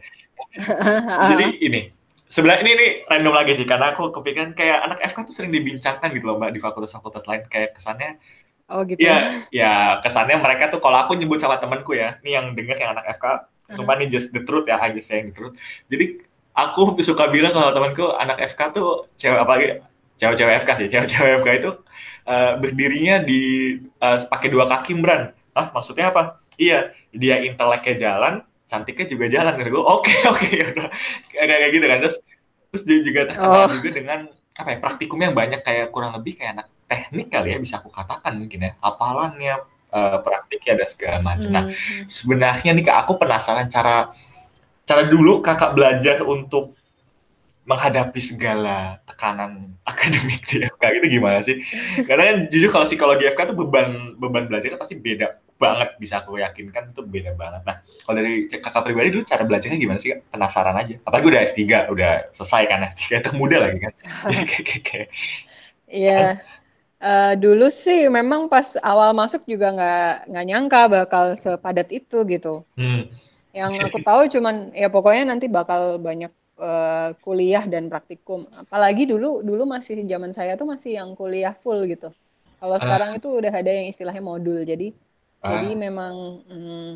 jadi 1.34 1.46
ini 1.62 1.82
sebelah 2.28 2.62
ini 2.62 2.72
nih 2.76 2.90
random 3.10 3.34
lagi 3.34 3.54
sih 3.58 3.66
karena 3.66 3.96
aku 3.96 4.14
kepikiran 4.14 4.54
kayak 4.54 4.80
anak 4.86 5.00
FK 5.14 5.18
tuh 5.32 5.34
sering 5.34 5.52
dibincangkan 5.54 6.10
gitu 6.14 6.26
loh 6.28 6.38
mbak 6.38 6.54
di 6.54 6.60
fakultas-fakultas 6.62 7.26
lain 7.26 7.46
kayak 7.50 7.78
kesannya 7.78 8.22
oh 8.70 8.86
gitu 8.86 9.00
ya 9.00 9.46
ya 9.50 10.02
kesannya 10.06 10.38
mereka 10.38 10.70
tuh 10.70 10.82
kalau 10.82 11.06
aku 11.06 11.18
nyebut 11.18 11.42
sama 11.42 11.58
temanku 11.58 11.98
ya 11.98 12.22
nih 12.22 12.38
yang 12.38 12.54
denger 12.54 12.78
yang 12.78 12.94
anak 12.94 13.06
FK 13.18 13.26
sumpah 13.72 13.96
nih 14.00 14.08
just 14.08 14.32
the 14.32 14.42
truth 14.44 14.68
ya 14.68 14.80
I 14.80 14.96
just 14.96 15.12
saying 15.12 15.32
the 15.32 15.36
truth. 15.36 15.56
Jadi 15.92 16.24
aku 16.56 16.98
suka 17.04 17.28
bilang 17.28 17.54
kalau 17.54 17.72
temanku 17.76 18.06
anak 18.16 18.42
FK 18.56 18.62
tuh 18.74 19.12
cewek 19.20 19.40
apa 19.40 19.52
lagi? 19.58 19.66
Cewek-cewek 20.18 20.54
FK 20.66 20.70
sih 20.82 20.88
cewek-cewek 20.90 21.32
FK 21.44 21.50
itu 21.62 21.72
uh, 22.26 22.54
berdirinya 22.58 23.22
di 23.22 23.42
uh, 24.02 24.18
pakai 24.26 24.50
dua 24.50 24.66
kaki 24.66 24.98
mbran 24.98 25.36
ah 25.54 25.70
maksudnya 25.74 26.10
apa? 26.10 26.42
Iya 26.58 26.96
dia 27.14 27.42
inteleknya 27.44 27.96
jalan 27.98 28.34
cantiknya 28.66 29.06
juga 29.06 29.26
jalan. 29.30 29.54
Gitu 29.60 29.70
gue 29.74 29.84
oke 29.84 30.14
oke 30.34 30.50
ya 30.50 30.70
kayak 31.30 31.48
kayak 31.62 31.72
gitu 31.76 31.86
kan. 31.86 31.98
Terus 32.02 32.18
terus 32.68 32.84
dia 32.84 33.00
juga 33.04 33.20
terkenal 33.32 33.64
oh. 33.68 33.72
juga 33.72 33.90
dengan 33.94 34.20
apa 34.58 34.70
ya 34.74 34.78
praktikum 34.82 35.20
yang 35.22 35.36
banyak. 35.38 35.62
Kayak 35.62 35.94
kurang 35.94 36.18
lebih 36.18 36.40
kayak 36.40 36.58
anak 36.58 36.68
teknik 36.88 37.28
kali 37.30 37.52
ya 37.54 37.58
bisa 37.60 37.78
aku 37.78 37.92
katakan 37.94 38.34
mungkin 38.40 38.60
ya. 38.64 38.72
Hafalannya 38.82 39.77
uh, 39.92 40.18
praktiknya 40.24 40.84
dan 40.84 40.88
segala 40.88 41.18
macam. 41.24 41.50
Nah, 41.52 41.64
hmm. 41.70 41.76
Nah 41.76 42.06
sebenarnya 42.10 42.72
nih 42.74 42.84
kak 42.88 42.98
aku 43.06 43.14
penasaran 43.20 43.68
cara 43.68 44.12
cara 44.88 45.04
dulu 45.06 45.44
kakak 45.44 45.76
belajar 45.76 46.24
untuk 46.24 46.78
menghadapi 47.68 48.24
segala 48.24 49.04
tekanan 49.04 49.76
akademik 49.84 50.48
di 50.48 50.64
FK 50.64 50.84
itu 51.04 51.08
gimana 51.20 51.44
sih? 51.44 51.60
Karena 52.08 52.32
kan 52.32 52.38
jujur 52.48 52.72
kalau 52.72 52.88
psikologi 52.88 53.28
FK 53.28 53.52
itu 53.52 53.56
beban 53.60 54.16
beban 54.16 54.48
belajarnya 54.48 54.80
pasti 54.80 54.96
beda 54.96 55.36
banget 55.60 56.00
bisa 56.00 56.24
aku 56.24 56.40
yakinkan 56.40 56.96
itu 56.96 57.04
beda 57.04 57.36
banget. 57.36 57.68
Nah, 57.68 57.84
kalau 57.84 58.16
dari 58.16 58.48
kakak 58.48 58.88
pribadi 58.88 59.12
dulu 59.12 59.24
cara 59.28 59.44
belajarnya 59.44 59.78
gimana 59.84 60.00
sih? 60.00 60.16
Penasaran 60.16 60.80
aja. 60.80 60.96
Apalagi 61.04 61.28
udah 61.28 61.42
S3, 61.44 61.62
udah 61.92 62.12
selesai 62.32 62.64
kan 62.72 62.80
S3 62.88 63.04
termuda 63.20 63.58
lagi 63.60 63.78
kan. 63.84 63.94
Iya. 65.88 66.44
Uh, 66.98 67.38
dulu 67.38 67.70
sih 67.70 68.10
memang 68.10 68.50
pas 68.50 68.74
awal 68.82 69.14
masuk 69.14 69.46
juga 69.46 69.70
nggak 69.70 70.34
nggak 70.34 70.46
nyangka 70.50 70.82
bakal 70.90 71.26
sepadat 71.38 71.94
itu 71.94 72.26
gitu. 72.26 72.66
Hmm. 72.74 73.06
Yang 73.54 73.90
aku 73.90 74.02
tahu 74.02 74.22
cuman 74.34 74.74
ya 74.74 74.90
pokoknya 74.90 75.30
nanti 75.30 75.46
bakal 75.46 76.02
banyak 76.02 76.34
uh, 76.58 77.14
kuliah 77.22 77.62
dan 77.70 77.86
praktikum. 77.86 78.50
Apalagi 78.58 79.06
dulu 79.06 79.46
dulu 79.46 79.70
masih 79.70 80.02
zaman 80.10 80.34
saya 80.34 80.58
tuh 80.58 80.66
masih 80.66 80.98
yang 80.98 81.14
kuliah 81.14 81.54
full 81.54 81.86
gitu. 81.86 82.10
Kalau 82.58 82.76
uh. 82.78 82.82
sekarang 82.82 83.14
itu 83.14 83.30
udah 83.30 83.54
ada 83.54 83.70
yang 83.70 83.94
istilahnya 83.94 84.24
modul. 84.26 84.58
Jadi 84.66 84.90
uh. 85.46 85.50
jadi 85.54 85.78
memang 85.78 86.14
mm, 86.50 86.92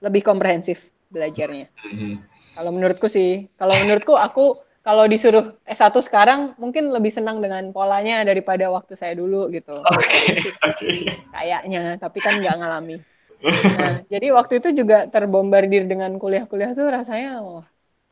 lebih 0.00 0.24
komprehensif 0.24 0.88
belajarnya. 1.12 1.68
Uh. 1.92 2.16
Kalau 2.56 2.70
menurutku 2.72 3.10
sih, 3.10 3.52
kalau 3.60 3.76
menurutku 3.76 4.16
aku 4.16 4.56
kalau 4.84 5.08
disuruh 5.08 5.56
S1 5.64 5.96
sekarang 6.04 6.52
mungkin 6.60 6.92
lebih 6.92 7.08
senang 7.08 7.40
dengan 7.40 7.72
polanya 7.72 8.20
daripada 8.20 8.68
waktu 8.68 8.92
saya 8.94 9.16
dulu 9.16 9.48
gitu. 9.48 9.80
Okay. 9.80 10.52
Okay. 10.60 10.94
Kayaknya, 11.32 11.96
tapi 11.96 12.20
kan 12.20 12.36
nggak 12.36 12.60
ngalami. 12.60 13.00
Nah, 13.44 14.04
jadi 14.12 14.32
waktu 14.36 14.60
itu 14.60 14.84
juga 14.84 15.08
terbombardir 15.08 15.88
dengan 15.88 16.16
kuliah-kuliah 16.20 16.76
tuh 16.76 16.88
rasanya 16.88 17.40
wah, 17.40 17.64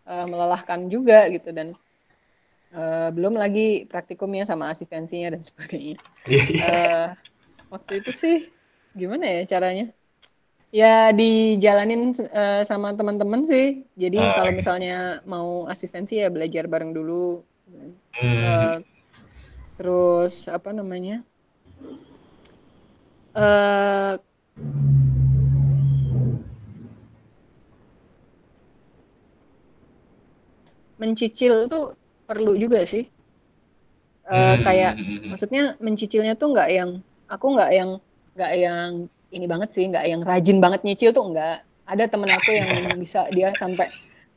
uh, 0.09 0.27
melelahkan 0.29 0.89
juga 0.89 1.29
gitu 1.29 1.53
dan 1.53 1.77
uh, 2.73 3.09
belum 3.13 3.37
lagi 3.37 3.85
praktikumnya 3.89 4.49
sama 4.49 4.73
asistensinya 4.73 5.37
dan 5.37 5.45
sebagainya. 5.45 5.97
Yeah, 6.25 6.49
yeah. 6.49 6.69
Uh, 6.69 7.07
waktu 7.69 8.01
itu 8.05 8.13
sih 8.13 8.37
gimana 8.97 9.25
ya 9.29 9.57
caranya? 9.57 9.93
Ya 10.73 11.13
dijalanin 11.13 12.17
uh, 12.33 12.65
sama 12.65 12.97
teman-teman 12.97 13.45
sih. 13.45 13.85
Jadi 13.93 14.17
uh, 14.17 14.33
kalau 14.33 14.53
misalnya 14.57 15.21
mau 15.29 15.69
asistensi 15.69 16.17
ya 16.17 16.33
belajar 16.33 16.65
bareng 16.65 16.97
dulu. 16.97 17.45
Hmm. 17.69 17.93
Uh, 18.17 18.77
terus 19.83 20.47
apa 20.47 20.71
namanya 20.71 21.25
uh, 23.35 24.15
mencicil 31.01 31.67
tuh 31.67 31.99
perlu 32.29 32.55
juga 32.55 32.87
sih 32.87 33.11
uh, 34.31 34.57
kayak 34.63 34.95
hmm, 34.95 35.35
maksudnya 35.35 35.75
mencicilnya 35.83 36.39
tuh 36.39 36.55
nggak 36.55 36.71
yang 36.71 36.91
aku 37.27 37.47
nggak 37.59 37.71
yang 37.75 37.91
nggak 38.39 38.53
yang 38.55 38.91
ini 39.33 39.49
banget 39.49 39.73
sih 39.73 39.89
nggak 39.89 40.05
yang 40.07 40.23
rajin 40.23 40.61
banget 40.61 40.85
nyicil 40.85 41.11
tuh 41.11 41.33
nggak 41.33 41.65
ada 41.89 42.05
temen 42.07 42.31
aku 42.31 42.51
yang 42.53 42.69
bisa 43.03 43.27
dia 43.33 43.51
sampai 43.57 43.89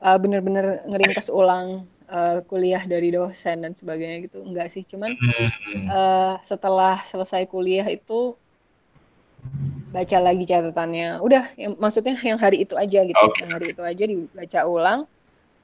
uh, 0.01 0.17
bener-bener 0.17 0.81
ngeringkas 0.87 1.29
ulang 1.29 1.85
uh, 2.09 2.41
kuliah 2.47 2.81
dari 2.83 3.13
dosen 3.13 3.61
dan 3.61 3.75
sebagainya 3.75 4.25
gitu 4.25 4.41
enggak 4.41 4.71
sih 4.71 4.81
cuman 4.87 5.13
uh, 5.91 6.39
setelah 6.41 7.01
selesai 7.05 7.45
kuliah 7.49 7.85
itu 7.85 8.33
baca 9.95 10.17
lagi 10.19 10.43
catatannya 10.43 11.23
udah 11.23 11.55
yang 11.55 11.79
maksudnya 11.79 12.19
yang 12.19 12.35
hari 12.35 12.67
itu 12.67 12.75
aja 12.75 12.99
gitu 13.07 13.15
okay. 13.15 13.47
yang 13.47 13.51
hari 13.55 13.65
itu 13.71 13.81
aja 13.85 14.03
dibaca 14.03 14.59
ulang 14.67 15.01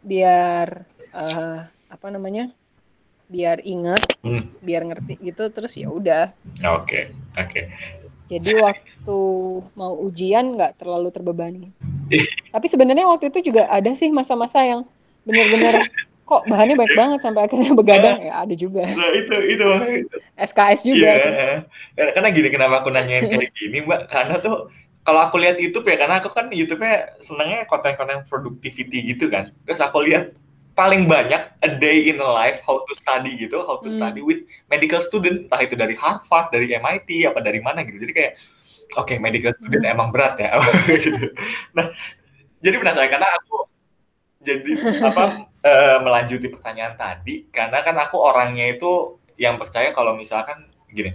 biar 0.01 0.87
uh, 1.11 1.67
apa 1.91 2.07
namanya 2.07 2.47
biar 3.27 3.63
ingat 3.63 3.99
hmm. 4.23 4.63
biar 4.63 4.87
ngerti 4.87 5.19
gitu 5.19 5.51
terus 5.51 5.75
ya 5.75 5.91
udah 5.91 6.31
oke 6.63 6.87
okay. 6.87 7.03
oke 7.35 7.47
okay. 7.51 7.65
Jadi 8.31 8.63
waktu 8.63 9.19
mau 9.75 9.93
ujian 9.99 10.55
nggak 10.55 10.79
terlalu 10.79 11.11
terbebani. 11.11 11.67
Tapi 12.55 12.65
sebenarnya 12.71 13.07
waktu 13.11 13.27
itu 13.27 13.51
juga 13.51 13.67
ada 13.67 13.91
sih 13.91 14.07
masa-masa 14.07 14.63
yang 14.63 14.87
benar-benar 15.27 15.91
kok 16.23 16.47
bahannya 16.47 16.79
baik 16.79 16.95
banget 16.95 17.19
sampai 17.19 17.43
akhirnya 17.43 17.75
begadang. 17.75 18.23
Ya 18.23 18.39
ada 18.39 18.55
juga. 18.55 18.87
Nah, 18.87 19.11
itu 19.11 19.35
itu 19.51 19.67
SKS 20.39 20.81
juga 20.87 21.11
yeah. 21.11 21.19
sih. 21.99 22.11
karena 22.15 22.29
gini 22.31 22.47
kenapa 22.47 22.79
aku 22.79 22.89
nanyain 22.95 23.27
kayak 23.27 23.51
gini 23.51 23.83
mbak? 23.83 24.07
Karena 24.07 24.39
tuh 24.39 24.71
kalau 25.03 25.27
aku 25.27 25.35
lihat 25.41 25.59
YouTube 25.59 25.91
ya 25.91 25.99
karena 25.99 26.23
aku 26.23 26.29
kan 26.31 26.47
YouTube-nya 26.53 27.19
senangnya 27.19 27.67
konten-konten 27.67 28.23
productivity 28.31 29.11
gitu 29.11 29.27
kan. 29.27 29.51
Terus 29.67 29.83
aku 29.83 30.07
lihat 30.07 30.31
paling 30.71 31.03
banyak 31.05 31.41
a 31.61 31.69
day 31.77 32.07
in 32.07 32.17
a 32.23 32.29
life 32.29 32.63
how 32.63 32.79
to 32.87 32.93
study 32.95 33.35
gitu 33.35 33.59
how 33.67 33.77
to 33.79 33.91
hmm. 33.91 33.97
study 33.99 34.21
with 34.23 34.41
medical 34.71 35.03
student 35.03 35.47
entah 35.47 35.61
itu 35.61 35.75
dari 35.75 35.95
Harvard 35.99 36.49
dari 36.49 36.71
MIT 36.71 37.27
apa 37.27 37.39
dari 37.43 37.59
mana 37.59 37.83
gitu 37.83 37.99
jadi 37.99 38.13
kayak 38.15 38.33
oke 38.95 39.07
okay, 39.07 39.17
medical 39.19 39.51
student 39.59 39.83
hmm. 39.83 39.93
emang 39.93 40.09
berat 40.15 40.39
ya 40.39 40.55
gitu 40.87 41.31
nah 41.75 41.91
jadi 42.63 42.75
penasaran 42.79 43.11
karena 43.11 43.27
aku 43.35 43.57
jadi 44.41 44.71
apa 45.05 45.23
uh, 45.61 45.97
melanjuti 46.01 46.47
pertanyaan 46.49 46.95
tadi 46.97 47.45
karena 47.53 47.83
kan 47.85 47.95
aku 47.99 48.17
orangnya 48.17 48.73
itu 48.73 49.21
yang 49.37 49.59
percaya 49.59 49.93
kalau 49.93 50.17
misalkan 50.17 50.71
gini 50.89 51.13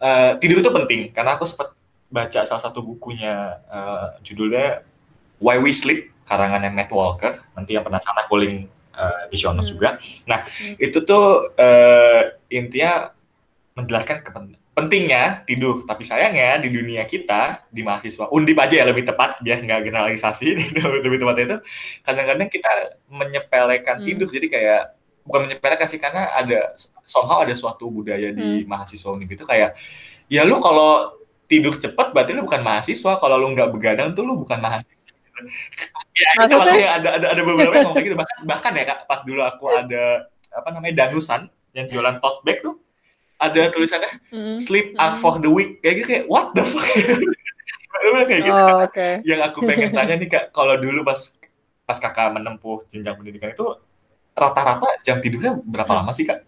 uh, 0.00 0.40
tidur 0.40 0.64
itu 0.64 0.70
penting 0.72 1.12
karena 1.14 1.36
aku 1.36 1.44
sempat 1.44 1.76
baca 2.08 2.40
salah 2.42 2.62
satu 2.62 2.80
bukunya 2.80 3.60
uh, 3.68 4.16
judulnya 4.24 4.80
Why 5.38 5.60
We 5.60 5.76
Sleep 5.76 6.24
karangannya 6.24 6.72
Matt 6.72 6.90
Walker 6.90 7.36
nanti 7.52 7.76
yang 7.76 7.84
penasaran 7.84 8.24
aku 8.24 8.34
link 8.40 8.77
uh, 8.98 9.30
di 9.30 9.38
hmm. 9.38 9.62
juga 9.62 10.02
nah 10.26 10.42
hmm. 10.44 10.82
itu 10.82 10.98
tuh 11.06 11.54
uh, 11.54 12.22
intinya 12.50 13.14
menjelaskan 13.78 14.26
kepentingan 14.26 14.58
pentingnya 14.78 15.42
tidur 15.42 15.82
tapi 15.82 16.06
sayangnya 16.06 16.62
di 16.62 16.70
dunia 16.70 17.02
kita 17.02 17.66
di 17.66 17.82
mahasiswa 17.82 18.30
undip 18.30 18.54
aja 18.62 18.78
ya 18.78 18.86
lebih 18.86 19.10
tepat 19.10 19.42
biar 19.42 19.58
nggak 19.58 19.90
generalisasi 19.90 20.54
lebih 21.02 21.18
tepatnya 21.18 21.44
itu 21.50 21.58
kadang-kadang 22.06 22.46
kita 22.46 22.70
menyepelekan 23.10 23.98
hmm. 23.98 24.06
tidur 24.06 24.28
jadi 24.30 24.46
kayak 24.46 24.82
bukan 25.26 25.50
menyepelekan 25.50 25.86
sih 25.90 25.98
karena 25.98 26.30
ada 26.30 26.78
somehow 27.02 27.42
ada 27.42 27.58
suatu 27.58 27.90
budaya 27.90 28.30
di 28.30 28.62
hmm. 28.62 28.70
mahasiswa 28.70 29.10
undip 29.10 29.34
itu 29.34 29.42
kayak 29.42 29.74
ya 30.30 30.46
lu 30.46 30.62
kalau 30.62 31.18
tidur 31.50 31.74
cepat 31.74 32.14
berarti 32.14 32.38
lu 32.38 32.46
bukan 32.46 32.62
mahasiswa 32.62 33.18
kalau 33.18 33.34
lu 33.34 33.50
nggak 33.58 33.74
begadang 33.74 34.14
tuh 34.14 34.22
lu 34.22 34.38
bukan 34.38 34.62
mahasiswa 34.62 34.96
ya 36.18 36.28
itu 36.42 36.54
makanya 36.58 36.88
ada 36.98 37.08
ada 37.14 37.26
ada 37.30 37.42
beberapa 37.46 37.74
yang 37.78 37.86
ngomong 37.94 38.04
gitu 38.04 38.16
bahkan 38.18 38.38
bahkan 38.42 38.72
ya 38.74 38.84
kak 38.84 38.98
pas 39.06 39.20
dulu 39.22 39.40
aku 39.46 39.64
ada 39.70 40.26
apa 40.50 40.68
namanya 40.74 41.06
danusan 41.06 41.46
yang 41.72 41.86
jualan 41.86 42.18
tote 42.18 42.42
bag 42.42 42.58
tuh 42.60 42.74
ada 43.38 43.70
tulisannya 43.70 44.10
mm. 44.34 44.58
sleep 44.58 44.98
mm. 44.98 45.14
for 45.22 45.38
the 45.38 45.46
week 45.46 45.78
kayak 45.78 46.02
gitu 46.02 46.06
kayak 46.10 46.24
what 46.26 46.50
the 46.58 46.66
fuck 46.66 46.82
kayak 48.26 48.42
gitu 48.42 48.54
oh, 48.58 48.82
okay. 48.82 49.22
yang 49.22 49.40
aku 49.46 49.62
pengen 49.62 49.94
tanya 49.94 50.14
nih 50.18 50.28
kak 50.28 50.44
kalau 50.50 50.74
dulu 50.74 51.06
pas 51.06 51.38
pas 51.86 51.98
kakak 51.98 52.34
menempuh 52.34 52.84
jenjang 52.90 53.16
pendidikan 53.16 53.54
itu 53.54 53.64
rata-rata 54.34 55.00
jam 55.02 55.18
tidurnya 55.18 55.58
berapa 55.62 55.92
lama 56.02 56.10
sih 56.12 56.26
kak 56.26 56.42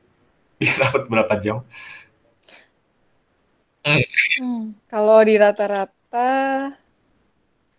bisa 0.61 0.77
dapat 0.85 1.07
berapa 1.07 1.35
jam 1.39 1.63
hmm. 3.87 4.03
Hmm, 4.41 4.63
kalau 4.91 5.19
di 5.25 5.35
rata-rata 5.41 6.31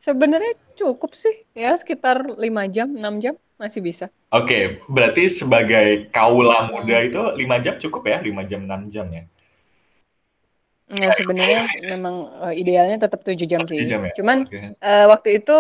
sebenarnya 0.01 0.57
cukup 0.77 1.15
sih 1.17 1.45
ya 1.55 1.75
sekitar 1.75 2.23
lima 2.39 2.67
jam 2.67 2.91
enam 2.93 3.19
jam 3.21 3.35
masih 3.61 3.85
bisa. 3.85 4.09
Oke, 4.33 4.47
okay, 4.47 4.63
berarti 4.89 5.29
sebagai 5.29 6.09
kaula 6.09 6.73
muda 6.73 6.97
itu 7.05 7.21
lima 7.37 7.61
jam 7.61 7.77
cukup 7.77 8.09
ya, 8.09 8.17
lima 8.17 8.41
jam 8.41 8.65
enam 8.65 8.89
jam 8.89 9.05
ya? 9.13 9.29
Nah, 10.91 11.11
sebenarnya 11.15 11.69
memang 11.87 12.27
uh, 12.41 12.51
idealnya 12.51 13.07
tetap 13.07 13.21
tujuh 13.23 13.47
jam 13.47 13.63
sih. 13.69 13.85
Jam 13.85 14.03
ya? 14.03 14.11
Cuman 14.17 14.49
okay. 14.49 14.75
uh, 14.75 15.05
eh, 15.05 15.05
waktu 15.07 15.29
itu 15.39 15.57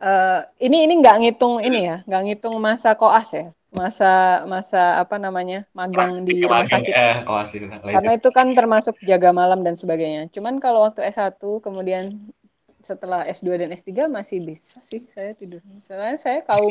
uh, 0.00 0.40
ini 0.62 0.86
ini 0.88 0.94
nggak 1.02 1.16
ngitung 1.26 1.60
ini 1.60 1.90
ya, 1.90 1.96
nggak 2.08 2.22
ngitung 2.30 2.56
masa 2.56 2.96
koas 2.96 3.36
ya, 3.36 3.52
masa 3.74 4.44
masa 4.48 4.96
apa 4.96 5.20
namanya 5.20 5.68
magang 5.76 6.24
di 6.24 6.40
rumah 6.40 6.64
sakit. 6.64 6.94
Eh, 6.94 7.16
koas 7.28 7.52
itu. 7.52 7.68
Karena 7.68 8.12
itu 8.16 8.28
kan 8.32 8.54
termasuk 8.56 8.96
jaga 9.04 9.34
malam 9.34 9.60
dan 9.60 9.76
sebagainya. 9.76 10.32
Cuman 10.32 10.56
kalau 10.56 10.88
waktu 10.88 11.04
S1 11.04 11.36
kemudian 11.60 12.16
setelah 12.86 13.26
S2 13.26 13.58
dan 13.58 13.74
S3 13.74 14.06
masih 14.06 14.38
bisa 14.46 14.78
sih 14.86 15.02
saya 15.02 15.34
tidur. 15.34 15.58
Misalnya 15.66 16.14
saya 16.14 16.46
kaum 16.46 16.70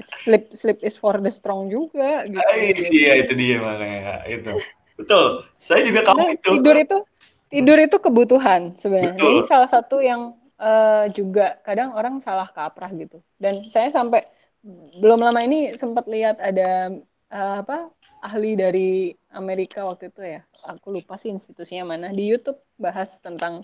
sleep 0.00 0.48
sleep 0.56 0.80
is 0.80 0.96
for 0.96 1.20
the 1.20 1.28
strong 1.28 1.68
juga 1.68 2.24
gitu. 2.24 2.40
Iya 2.88 3.28
itu 3.28 3.32
dia 3.36 3.56
makanya 3.60 4.24
itu. 4.24 4.52
Betul. 4.96 5.44
Saya 5.60 5.84
juga 5.84 6.00
kaum 6.08 6.24
itu. 6.32 6.48
Tidur 6.56 6.76
itu 6.80 6.98
tidur 7.52 7.78
itu 7.80 7.96
kebutuhan 8.00 8.72
sebenarnya. 8.72 9.20
Ini 9.20 9.44
salah 9.44 9.68
satu 9.68 10.00
yang 10.00 10.32
uh, 10.56 11.04
juga 11.12 11.60
kadang 11.60 11.92
orang 11.92 12.24
salah 12.24 12.48
kaprah 12.48 12.88
gitu. 12.96 13.20
Dan 13.36 13.68
saya 13.68 13.92
sampai 13.92 14.24
belum 14.98 15.20
lama 15.20 15.40
ini 15.44 15.76
sempat 15.76 16.08
lihat 16.10 16.40
ada 16.40 16.92
uh, 17.32 17.56
apa 17.62 17.92
ahli 18.18 18.58
dari 18.58 19.14
Amerika 19.30 19.86
waktu 19.86 20.10
itu 20.10 20.22
ya. 20.24 20.40
Aku 20.72 20.90
lupa 20.90 21.14
sih 21.20 21.30
institusinya 21.30 21.94
mana 21.94 22.08
di 22.10 22.26
YouTube 22.26 22.58
bahas 22.76 23.20
tentang 23.22 23.62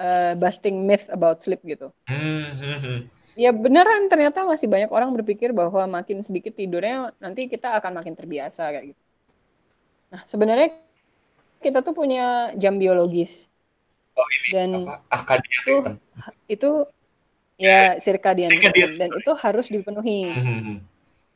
uh, 0.00 0.32
busting 0.40 0.88
myth 0.88 1.12
about 1.12 1.44
sleep 1.44 1.60
gitu. 1.68 1.92
Hmm. 2.08 3.06
Ya 3.36 3.52
beneran 3.52 4.08
ternyata 4.08 4.42
masih 4.48 4.66
banyak 4.66 4.90
orang 4.90 5.12
berpikir 5.14 5.52
bahwa 5.52 6.00
makin 6.00 6.24
sedikit 6.24 6.56
tidurnya 6.56 7.12
nanti 7.20 7.46
kita 7.46 7.76
akan 7.78 8.00
makin 8.00 8.16
terbiasa 8.16 8.72
kayak 8.72 8.96
gitu. 8.96 9.02
Nah 10.10 10.20
sebenarnya 10.26 10.74
kita 11.60 11.84
tuh 11.84 11.92
punya 11.92 12.50
jam 12.56 12.80
biologis 12.80 13.52
oh, 14.16 14.28
ini 14.28 14.48
dan 14.56 14.70
apa? 15.12 15.38
itu 15.44 15.74
itu 16.48 16.70
ya 17.60 18.00
circadian, 18.00 18.48
circadian 18.56 18.96
dan 18.96 19.10
itu 19.12 19.32
harus 19.36 19.68
dipenuhi. 19.68 20.32
Hmm. 20.32 20.76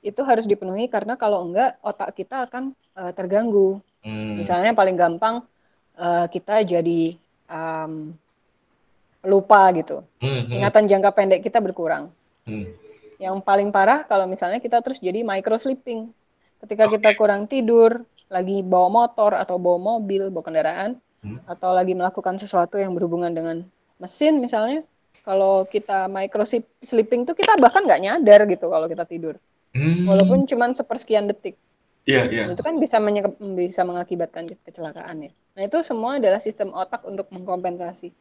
Itu 0.04 0.20
harus 0.24 0.44
dipenuhi 0.44 0.88
karena 0.88 1.16
kalau 1.16 1.44
enggak 1.44 1.76
otak 1.80 2.16
kita 2.16 2.48
akan 2.48 2.72
uh, 2.96 3.12
terganggu. 3.12 3.80
Hmm. 4.04 4.36
Misalnya 4.40 4.76
paling 4.76 4.96
gampang 4.96 5.44
uh, 5.96 6.26
kita 6.28 6.60
jadi 6.64 7.16
um, 7.48 8.12
lupa 9.24 9.72
gitu. 9.72 10.04
Hmm, 10.20 10.46
hmm. 10.46 10.60
Ingatan 10.60 10.84
jangka 10.86 11.10
pendek 11.16 11.40
kita 11.42 11.58
berkurang. 11.58 12.12
Hmm. 12.44 12.68
Yang 13.16 13.40
paling 13.42 13.72
parah 13.72 14.04
kalau 14.04 14.28
misalnya 14.28 14.60
kita 14.60 14.84
terus 14.84 15.00
jadi 15.00 15.24
micro 15.24 15.56
sleeping. 15.56 16.12
Ketika 16.60 16.88
okay. 16.88 17.00
kita 17.00 17.10
kurang 17.16 17.48
tidur, 17.48 18.04
lagi 18.32 18.64
bawa 18.64 18.88
motor 18.88 19.36
atau 19.36 19.60
bawa 19.60 19.98
mobil, 19.98 20.32
bawa 20.32 20.44
kendaraan, 20.44 20.90
hmm. 21.24 21.48
atau 21.48 21.76
lagi 21.76 21.92
melakukan 21.92 22.40
sesuatu 22.40 22.80
yang 22.80 22.92
berhubungan 22.96 23.32
dengan 23.32 23.64
mesin 24.00 24.40
misalnya, 24.40 24.84
kalau 25.24 25.64
kita 25.64 26.08
micro 26.08 26.44
sleeping 26.84 27.24
tuh 27.24 27.32
kita 27.32 27.56
bahkan 27.56 27.84
nggak 27.84 28.00
nyadar 28.00 28.44
gitu 28.48 28.68
kalau 28.68 28.86
kita 28.88 29.04
tidur. 29.08 29.40
Hmm. 29.74 30.06
Walaupun 30.06 30.46
cuma 30.46 30.70
sepersekian 30.70 31.26
detik. 31.26 31.58
Iya, 32.04 32.28
yeah, 32.28 32.44
iya. 32.48 32.52
Itu 32.52 32.60
kan 32.60 32.76
bisa 32.76 33.00
bisa 33.56 33.82
mengakibatkan 33.82 34.52
kecelakaan 34.68 35.24
ya. 35.24 35.32
Nah, 35.56 35.62
itu 35.64 35.80
semua 35.80 36.20
adalah 36.20 36.36
sistem 36.38 36.70
otak 36.76 37.00
untuk 37.08 37.32
mengkompensasi. 37.32 38.12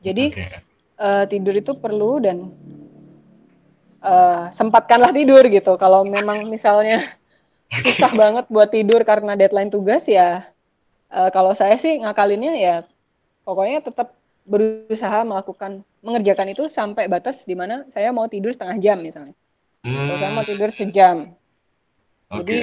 Jadi 0.00 0.24
okay. 0.32 0.64
uh, 0.96 1.22
eh, 1.22 1.24
tidur 1.28 1.54
itu 1.56 1.72
perlu 1.76 2.20
dan 2.24 2.52
uh, 4.00 4.48
sempatkanlah 4.48 5.12
tidur 5.12 5.44
gitu. 5.48 5.76
Kalau 5.76 6.04
memang 6.08 6.48
misalnya 6.48 7.04
susah 7.84 8.12
banget 8.16 8.44
buat 8.48 8.72
tidur 8.72 9.04
karena 9.04 9.36
deadline 9.36 9.68
tugas 9.68 10.08
ya, 10.08 10.48
uh, 11.12 11.28
kalau 11.30 11.52
saya 11.52 11.76
sih 11.76 12.00
ngakalinnya 12.00 12.54
ya 12.56 12.76
pokoknya 13.44 13.82
tetap 13.84 14.16
berusaha 14.48 15.22
melakukan 15.22 15.84
mengerjakan 16.00 16.48
itu 16.50 16.66
sampai 16.72 17.06
batas 17.06 17.44
di 17.44 17.52
mana 17.52 17.84
saya 17.92 18.08
mau 18.10 18.26
tidur 18.26 18.50
setengah 18.56 18.80
jam 18.80 18.98
misalnya. 18.98 19.36
Hmm. 19.84 20.08
Kalau 20.08 20.16
saya 20.16 20.32
mau 20.32 20.46
tidur 20.48 20.70
sejam. 20.72 21.16
Okay. 22.30 22.38
Jadi 22.40 22.58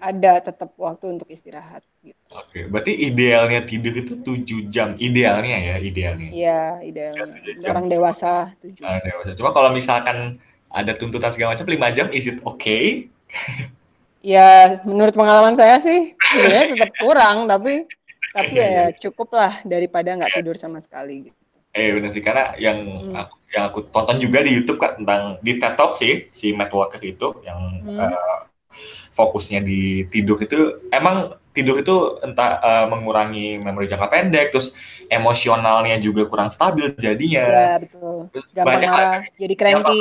ada 0.00 0.32
tetap 0.44 0.70
waktu 0.76 1.18
untuk 1.18 1.28
istirahat 1.32 1.82
gitu. 2.04 2.18
Oke, 2.32 2.68
berarti 2.68 2.92
idealnya 2.92 3.64
tidur 3.64 3.94
itu 3.96 4.20
7 4.20 4.68
jam. 4.68 4.94
Idealnya 5.00 5.56
ya, 5.56 5.76
idealnya. 5.80 6.28
Iya, 6.30 6.62
idealnya. 6.84 7.26
Orang 7.70 7.86
dewasa 7.88 8.52
7 8.60 8.82
Orang 8.84 9.02
dewasa. 9.04 9.30
Cuma 9.38 9.50
kalau 9.56 9.70
misalkan 9.72 10.36
ada 10.68 10.92
tuntutan 10.94 11.32
segala 11.32 11.56
macam 11.56 11.68
5 11.68 11.96
jam, 11.96 12.06
is 12.12 12.28
it 12.28 12.38
okay? 12.44 13.08
ya, 14.36 14.82
menurut 14.84 15.16
pengalaman 15.16 15.56
saya 15.56 15.80
sih 15.80 16.12
sebenarnya 16.34 16.76
tetap 16.76 16.90
kurang, 17.00 17.48
tapi 17.48 17.88
tapi 18.36 18.52
ya, 18.60 18.68
ya 18.68 18.84
cukup 18.92 19.32
lah 19.32 19.64
daripada 19.64 20.12
nggak 20.12 20.36
tidur 20.36 20.60
sama 20.60 20.76
sekali 20.76 21.32
gitu. 21.32 21.38
Eh 21.76 21.92
benar 21.92 22.12
sih 22.12 22.24
karena 22.24 22.56
yang 22.56 22.78
hmm. 22.84 23.16
aku, 23.16 23.34
yang 23.52 23.64
aku 23.68 23.80
tonton 23.88 24.16
juga 24.20 24.44
di 24.44 24.52
YouTube 24.52 24.80
kan 24.80 24.96
tentang 24.96 25.40
di 25.40 25.56
TED 25.60 25.76
Talk 25.76 25.92
sih 25.96 26.28
si 26.32 26.52
Matt 26.52 26.72
Walker 26.72 27.00
itu 27.00 27.40
yang 27.44 27.60
hmm. 27.84 27.96
uh, 27.96 28.45
fokusnya 29.16 29.64
di 29.64 30.04
tidur 30.12 30.36
itu 30.36 30.84
emang 30.92 31.40
tidur 31.56 31.80
itu 31.80 32.20
entah 32.20 32.60
uh, 32.60 32.86
mengurangi 32.92 33.56
memori 33.56 33.88
jangka 33.88 34.12
pendek 34.12 34.52
terus 34.52 34.76
emosionalnya 35.08 35.96
juga 35.96 36.28
kurang 36.28 36.52
stabil 36.52 36.92
jadinya. 37.00 37.48
Ya 37.48 37.80
betul. 37.80 38.28
Gampang 38.52 38.76
banyak 38.76 38.90
marah 38.92 39.22
jadi 39.40 39.54
cranky. 39.56 40.00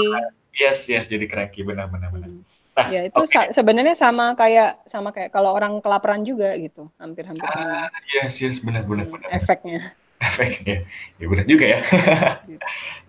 yes 0.51 0.87
yes 0.91 1.07
jadi 1.07 1.25
cranky 1.31 1.63
benar 1.63 1.87
benar 1.87 2.11
benar. 2.11 2.27
Hmm. 2.31 2.43
nah, 2.75 2.87
ya 2.91 3.07
itu 3.07 3.19
okay. 3.23 3.51
sebenarnya 3.55 3.95
sama 3.95 4.35
kayak 4.35 4.83
sama 4.87 5.11
kayak 5.15 5.31
kalau 5.31 5.55
orang 5.55 5.79
kelaparan 5.79 6.23
juga 6.23 6.55
gitu 6.59 6.91
hampir 6.99 7.27
hampir 7.27 7.43
ah, 7.47 7.51
sama 7.55 7.87
yes 8.15 8.39
yes 8.39 8.59
benar 8.63 8.83
benar 8.87 9.07
hmm, 9.07 9.15
benar. 9.19 9.29
efeknya 9.31 9.95
efeknya 10.19 10.85
ya. 11.19 11.25
Benar 11.27 11.45
juga 11.47 11.65
ya. 11.65 11.79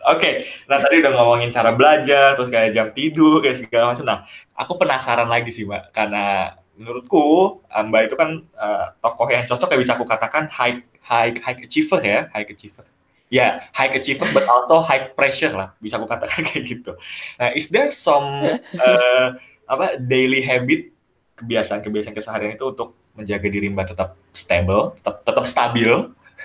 Oke 0.06 0.22
okay. 0.22 0.34
nah 0.70 0.78
tadi 0.78 1.02
udah 1.02 1.12
ngomongin 1.18 1.50
cara 1.50 1.74
belajar 1.74 2.38
terus 2.38 2.46
kayak 2.46 2.70
jam 2.70 2.88
tidur 2.94 3.42
kayak 3.42 3.58
segala 3.58 3.94
macam. 3.94 4.06
Nah 4.06 4.18
aku 4.54 4.72
penasaran 4.78 5.26
lagi 5.26 5.50
sih 5.50 5.66
mbak 5.66 5.90
karena 5.90 6.54
menurutku 6.78 7.58
mbak 7.68 8.12
itu 8.12 8.14
kan 8.14 8.42
uh, 8.54 8.94
tokoh 9.02 9.26
yang 9.30 9.42
cocok 9.42 9.68
ya 9.74 9.78
bisa 9.78 9.92
aku 9.98 10.06
katakan 10.06 10.46
high 10.50 10.82
high 11.02 11.34
high 11.42 11.58
achiever 11.62 11.98
ya. 12.02 12.30
High 12.30 12.46
achiever. 12.46 12.86
Ya 13.26 13.34
yeah, 13.34 13.50
high 13.74 13.90
achiever 13.98 14.30
but 14.30 14.46
also 14.46 14.78
high 14.78 15.10
pressure 15.10 15.50
lah 15.50 15.74
bisa 15.82 15.98
aku 15.98 16.06
katakan 16.06 16.42
kayak 16.48 16.62
gitu. 16.62 16.94
Nah 17.38 17.50
is 17.54 17.66
there 17.74 17.90
some 17.90 18.46
uh, 18.78 19.26
apa 19.66 19.98
daily 19.98 20.46
habit 20.46 20.94
kebiasaan-kebiasaan 21.36 22.14
keseharian 22.16 22.54
itu 22.56 22.64
untuk 22.64 22.96
menjaga 23.16 23.48
diri 23.48 23.68
mbak 23.72 23.92
tetap 23.92 24.16
stable 24.32 24.92
tetap 25.00 25.24
tetap 25.24 25.44
stabil 25.48 25.92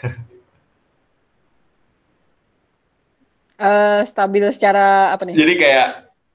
uh, 3.61 4.01
stabil 4.03 4.43
secara 4.49 5.13
apa 5.13 5.23
nih? 5.29 5.37
Jadi 5.37 5.53
kayak 5.55 5.87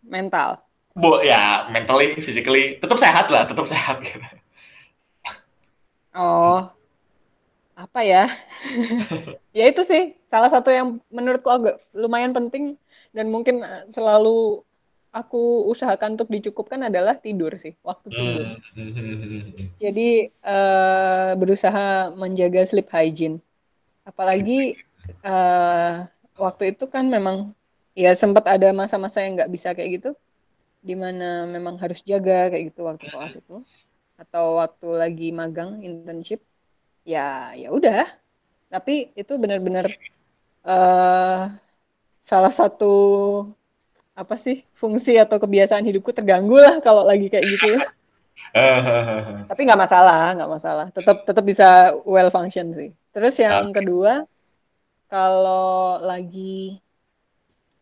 mental. 0.06 0.62
Bu 0.96 1.20
ya 1.20 1.68
mentally 1.68 2.16
physically 2.22 2.80
tetap 2.80 2.96
sehat 2.96 3.28
lah 3.28 3.44
tetap 3.44 3.66
sehat. 3.68 4.00
Gitu 4.00 4.16
oh. 6.16 6.70
Apa 7.76 8.00
ya? 8.00 8.32
Ya 9.56 9.72
itu 9.72 9.88
sih 9.88 10.12
salah 10.28 10.52
satu 10.52 10.68
yang 10.68 11.00
menurutku 11.08 11.48
agak 11.48 11.80
lumayan 11.96 12.36
penting 12.36 12.76
dan 13.16 13.32
mungkin 13.32 13.64
eh, 13.64 13.88
selalu 13.88 14.60
aku 15.16 15.72
usahakan 15.72 16.20
untuk 16.20 16.28
dicukupkan 16.28 16.92
adalah 16.92 17.16
tidur 17.16 17.56
sih 17.56 17.72
waktu 17.80 18.12
tidur. 18.12 18.52
hmm. 18.52 19.40
jadi 19.80 20.28
uh, 20.44 21.32
berusaha 21.40 22.12
menjaga 22.20 22.68
sleep 22.68 22.92
hygiene. 22.92 23.40
Apalagi 24.04 24.76
uh, 25.24 26.04
waktu 26.36 26.76
itu 26.76 26.84
kan 26.86 27.04
memang 27.08 27.52
ya 27.96 28.12
sempat 28.12 28.44
ada 28.46 28.70
masa-masa 28.76 29.24
yang 29.24 29.40
nggak 29.40 29.52
bisa 29.52 29.72
kayak 29.72 30.00
gitu 30.00 30.10
di 30.86 30.94
mana 30.94 31.48
memang 31.50 31.80
harus 31.82 32.04
jaga 32.06 32.52
kayak 32.52 32.70
gitu 32.70 32.86
waktu 32.86 33.04
koas 33.10 33.34
itu. 33.40 33.64
Atau 34.16 34.62
waktu 34.62 34.88
lagi 34.96 35.28
magang 35.34 35.82
internship 35.82 36.40
ya 37.02 37.52
ya 37.58 37.74
udah. 37.74 38.06
Tapi 38.70 39.10
itu 39.18 39.32
benar-benar 39.34 39.90
uh, 40.62 41.50
salah 42.22 42.52
satu 42.54 42.94
apa 44.16 44.34
sih 44.40 44.64
fungsi 44.72 45.20
atau 45.20 45.36
kebiasaan 45.36 45.84
hidupku 45.84 46.08
terganggu 46.14 46.56
lah 46.56 46.80
kalau 46.80 47.04
lagi 47.04 47.28
kayak 47.28 47.46
gitu 47.58 47.66
ya. 47.76 47.82
Tapi 49.50 49.60
nggak 49.66 49.80
masalah 49.80 50.32
nggak 50.38 50.50
masalah. 50.50 50.86
Tetap 50.94 51.26
tetap 51.26 51.44
bisa 51.44 51.92
well 52.06 52.30
function 52.30 52.72
sih. 52.72 52.90
Terus 53.10 53.34
yang 53.42 53.74
kedua 53.74 54.24
kalau 55.06 56.02
lagi 56.02 56.82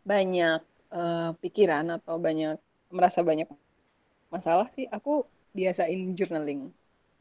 banyak 0.04 0.60
uh, 0.92 1.32
pikiran 1.40 1.96
atau 1.96 2.20
banyak 2.20 2.60
merasa 2.92 3.24
banyak 3.24 3.48
masalah 4.28 4.68
sih 4.76 4.84
aku 4.92 5.24
biasain 5.54 6.12
journaling. 6.18 6.68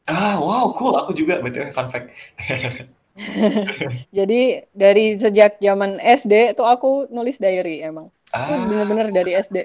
Ah, 0.04 0.36
wow, 0.36 0.74
cool. 0.76 0.92
Aku 1.00 1.16
juga 1.16 1.40
betul 1.40 1.72
fun 1.72 1.88
fact. 1.88 2.12
Jadi 4.18 4.66
dari 4.74 5.16
sejak 5.16 5.56
zaman 5.62 5.96
SD 6.02 6.58
tuh 6.58 6.66
aku 6.66 7.08
nulis 7.08 7.40
diary 7.40 7.80
emang. 7.80 8.12
Ah. 8.34 8.50
Itu 8.50 8.68
bener-bener 8.68 9.08
dari 9.14 9.32
SD. 9.38 9.64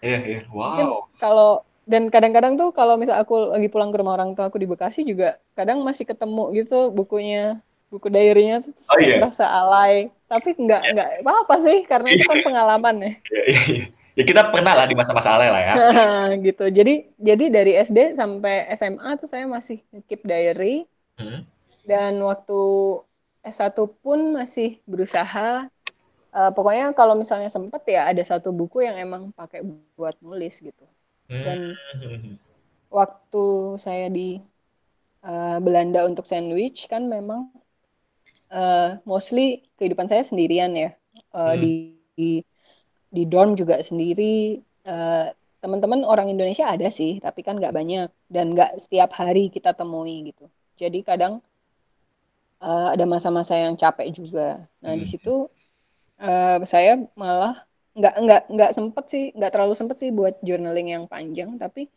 Iya, 0.00 0.10
yeah, 0.10 0.20
iya. 0.24 0.40
Yeah. 0.40 0.44
Wow. 0.50 1.06
kalau 1.20 1.62
dan 1.90 2.06
kadang-kadang 2.08 2.54
tuh 2.54 2.70
kalau 2.70 2.94
misal 2.96 3.18
aku 3.18 3.50
lagi 3.50 3.66
pulang 3.66 3.90
ke 3.90 3.98
rumah 3.98 4.14
orang 4.14 4.32
tua 4.38 4.46
aku 4.48 4.62
di 4.62 4.68
Bekasi 4.70 5.02
juga 5.02 5.36
kadang 5.58 5.82
masih 5.82 6.06
ketemu 6.06 6.54
gitu 6.54 6.94
bukunya 6.94 7.58
buku 7.90 8.06
diary-nya 8.06 8.62
tuh 8.62 8.72
oh, 8.94 8.98
yeah. 9.02 9.18
rasa 9.18 9.50
alay 9.50 10.08
tapi 10.30 10.54
nggak 10.54 10.82
yeah. 10.86 10.92
nggak 10.94 11.08
apa-apa 11.26 11.54
sih 11.58 11.78
karena 11.84 12.08
itu 12.14 12.24
kan 12.24 12.38
pengalaman 12.46 12.96
ya. 13.02 13.12
Iya, 13.26 13.42
iya, 13.50 13.62
iya 13.66 13.86
ya 14.20 14.22
kita 14.28 14.52
pernah 14.52 14.76
lah 14.76 14.84
di 14.84 14.92
masa-masa 14.92 15.32
ale 15.32 15.48
lah 15.48 15.62
ya. 15.62 15.74
gitu. 16.46 16.68
Jadi 16.68 17.08
jadi 17.16 17.44
dari 17.48 17.72
SD 17.80 18.12
sampai 18.12 18.68
SMA 18.76 19.16
tuh 19.16 19.24
saya 19.24 19.46
masih 19.46 19.80
keep 20.04 20.26
diary. 20.26 20.84
Hmm. 21.16 21.48
Dan 21.88 22.20
waktu 22.20 22.60
S1 23.40 23.72
pun 24.04 24.36
masih 24.36 24.78
berusaha 24.84 25.64
uh, 26.36 26.50
pokoknya 26.52 26.92
kalau 26.92 27.16
misalnya 27.16 27.48
sempet 27.48 27.80
ya 27.88 28.12
ada 28.12 28.20
satu 28.20 28.52
buku 28.52 28.84
yang 28.84 29.00
emang 29.00 29.32
pakai 29.32 29.64
buat 29.96 30.20
nulis 30.20 30.60
gitu. 30.60 30.84
Dan 31.30 31.72
hmm. 31.96 32.36
waktu 33.00 33.44
saya 33.80 34.12
di 34.12 34.36
uh, 35.24 35.58
Belanda 35.64 36.04
untuk 36.04 36.28
sandwich 36.28 36.90
kan 36.92 37.08
memang 37.08 37.48
uh, 38.50 38.98
mostly 39.06 39.64
kehidupan 39.78 40.10
saya 40.10 40.26
sendirian 40.26 40.74
ya. 40.74 40.94
Uh, 41.30 41.54
hmm. 41.54 41.60
di, 41.62 41.72
di 42.14 42.30
di 43.10 43.22
dorm 43.26 43.54
juga 43.58 43.80
sendiri. 43.82 44.60
Uh, 44.86 45.30
teman-teman 45.60 46.08
orang 46.08 46.32
Indonesia 46.32 46.64
ada 46.64 46.88
sih 46.88 47.20
tapi 47.20 47.42
kan 47.46 47.58
nggak 47.58 47.74
banyak. 47.74 48.10
Dan 48.26 48.54
nggak 48.54 48.78
setiap 48.78 49.14
hari 49.14 49.48
kita 49.48 49.74
temui 49.74 50.30
gitu. 50.34 50.46
Jadi 50.78 51.02
kadang 51.06 51.42
uh, 52.62 52.88
ada 52.92 53.04
masa-masa 53.06 53.56
yang 53.56 53.74
capek 53.78 54.10
juga. 54.14 54.62
Nah 54.82 54.94
hmm. 54.94 55.00
di 55.00 55.06
situ 55.06 55.48
uh, 56.20 56.58
saya 56.66 57.00
malah 57.14 57.64
nggak 57.90 58.14
nggak 58.22 58.42
nggak 58.54 58.70
sempet 58.70 59.04
sih 59.10 59.24
nggak 59.34 59.50
terlalu 59.50 59.74
sempet 59.74 59.96
sih 59.98 60.10
buat 60.14 60.38
journaling 60.42 60.94
yang 60.94 61.04
panjang. 61.10 61.58
Tapi 61.58 61.90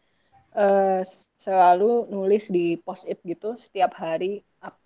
uh, 0.58 1.02
selalu 1.38 2.10
nulis 2.10 2.50
di 2.50 2.78
post 2.82 3.10
it 3.10 3.20
gitu 3.26 3.56
setiap 3.58 3.98
hari 3.98 4.42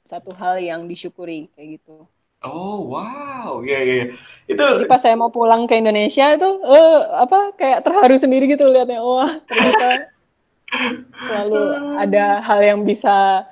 satu 0.07 0.31
hal 0.39 0.57
yang 0.63 0.87
disyukuri 0.87 1.51
kayak 1.53 1.79
gitu 1.79 2.07
Oh, 2.45 2.85
wow. 2.93 3.65
Iya, 3.65 3.79
iya, 3.81 3.95
iya. 3.97 4.05
Itu 4.47 4.61
Jadi 4.61 4.85
pas 4.85 5.01
saya 5.01 5.17
mau 5.17 5.33
pulang 5.33 5.65
ke 5.65 5.75
Indonesia 5.75 6.37
itu 6.37 6.49
uh, 6.63 7.25
apa 7.25 7.57
kayak 7.57 7.81
terharu 7.81 8.15
sendiri 8.15 8.45
gitu 8.47 8.69
lihatnya. 8.69 9.01
Wah, 9.01 9.41
ternyata 9.49 10.13
selalu 11.27 11.61
ada 11.97 12.25
hal 12.45 12.59
yang 12.61 12.79
bisa 12.85 13.43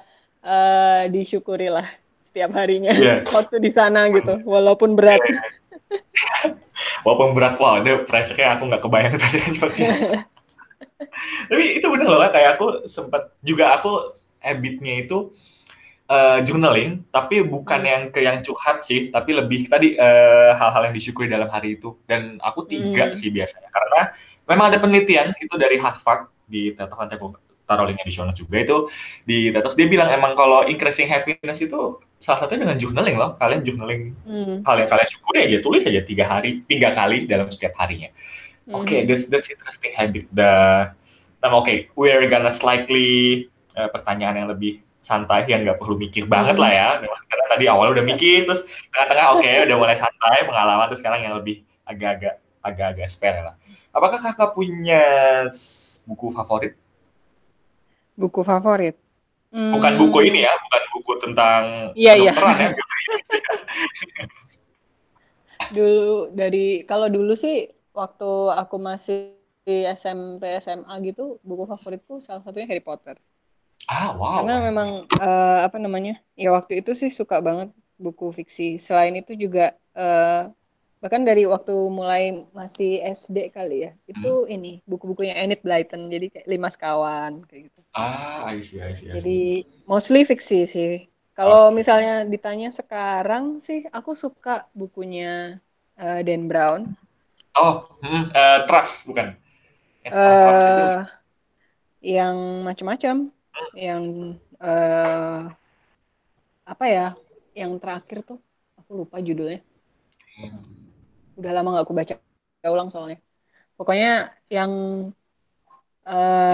uh, 0.45 1.03
disyukuri 1.09 1.73
lah 1.73 1.87
setiap 2.21 2.53
harinya 2.55 2.93
yeah. 2.95 3.25
waktu 3.35 3.57
di 3.57 3.73
sana 3.73 4.07
gitu, 4.13 4.39
walaupun 4.45 4.93
berat. 4.93 5.19
Iya, 5.19 5.33
iya. 5.33 5.43
walaupun 7.05 7.33
berat, 7.33 7.57
wah, 7.57 7.81
wow, 7.81 7.99
pressure 8.05 8.37
aku 8.45 8.69
nggak 8.69 8.83
kebayang 8.85 9.17
pressure 9.17 9.43
seperti 9.49 9.79
itu. 9.89 10.07
Tapi 11.49 11.63
itu 11.81 11.87
benar 11.91 12.07
loh, 12.07 12.19
kayak 12.31 12.55
aku 12.55 12.87
sempat 12.87 13.33
juga 13.43 13.75
aku 13.81 14.13
habitnya 14.39 15.03
itu 15.03 15.33
uh, 16.09 16.39
journaling, 16.45 17.05
tapi 17.09 17.41
bukan 17.45 17.79
hmm. 17.81 17.89
yang 17.89 18.03
ke 18.13 18.19
yang 18.21 18.37
curhat 18.45 18.85
sih, 18.85 19.09
tapi 19.09 19.33
lebih 19.33 19.67
tadi 19.69 19.97
eh, 19.97 20.51
hal-hal 20.53 20.89
yang 20.91 20.95
disyukuri 20.95 21.29
dalam 21.29 21.49
hari 21.49 21.77
itu. 21.77 21.97
Dan 22.05 22.37
aku 22.41 22.65
tiga 22.69 23.11
hmm. 23.11 23.17
sih 23.17 23.29
biasanya, 23.33 23.69
karena 23.69 24.13
memang 24.45 24.65
ada 24.73 24.77
penelitian 24.77 25.33
itu 25.37 25.55
dari 25.57 25.77
Harvard 25.81 26.29
di 26.45 26.73
aku 26.77 27.41
taruh 27.65 27.89
linknya 27.89 28.05
di 28.05 28.13
show 28.13 28.21
notes 28.21 28.37
juga 28.37 28.61
itu 28.61 28.77
di 29.25 29.49
TED 29.49 29.73
dia 29.73 29.87
bilang 29.89 30.13
emang 30.13 30.37
kalau 30.37 30.69
increasing 30.69 31.09
happiness 31.09 31.57
itu 31.57 31.97
salah 32.21 32.45
satunya 32.45 32.69
dengan 32.69 32.77
journaling 32.77 33.17
loh. 33.17 33.33
Kalian 33.41 33.65
journaling 33.65 34.13
hmm. 34.21 34.55
hal 34.61 34.75
yang 34.85 34.89
kalian 34.89 35.09
syukuri 35.09 35.39
aja 35.49 35.57
tulis 35.65 35.83
aja 35.89 36.01
tiga 36.05 36.25
hari, 36.29 36.61
tiga 36.69 36.93
kali 36.93 37.25
dalam 37.25 37.49
setiap 37.49 37.73
harinya. 37.81 38.13
Oke, 38.69 38.85
okay, 38.85 38.99
hmm. 39.01 39.07
that's 39.09 39.25
that's 39.29 39.49
interesting 39.49 39.93
habit. 39.93 40.25
The, 40.33 40.49
nah, 41.41 41.49
oke, 41.53 41.65
okay, 41.65 41.77
we're 41.93 42.25
gonna 42.29 42.53
slightly 42.53 43.49
uh, 43.77 43.89
pertanyaan 43.93 44.45
yang 44.45 44.49
lebih 44.49 44.84
santai 45.05 45.45
yang 45.45 45.61
nggak 45.61 45.77
perlu 45.77 46.01
mikir 46.01 46.25
banget 46.25 46.57
lah 46.57 46.71
ya. 46.73 46.89
Karena 47.29 47.45
tadi 47.45 47.65
awal 47.69 47.93
udah 47.93 48.01
mikir 48.01 48.49
terus 48.49 48.65
tengah-tengah 48.89 49.37
oke 49.37 49.45
okay, 49.45 49.61
udah 49.69 49.77
mulai 49.77 49.93
santai 49.93 50.41
pengalaman 50.49 50.89
terus 50.89 51.05
sekarang 51.05 51.21
yang 51.21 51.37
lebih 51.37 51.61
agak-agak 51.85 52.41
agak-agak 52.65 53.05
spare 53.05 53.45
lah. 53.45 53.55
Apakah 53.93 54.17
kakak 54.17 54.57
punya 54.57 55.05
buku 56.09 56.33
favorit? 56.33 56.73
Buku 58.17 58.41
favorit. 58.41 58.97
Bukan 59.55 59.95
buku 59.95 60.27
ini 60.27 60.43
ya, 60.43 60.51
bukan 60.51 60.83
buku 60.91 61.11
tentang 61.23 61.61
Iya, 61.95 62.13
iya. 62.19 62.33
ya. 62.35 62.75
Dulu 65.75 66.35
dari 66.35 66.83
kalau 66.83 67.07
dulu 67.07 67.31
sih 67.39 67.71
waktu 67.95 68.31
aku 68.51 68.75
masih 68.75 69.39
di 69.63 69.87
SMP 69.87 70.59
SMA 70.59 70.91
gitu, 71.07 71.39
buku 71.41 71.63
favoritku 71.65 72.19
salah 72.19 72.43
satunya 72.43 72.67
Harry 72.67 72.83
Potter. 72.83 73.15
Ah, 73.85 74.17
wow. 74.17 74.41
Karena 74.41 74.55
memang 74.65 74.89
eh, 75.07 75.59
apa 75.67 75.77
namanya? 75.77 76.17
Ya 76.33 76.49
waktu 76.55 76.81
itu 76.81 76.97
sih 76.97 77.11
suka 77.13 77.37
banget 77.43 77.69
buku 78.01 78.33
fiksi. 78.33 78.81
Selain 78.81 79.13
itu 79.13 79.37
juga 79.37 79.77
eh, 79.93 80.49
bahkan 81.03 81.21
dari 81.21 81.45
waktu 81.45 81.75
mulai 81.93 82.47
masih 82.49 82.97
SD 83.05 83.53
kali 83.53 83.85
ya, 83.85 83.91
itu 84.09 84.49
ini 84.49 84.81
buku-bukunya 84.89 85.37
Enid 85.37 85.61
Blyton. 85.61 86.09
Jadi 86.09 86.33
kayak 86.33 86.47
Lima 86.49 86.67
Sekawan 86.73 87.45
kayak 87.45 87.69
gitu. 87.69 87.79
Ah, 87.93 88.49
I 88.49 88.59
see, 88.65 88.81
I 88.81 88.97
see, 88.97 89.07
I 89.07 89.13
see. 89.13 89.13
Jadi 89.13 89.39
mostly 89.85 90.25
fiksi 90.25 90.65
sih. 90.65 90.93
Kalau 91.35 91.67
misalnya 91.69 92.23
ditanya 92.23 92.71
sekarang 92.71 93.59
sih, 93.59 93.83
aku 93.91 94.15
suka 94.15 94.65
bukunya 94.73 95.59
eh, 95.99 96.23
Dan 96.25 96.47
Brown. 96.49 96.95
Oh, 97.55 97.87
hmm, 98.01 98.31
eh, 98.35 98.59
Trust 98.67 99.07
bukan? 99.07 99.35
Eh 100.05 100.99
yang 102.05 102.61
macam-macam, 102.61 103.33
yang 103.85 104.05
eh 104.61 105.41
apa 106.71 106.85
ya? 106.95 107.07
Yang 107.59 107.71
terakhir 107.81 108.17
tuh, 108.29 108.39
aku 108.79 108.91
lupa 109.01 109.17
judulnya. 109.27 109.59
Udah 111.39 111.51
lama 111.55 111.67
nggak 111.71 111.83
aku 111.85 111.93
baca 111.99 112.13
ulang 112.75 112.89
soalnya. 112.93 113.17
Pokoknya 113.77 114.07
yang 114.55 114.73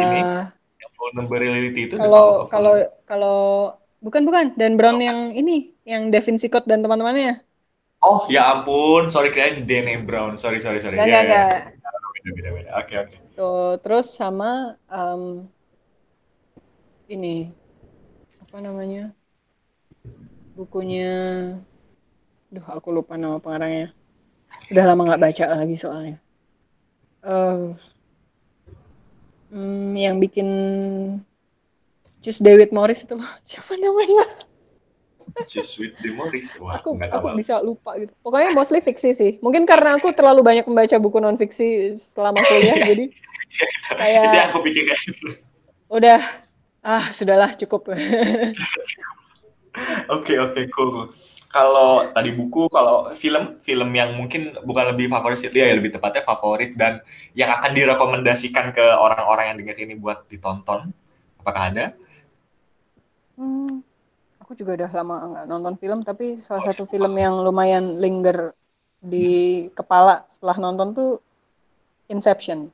Ini 0.02 0.20
eh 0.22 0.52
yang 0.82 0.91
vulnerability 0.99 1.80
itu 1.88 1.95
kalau 1.97 2.47
kalau 2.52 2.74
kalau 3.10 3.36
bukan 4.06 4.24
bukan 4.28 4.45
Dan 4.60 4.72
Brown 4.80 4.99
yang 5.04 5.20
ini, 5.39 5.52
yang 5.91 6.02
Da 6.14 6.20
Vinci 6.26 6.47
Code 6.52 6.68
dan 6.72 6.80
teman-temannya. 6.84 7.43
Oh, 8.04 8.26
ya 8.36 8.41
ampun, 8.54 9.10
sorry 9.14 9.30
kirain 9.34 9.66
Dene 9.70 9.93
Brown. 10.08 10.34
Sorry, 10.38 10.60
sorry, 10.60 10.80
sorry. 10.82 10.97
Nggak, 10.97 11.06
Ya, 11.06 11.10
nggak, 11.10 11.22
ya, 11.30 11.30
nggak. 11.30 11.45
ya. 11.54 11.62
Beda, 12.16 12.30
beda, 12.38 12.49
beda. 12.58 12.70
Oke, 12.82 12.93
oke. 13.04 13.18
Tuh, 13.36 13.76
terus 13.84 14.06
sama 14.20 14.49
em, 14.91 15.22
ini 17.14 17.36
apa 18.43 18.57
namanya 18.66 19.03
bukunya, 20.55 21.09
duh 22.53 22.66
aku 22.76 22.89
lupa 22.97 23.14
nama 23.18 23.38
pengarangnya. 23.43 23.88
Udah 24.72 24.86
lama 24.89 25.01
nggak 25.07 25.24
baca 25.26 25.45
lagi 25.57 25.76
soalnya. 25.80 26.16
Eh, 27.24 27.76
hmm, 29.51 29.93
yang 29.97 30.18
bikin 30.22 30.47
Just 32.22 32.41
David 32.45 32.70
Morris 32.74 33.03
itu 33.05 33.14
loh, 33.18 33.30
siapa 33.49 33.74
namanya? 33.78 34.26
Si 35.47 35.64
Sweet 35.64 35.95
Demoris. 36.03 36.53
Wah, 36.59 36.78
Aku 36.78 36.89
aku 36.99 37.28
tahu. 37.32 37.38
bisa 37.39 37.55
lupa 37.64 37.95
gitu. 37.97 38.14
Pokoknya 38.22 38.49
mostly 38.53 38.80
fiksi 38.84 39.09
sih. 39.16 39.32
Mungkin 39.41 39.64
karena 39.66 39.95
aku 39.97 40.12
terlalu 40.14 40.43
banyak 40.43 40.66
membaca 40.68 40.95
buku 41.01 41.18
non 41.24 41.39
fiksi 41.39 41.95
selama 41.97 42.43
kuliah, 42.45 42.78
jadi 42.89 43.05
kayak 43.89 44.24
Jadi 44.28 44.38
aku 44.51 44.57
pikir 44.66 44.84
kayak 44.91 45.01
gitu. 45.07 45.28
udah 45.91 46.41
ah 46.82 47.10
sudahlah 47.14 47.54
cukup. 47.58 47.94
Oke, 50.12 50.36
oke, 50.36 50.68
cool, 50.76 50.90
cool. 50.92 51.08
Kalau 51.48 52.12
tadi 52.12 52.32
buku, 52.32 52.68
kalau 52.72 53.12
film, 53.16 53.60
film 53.64 53.92
yang 53.92 54.16
mungkin 54.16 54.56
bukan 54.64 54.92
lebih 54.96 55.08
favorit 55.08 55.40
sih, 55.40 55.52
ya 55.52 55.72
lebih 55.72 55.96
tepatnya 55.96 56.24
favorit 56.24 56.76
dan 56.76 57.00
yang 57.36 57.52
akan 57.56 57.72
direkomendasikan 57.72 58.76
ke 58.76 58.84
orang-orang 58.84 59.52
yang 59.52 59.58
dengar 59.64 59.76
ini 59.80 59.96
buat 59.96 60.28
ditonton, 60.32 60.92
apakah 61.44 61.72
ada? 61.72 61.86
Hmm, 63.36 63.84
aku 64.40 64.56
juga 64.56 64.80
udah 64.80 64.92
lama 64.92 65.16
nggak 65.28 65.46
nonton 65.48 65.76
film, 65.80 66.00
tapi 66.08 66.40
salah 66.40 66.68
satu 66.68 66.88
film 66.88 67.16
yang 67.20 67.40
lumayan 67.44 68.00
linger 68.00 68.56
di 69.00 69.68
kepala 69.76 70.24
setelah 70.28 70.56
nonton 70.56 70.88
tuh 70.96 71.12
Inception. 72.12 72.72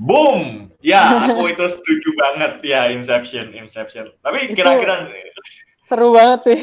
Boom! 0.00 0.72
Ya, 0.80 1.12
aku 1.28 1.52
itu 1.52 1.64
setuju 1.68 2.08
banget 2.16 2.52
ya 2.64 2.88
Inception, 2.88 3.52
Inception. 3.52 4.16
Tapi 4.24 4.56
kira-kira 4.56 5.12
Seru 5.84 6.16
banget 6.16 6.40
sih. 6.46 6.60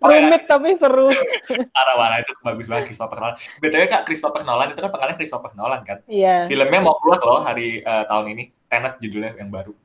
Oh, 0.00 0.08
ya. 0.08 0.24
Rumit 0.24 0.48
tapi 0.48 0.72
seru. 0.80 1.12
arah 1.80 1.94
mana 2.00 2.24
itu 2.24 2.32
bagus 2.40 2.64
banget 2.64 2.88
Christopher 2.88 3.20
Nolan. 3.20 3.36
BTW 3.60 3.84
Kak, 3.84 4.02
Christopher 4.08 4.42
Nolan 4.48 4.72
itu 4.72 4.80
kan 4.80 4.88
pengarang 4.88 5.16
Christopher 5.20 5.52
Nolan 5.52 5.84
kan. 5.84 6.00
Iya. 6.08 6.48
Filmnya 6.48 6.80
mau 6.80 6.96
keluar 7.04 7.20
loh 7.20 7.44
hari 7.44 7.84
eh, 7.84 8.04
tahun 8.08 8.32
ini. 8.32 8.44
Tenet 8.70 8.96
judulnya 9.02 9.36
yang 9.36 9.52
baru. 9.52 9.76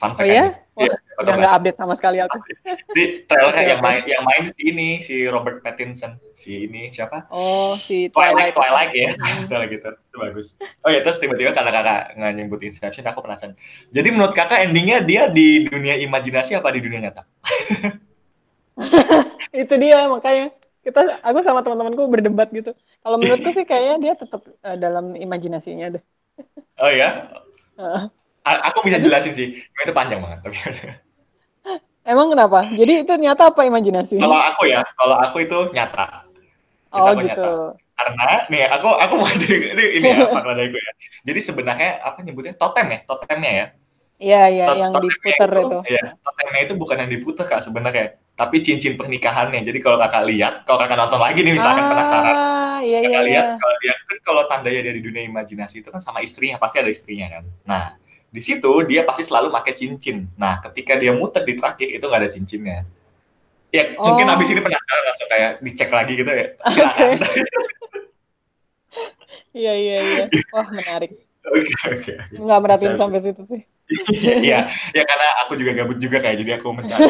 Fun 0.00 0.12
Oh 0.14 0.16
fact 0.16 0.24
iya? 0.24 0.46
aja. 0.46 0.50
Wah, 0.72 0.84
Iya, 0.88 0.96
udah 1.16 1.32
nggak 1.36 1.54
update 1.56 1.78
sama 1.80 1.94
sekali 1.96 2.18
aku. 2.20 2.36
Di 2.92 3.24
trailernya 3.24 3.62
Oke, 3.62 3.70
yang 3.72 3.80
main 3.80 4.02
yang 4.04 4.22
main 4.24 4.42
si 4.52 4.60
ini 4.68 4.88
si 5.00 5.24
Robert 5.28 5.60
Pattinson, 5.64 6.16
si 6.36 6.68
ini 6.68 6.92
siapa? 6.92 7.28
Oh, 7.32 7.76
si 7.76 8.08
Twilight, 8.12 8.52
Twilight. 8.52 8.92
Twilight 8.92 8.92
ya, 8.92 9.10
Hmm. 9.16 9.44
Twilight 9.48 9.70
gitu, 9.72 9.90
itu 9.92 10.16
bagus. 10.16 10.46
Oh 10.84 10.90
ya 10.92 11.00
terus 11.00 11.18
tiba-tiba 11.20 11.50
karena 11.56 11.70
kakak 11.72 12.00
nggak 12.16 12.32
nyebut 12.36 12.60
Inception, 12.64 13.04
aku 13.08 13.20
penasaran. 13.24 13.54
Jadi 13.92 14.08
menurut 14.12 14.32
kakak 14.36 14.68
endingnya 14.68 15.00
dia 15.04 15.22
di 15.32 15.64
dunia 15.64 15.96
imajinasi 16.00 16.56
apa 16.56 16.68
di 16.72 16.80
dunia 16.84 17.00
nyata? 17.08 17.22
Itu 19.52 19.74
dia 19.80 20.04
makanya 20.08 20.52
kita 20.84 21.18
aku 21.24 21.38
sama 21.42 21.64
teman-temanku 21.64 22.06
berdebat 22.06 22.48
gitu. 22.54 22.70
Kalau 23.02 23.16
menurutku 23.18 23.50
sih 23.50 23.66
kayaknya 23.66 23.96
dia 23.98 24.12
tetap 24.14 24.42
eh, 24.46 24.76
dalam 24.78 25.16
imajinasinya 25.18 25.98
deh. 25.98 26.02
Oh 26.78 26.92
ya. 26.92 27.32
A- 28.46 28.62
aku 28.70 28.86
bisa 28.86 29.02
jelasin 29.02 29.34
sih, 29.34 29.48
itu 29.58 29.92
panjang 29.96 30.22
banget. 30.22 30.38
Tapi 30.46 30.56
Emang 32.12 32.26
kenapa? 32.32 32.60
Jadi 32.78 32.92
itu 33.04 33.12
nyata 33.22 33.42
apa 33.50 33.62
imajinasi? 33.68 34.16
kalau 34.20 34.38
aku 34.48 34.62
ya, 34.72 34.80
kalau 34.98 35.16
aku 35.24 35.36
itu 35.44 35.56
nyata. 35.76 36.24
Itu 36.96 37.06
Oh 37.06 37.10
aku 37.10 37.20
gitu. 37.24 37.40
nyata. 37.40 37.50
Karena 37.96 38.24
nih 38.52 38.62
aku 38.76 38.88
aku 39.04 39.14
mau 39.20 39.30
di, 39.42 39.48
ini, 39.72 39.84
ini 40.00 40.08
ya 40.14 40.20
dariku 40.46 40.76
ya. 40.78 40.92
Jadi 41.28 41.40
sebenarnya 41.48 41.90
apa 42.08 42.18
nyebutnya 42.24 42.54
totem 42.60 42.86
ya, 42.94 42.98
totemnya 43.08 43.52
ya. 43.60 43.66
Iya 44.24 44.36
iya 44.54 44.66
Tot- 44.66 44.80
yang 44.80 44.94
diputer 45.04 45.50
itu. 45.64 45.76
Iya, 45.86 46.02
totemnya 46.24 46.60
itu 46.66 46.74
bukan 46.74 46.96
yang 47.02 47.10
diputer 47.14 47.44
kak 47.46 47.62
sebenarnya, 47.66 48.18
tapi 48.34 48.56
cincin 48.66 48.94
pernikahannya. 48.98 49.60
Jadi 49.62 49.78
kalau 49.84 49.98
kakak 50.02 50.24
lihat, 50.30 50.54
kalau 50.66 50.78
kakak 50.82 50.98
nonton 50.98 51.20
lagi 51.22 51.40
nih 51.46 51.54
misalkan 51.58 51.86
penasaran, 51.86 52.36
Ah, 52.36 52.80
iya 52.86 52.98
iya 53.08 53.18
kakak 53.18 53.24
iya. 53.28 53.30
lihat 53.30 53.46
kalau 53.60 53.76
dia 53.82 53.94
kan 54.08 54.18
kalau 54.26 54.42
tandanya 54.50 54.80
dia 54.86 54.94
di 54.98 55.02
dunia 55.04 55.22
imajinasi 55.30 55.76
itu 55.84 55.88
kan 55.94 56.02
sama 56.02 56.20
istrinya 56.26 56.56
pasti 56.62 56.76
ada 56.82 56.90
istrinya 56.90 57.26
kan. 57.30 57.44
Nah 57.68 57.82
di 58.36 58.42
situ 58.44 58.68
dia 58.84 59.00
pasti 59.08 59.24
selalu 59.24 59.48
pakai 59.48 59.72
cincin. 59.72 60.28
Nah 60.36 60.60
ketika 60.60 60.92
dia 61.00 61.16
muter 61.16 61.40
di 61.40 61.56
traktir 61.56 61.88
itu 61.96 62.04
nggak 62.04 62.20
ada 62.20 62.30
cincinnya. 62.30 62.84
Ya 63.72 63.96
mungkin 63.96 64.28
Oh. 64.28 64.34
abis 64.36 64.52
ini 64.52 64.60
penasaran 64.60 65.02
langsung 65.08 65.28
kayak 65.32 65.50
dicek 65.64 65.88
lagi 65.88 66.12
gitu 66.20 66.28
ya. 66.28 66.46
Silakan. 66.76 67.16
Iya 69.56 69.72
iya 69.72 69.96
iya. 70.04 70.24
Wah 70.52 70.68
menarik. 70.68 71.16
Oke 71.48 71.72
oke. 71.88 72.12
Nggak 72.36 72.60
merhatiin 72.60 72.92
Bisa. 72.92 73.00
sampai 73.00 73.20
situ 73.24 73.42
sih. 73.48 73.62
Iya 74.44 74.68
ya 74.92 75.02
karena 75.06 75.28
aku 75.46 75.56
juga 75.56 75.72
gabut 75.72 75.96
juga 75.96 76.20
kayak 76.20 76.36
jadi 76.44 76.52
aku 76.60 76.76
mencari. 76.76 77.08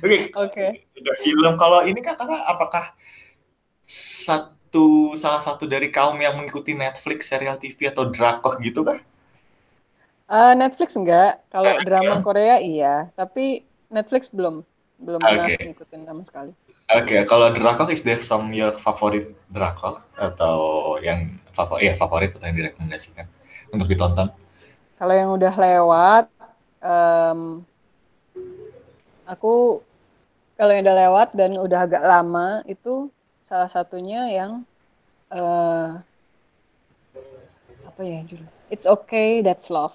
Oke 0.00 0.16
Oke. 0.32 0.66
Udah 0.96 1.14
film 1.20 1.54
kalau 1.60 1.84
ini 1.84 2.00
kak 2.00 2.16
kakak 2.16 2.42
apakah 2.48 2.84
satu 3.84 5.12
salah 5.20 5.44
satu 5.44 5.68
dari 5.68 5.92
kaum 5.92 6.16
yang 6.16 6.32
mengikuti 6.40 6.72
Netflix 6.72 7.28
serial 7.28 7.60
TV 7.60 7.92
atau 7.92 8.08
drakor 8.08 8.56
gitu 8.64 8.80
kah? 8.80 9.04
Eh, 10.32 10.54
Netflix 10.56 10.96
enggak. 10.96 11.44
Kalau 11.52 11.76
drama 11.84 12.24
Korea 12.24 12.56
iya, 12.56 13.12
tapi 13.12 13.68
Netflix 13.92 14.32
belum 14.32 14.64
belum 14.96 15.20
pernah 15.20 15.44
Oke. 15.52 15.60
ngikutin 15.68 16.08
sama 16.08 16.22
sekali. 16.24 16.52
Oke, 16.88 17.16
kalau 17.28 17.52
drakor 17.52 17.92
is 17.92 18.00
there 18.00 18.20
some 18.24 18.48
your 18.56 18.72
favorite 18.80 19.36
drakor 19.52 20.00
atau 20.16 20.56
yang 21.04 21.36
favorit 21.52 21.92
ya 21.92 21.94
favorit 22.00 22.32
atau 22.32 22.48
yang 22.48 22.56
direkomendasikan 22.56 23.28
untuk 23.76 23.92
ditonton? 23.92 24.32
Kalau 24.96 25.12
yang 25.12 25.30
udah 25.36 25.52
lewat, 25.52 26.24
em, 26.80 27.66
aku 29.28 29.84
kalau 30.56 30.72
yang 30.72 30.84
udah 30.88 30.98
lewat 31.10 31.28
dan 31.36 31.50
udah 31.60 31.80
agak 31.84 32.04
lama 32.08 32.64
itu 32.64 33.12
salah 33.44 33.68
satunya 33.68 34.32
yang 34.32 34.64
eh 35.28 35.90
apa 37.84 38.00
ya 38.00 38.24
judul? 38.24 38.48
It's 38.72 38.88
okay, 38.88 39.44
that's 39.44 39.68
love. 39.68 39.92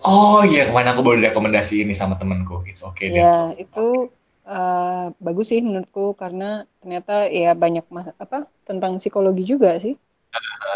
Oh 0.00 0.40
iya, 0.46 0.64
kemarin 0.68 0.96
aku 0.96 1.00
baru 1.04 1.18
rekomendasi 1.20 1.84
ini 1.84 1.92
sama 1.92 2.16
temenku. 2.16 2.64
It's 2.64 2.80
okay. 2.80 3.12
deh. 3.12 3.20
Ya 3.20 3.52
itu 3.60 4.08
eh, 4.48 5.06
bagus 5.20 5.46
sih 5.52 5.60
menurutku 5.60 6.16
karena 6.16 6.64
ternyata 6.80 7.28
ya 7.28 7.52
banyak 7.52 7.84
mas- 7.92 8.16
apa 8.16 8.48
tentang 8.64 8.96
psikologi 8.96 9.44
juga 9.44 9.76
sih. 9.76 9.94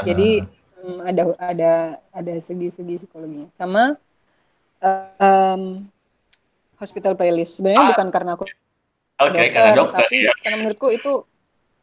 Jadi 0.05 0.45
mm, 0.85 0.99
ada 1.09 1.23
ada 1.41 1.73
ada 2.13 2.33
segi-segi 2.37 3.07
psikologinya. 3.07 3.49
Sama 3.57 3.97
eh, 4.85 5.09
em, 5.25 5.63
hospital 6.77 7.17
playlist. 7.17 7.59
Sebenarnya 7.61 7.83
Ah. 7.83 7.91
bukan 7.97 8.09
karena 8.13 8.31
aku 8.37 8.45
Oke, 9.15 9.31
dokter, 9.31 9.53
karena 9.55 9.73
dokter 9.79 10.03
tapi 10.05 10.17
ya. 10.27 10.33
karena 10.43 10.57
menurutku 10.59 10.89
itu 10.91 11.13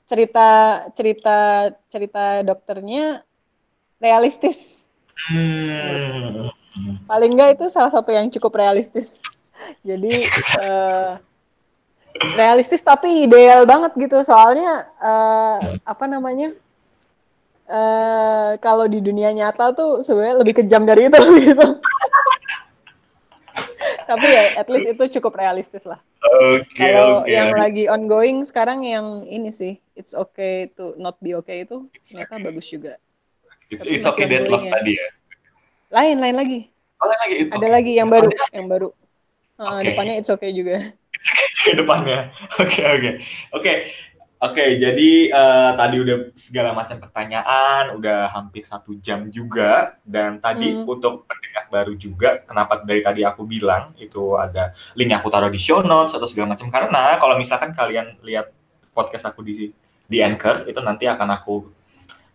cerita 0.05 0.47
cerita 0.93 1.37
cerita 1.87 2.23
dokternya 2.43 3.23
realistis. 4.03 4.83
Hmm. 5.31 6.51
Hmm. 6.75 7.07
paling 7.07 7.31
enggak 7.35 7.59
itu 7.59 7.65
salah 7.71 7.91
satu 7.91 8.11
yang 8.11 8.27
cukup 8.31 8.59
realistis. 8.59 9.23
Jadi 9.85 10.11
uh, 10.59 11.17
realistis 12.39 12.81
tapi 12.83 13.27
ideal 13.27 13.63
banget 13.63 13.95
gitu. 13.97 14.21
Soalnya 14.25 14.87
uh, 14.99 15.79
apa 15.83 16.05
namanya 16.07 16.55
uh, 17.69 18.57
kalau 18.59 18.85
di 18.87 18.99
dunia 18.99 19.31
nyata 19.31 19.71
tuh 19.75 20.03
sebenarnya 20.03 20.35
lebih 20.41 20.53
kejam 20.63 20.83
dari 20.83 21.07
itu 21.07 21.21
gitu. 21.51 21.67
Tapi 24.07 24.27
ya 24.27 24.59
at 24.59 24.67
least 24.67 24.91
itu 24.91 25.03
cukup 25.19 25.39
realistis 25.39 25.87
lah. 25.87 25.99
Okay, 26.19 26.91
kalau 26.91 27.23
okay. 27.23 27.31
yang 27.35 27.55
lagi 27.55 27.87
ongoing 27.87 28.43
sekarang 28.43 28.83
yang 28.83 29.23
ini 29.23 29.51
sih 29.51 29.79
it's 29.95 30.11
okay 30.11 30.67
to 30.75 30.95
not 30.99 31.15
be 31.23 31.31
okay 31.31 31.63
itu 31.63 31.87
ternyata 32.03 32.35
bagus 32.43 32.67
juga. 32.67 32.99
It's, 33.71 33.87
it's 33.87 34.03
okay 34.03 34.27
that 34.27 34.51
love 34.51 34.67
ya. 34.67 34.75
tadi 34.75 34.99
ya 34.99 35.07
lain 35.91 36.17
lain 36.17 36.35
lagi 36.35 36.59
oh, 36.97 37.05
lain 37.05 37.19
lagi 37.21 37.35
ada 37.51 37.57
okay. 37.59 37.69
lagi 37.69 37.91
yang 37.99 38.09
baru 38.09 38.29
yang 38.55 38.67
baru 38.71 38.89
uh, 39.59 39.77
okay. 39.77 39.93
depannya 39.93 40.15
it's 40.17 40.31
okay 40.31 40.51
juga 40.55 40.95
ke 41.65 41.71
depannya. 41.77 42.33
Oke, 42.57 42.81
oke. 42.81 43.11
Oke. 43.57 43.73
Oke, 44.41 44.73
jadi 44.73 45.29
uh, 45.29 45.77
tadi 45.77 46.01
udah 46.01 46.33
segala 46.33 46.73
macam 46.73 46.97
pertanyaan, 46.97 47.93
udah 47.93 48.25
hampir 48.33 48.65
satu 48.65 48.97
jam 48.97 49.29
juga, 49.29 50.01
dan 50.01 50.41
tadi 50.41 50.73
hmm. 50.73 50.89
untuk 50.89 51.29
pendengar 51.29 51.69
baru 51.69 51.93
juga, 51.93 52.41
kenapa 52.49 52.81
dari 52.81 53.05
tadi 53.05 53.21
aku 53.21 53.45
bilang 53.45 53.93
itu 54.01 54.33
ada 54.33 54.73
link 54.97 55.13
aku 55.13 55.29
taruh 55.29 55.53
di 55.53 55.61
show 55.61 55.85
notes 55.85 56.17
atau 56.17 56.25
segala 56.25 56.57
macam 56.57 56.73
karena 56.73 57.21
kalau 57.21 57.37
misalkan 57.37 57.69
kalian 57.69 58.17
lihat 58.25 58.49
podcast 58.97 59.29
aku 59.29 59.45
di 59.45 59.69
di 60.09 60.17
Anchor 60.25 60.65
itu 60.65 60.81
nanti 60.81 61.05
akan 61.05 61.29
aku 61.37 61.69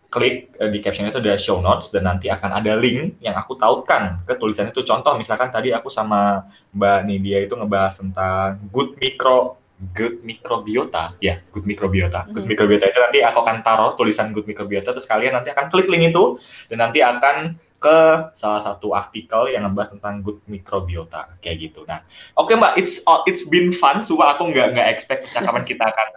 klik 0.07 0.55
uh, 0.55 0.71
di 0.71 0.79
caption 0.79 1.07
itu 1.07 1.19
ada 1.19 1.35
show 1.35 1.59
notes 1.59 1.91
dan 1.91 2.07
nanti 2.07 2.31
akan 2.31 2.63
ada 2.63 2.73
link 2.79 3.19
yang 3.19 3.35
aku 3.35 3.59
tautkan 3.59 4.23
ke 4.23 4.33
tulisan 4.39 4.71
itu. 4.71 4.83
Contoh 4.87 5.15
misalkan 5.19 5.51
tadi 5.51 5.75
aku 5.75 5.91
sama 5.91 6.47
Mbak 6.71 6.99
Nidia 7.07 7.39
itu 7.43 7.53
ngebahas 7.55 7.99
tentang 7.99 8.59
good 8.71 8.95
micro 8.99 9.59
good 9.77 10.25
microbiota 10.25 11.13
ya 11.21 11.37
good 11.53 11.61
microbiota 11.61 12.25
good 12.33 12.43
hmm. 12.43 12.49
microbiota 12.49 12.89
itu 12.89 12.97
nanti 12.97 13.21
aku 13.21 13.45
akan 13.45 13.61
taruh 13.61 13.93
tulisan 13.93 14.33
good 14.33 14.49
microbiota 14.49 14.89
terus 14.89 15.05
kalian 15.05 15.37
nanti 15.37 15.53
akan 15.53 15.69
klik 15.69 15.85
link 15.85 16.09
itu 16.09 16.41
dan 16.65 16.89
nanti 16.89 17.05
akan 17.05 17.61
ke 17.77 17.97
salah 18.33 18.61
satu 18.65 18.97
artikel 18.97 19.53
yang 19.53 19.69
ngebahas 19.69 19.93
tentang 19.93 20.25
good 20.25 20.41
microbiota 20.49 21.37
kayak 21.37 21.69
gitu. 21.69 21.85
Nah, 21.85 22.01
oke 22.33 22.49
okay, 22.49 22.55
Mbak, 22.57 22.73
it's 22.81 23.05
it's 23.29 23.45
been 23.45 23.69
fun. 23.69 24.01
Sumpah 24.01 24.33
aku 24.33 24.49
nggak 24.49 24.73
nggak 24.73 24.87
expect 24.89 25.29
percakapan 25.29 25.61
kita 25.61 25.85
akan 25.85 26.09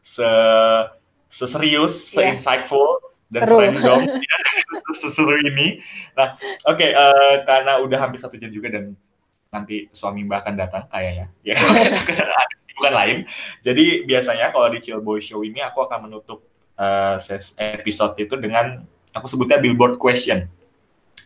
se 0.00 0.28
seserius, 1.28 2.16
yeah. 2.16 2.32
se-insightful 2.32 3.11
dan 3.32 3.48
Seru. 3.48 3.64
random 3.64 4.00
ya, 4.28 4.36
seseru 4.92 5.34
ini. 5.40 5.80
Nah, 6.12 6.36
oke 6.68 6.76
okay, 6.76 6.90
uh, 6.92 7.08
eh, 7.08 7.36
karena 7.48 7.80
udah 7.80 7.98
hampir 7.98 8.20
satu 8.20 8.36
jam 8.36 8.52
juga 8.52 8.68
dan 8.68 8.92
nanti 9.52 9.88
suami 9.92 10.24
mbak 10.24 10.48
akan 10.48 10.54
datang 10.56 10.84
kayaknya 10.88 11.28
ya 11.48 11.56
ada 11.56 12.54
kesibukan 12.60 12.92
lain. 12.92 13.18
Jadi 13.64 14.04
biasanya 14.04 14.52
kalau 14.52 14.68
di 14.68 14.78
Chill 14.84 15.00
Boy 15.00 15.24
Show 15.24 15.40
ini 15.40 15.64
aku 15.64 15.88
akan 15.88 16.08
menutup 16.08 16.44
uh, 16.76 17.16
episode 17.56 18.16
itu 18.20 18.36
dengan 18.36 18.84
aku 19.16 19.26
sebutnya 19.28 19.56
billboard 19.56 19.96
question. 19.96 20.48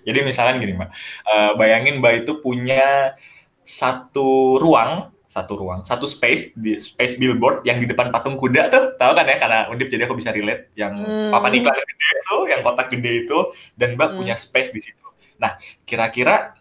Jadi 0.07 0.23
misalnya 0.23 0.63
gini 0.63 0.79
mbak, 0.79 0.91
uh, 1.27 1.53
bayangin 1.59 1.99
mbak 1.99 2.23
itu 2.23 2.39
punya 2.39 3.19
satu 3.67 4.63
ruang 4.63 5.11
satu 5.37 5.53
ruang, 5.61 5.85
satu 5.85 6.09
space 6.09 6.57
di 6.57 6.81
space 6.81 7.21
billboard 7.21 7.61
yang 7.69 7.77
di 7.77 7.85
depan 7.85 8.09
patung 8.09 8.41
kuda 8.41 8.73
tuh, 8.73 8.97
tahu 8.97 9.13
kan 9.13 9.29
ya? 9.29 9.37
Karena 9.37 9.69
Undip 9.69 9.93
jadi 9.93 10.09
aku 10.09 10.17
bisa 10.17 10.33
relate 10.33 10.73
yang 10.73 10.97
hmm. 10.97 11.29
papan 11.29 11.61
iklan 11.61 11.77
gede 11.77 12.09
itu, 12.17 12.37
yang 12.49 12.65
kotak 12.65 12.89
gede 12.89 13.29
itu, 13.29 13.39
dan 13.77 14.01
Mbak 14.01 14.09
hmm. 14.09 14.17
punya 14.17 14.33
space 14.33 14.73
di 14.73 14.81
situ. 14.81 15.05
Nah, 15.37 15.61
kira-kira 15.85 16.57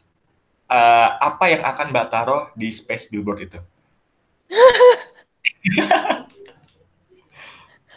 uh, 0.68 1.10
apa 1.24 1.48
yang 1.48 1.64
akan 1.64 1.96
Mbak 1.96 2.08
taruh 2.12 2.52
di 2.52 2.68
space 2.76 3.08
billboard 3.08 3.48
itu? 3.48 3.64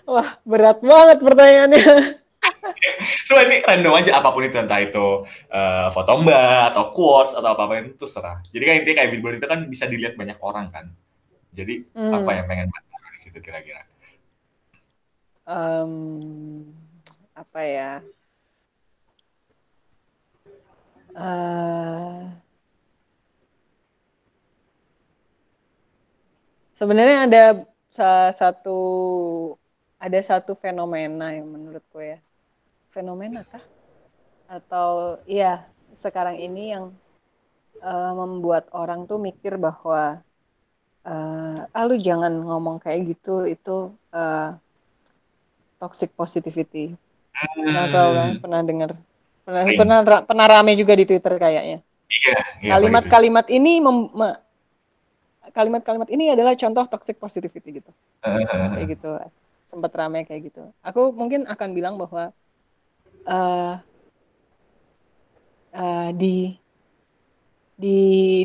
Wah, 0.08 0.38
berat 0.46 0.78
banget 0.80 1.18
pertanyaannya. 1.20 2.22
Cuma 3.28 3.44
ini 3.46 3.62
random 3.64 3.94
aja 3.94 4.20
apa 4.20 4.28
pun 4.30 4.42
itu 4.44 4.56
entah 4.58 4.80
itu 4.82 5.26
uh, 5.52 5.88
foto 5.94 6.12
mbak 6.22 6.74
atau 6.74 6.84
quotes 6.92 7.32
atau 7.34 7.54
apa 7.54 7.62
apa 7.66 7.74
itu 7.86 8.06
serah. 8.06 8.38
Jadi 8.50 8.64
kan 8.64 8.74
intinya 8.82 8.96
kayak 9.02 9.10
billboard 9.14 9.36
itu 9.40 9.48
kan 9.48 9.60
bisa 9.66 9.84
dilihat 9.86 10.14
banyak 10.14 10.38
orang 10.42 10.68
kan. 10.70 10.86
Jadi 11.54 11.86
hmm. 11.94 12.12
apa 12.14 12.30
yang 12.34 12.46
pengen 12.46 12.66
mbak 12.70 12.82
di 13.14 13.20
situ 13.20 13.38
kira-kira? 13.42 13.82
Um, 15.48 16.70
apa 17.34 17.60
ya? 17.64 17.92
Uh, 21.18 22.30
sebenarnya 26.78 27.26
ada 27.26 27.44
satu 28.30 28.78
ada 29.98 30.20
satu 30.22 30.54
fenomena 30.54 31.34
yang 31.34 31.50
menurutku 31.50 31.98
ya 31.98 32.22
fenomena 32.92 33.44
kah? 33.46 33.62
Atau 34.48 35.20
iya 35.28 35.68
sekarang 35.92 36.40
ini 36.40 36.72
yang 36.72 36.92
uh, 37.82 38.12
membuat 38.14 38.68
orang 38.74 39.04
tuh 39.04 39.20
mikir 39.20 39.56
bahwa 39.56 40.20
uh, 41.04 41.58
ah 41.68 41.84
lu 41.86 41.96
jangan 41.96 42.32
ngomong 42.32 42.80
kayak 42.82 43.16
gitu 43.16 43.48
itu 43.48 43.92
uh, 44.12 44.56
toxic 45.78 46.12
positivity. 46.14 46.94
Hmm. 47.32 47.70
Pernah 47.70 47.86
tahu 47.92 48.10
kan? 48.14 48.30
Pernah 48.42 48.60
dengar? 48.66 48.90
Pernah 49.46 49.62
pernah 49.72 49.98
pernah 50.26 50.46
rame 50.50 50.72
juga 50.76 50.92
di 50.98 51.04
Twitter 51.08 51.34
kayaknya. 51.40 51.78
Iya. 52.08 52.38
iya 52.64 52.70
Kalimat-kalimat 52.76 53.46
ini 53.52 53.80
mem, 53.80 54.08
kalimat-kalimat 55.52 56.08
ini 56.12 56.32
adalah 56.32 56.56
contoh 56.56 56.84
toxic 56.88 57.16
positivity 57.16 57.80
gitu. 57.80 57.90
kayak 58.24 58.88
gitu. 58.98 59.10
Sempat 59.64 59.92
rame 59.96 60.24
kayak 60.24 60.52
gitu. 60.52 60.64
Aku 60.84 61.12
mungkin 61.12 61.44
akan 61.48 61.68
bilang 61.76 61.94
bahwa 62.00 62.32
uh, 63.28 63.74
uh, 65.76 66.10
di 66.16 66.56
di 67.78 67.98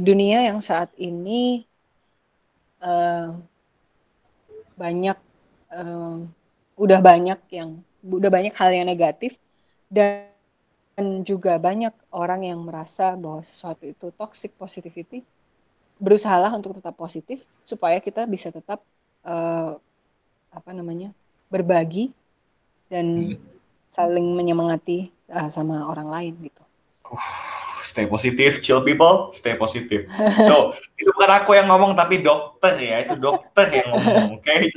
dunia 0.04 0.46
yang 0.46 0.60
saat 0.62 0.94
ini 1.00 1.66
uh, 2.84 3.34
banyak 4.78 5.18
uh, 5.74 6.22
udah 6.78 7.00
banyak 7.02 7.40
yang 7.50 7.82
udah 8.04 8.30
banyak 8.30 8.54
hal 8.54 8.70
yang 8.70 8.86
negatif 8.86 9.40
dan 9.88 10.30
juga 11.26 11.58
banyak 11.58 11.96
orang 12.14 12.46
yang 12.46 12.62
merasa 12.62 13.18
bahwa 13.18 13.42
sesuatu 13.42 13.90
itu 13.90 14.14
toxic 14.14 14.54
positivity 14.60 15.26
berusahalah 15.98 16.54
untuk 16.54 16.78
tetap 16.78 16.94
positif 16.94 17.42
supaya 17.66 17.98
kita 17.98 18.28
bisa 18.30 18.54
tetap 18.54 18.84
uh, 19.26 19.80
apa 20.54 20.70
namanya 20.70 21.10
berbagi 21.50 22.14
dan 22.92 23.34
hmm 23.34 23.53
saling 23.94 24.34
menyemangati 24.34 25.14
uh, 25.30 25.46
sama 25.54 25.86
orang 25.86 26.10
lain 26.10 26.34
gitu. 26.50 26.64
Stay 27.86 28.10
positif, 28.10 28.66
chill 28.66 28.82
people, 28.82 29.30
stay 29.38 29.54
positif. 29.54 30.10
So, 30.50 30.74
itu 31.00 31.14
bukan 31.14 31.30
aku 31.30 31.54
yang 31.54 31.70
ngomong 31.70 31.94
tapi 31.94 32.26
dokter 32.26 32.74
ya, 32.82 33.06
itu 33.06 33.22
dokter 33.22 33.70
yang 33.70 33.94
ngomong, 33.94 34.42
oke? 34.42 34.42
Okay? 34.50 34.74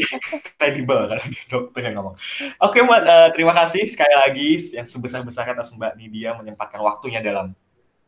Credible 0.61 1.09
karena 1.09 1.25
dokter 1.49 1.81
yang 1.81 1.95
ngomong. 1.97 2.15
Oke, 2.61 2.77
okay, 2.77 2.81
Mbak, 2.85 3.01
uh, 3.09 3.29
terima 3.33 3.57
kasih 3.57 3.89
sekali 3.89 4.13
lagi 4.13 4.49
yang 4.77 4.85
sebesar-besarnya 4.85 5.57
atas 5.57 5.73
Mbak 5.73 5.97
Nidia 5.97 6.37
menyempatkan 6.37 6.85
waktunya 6.85 7.25
dalam 7.25 7.57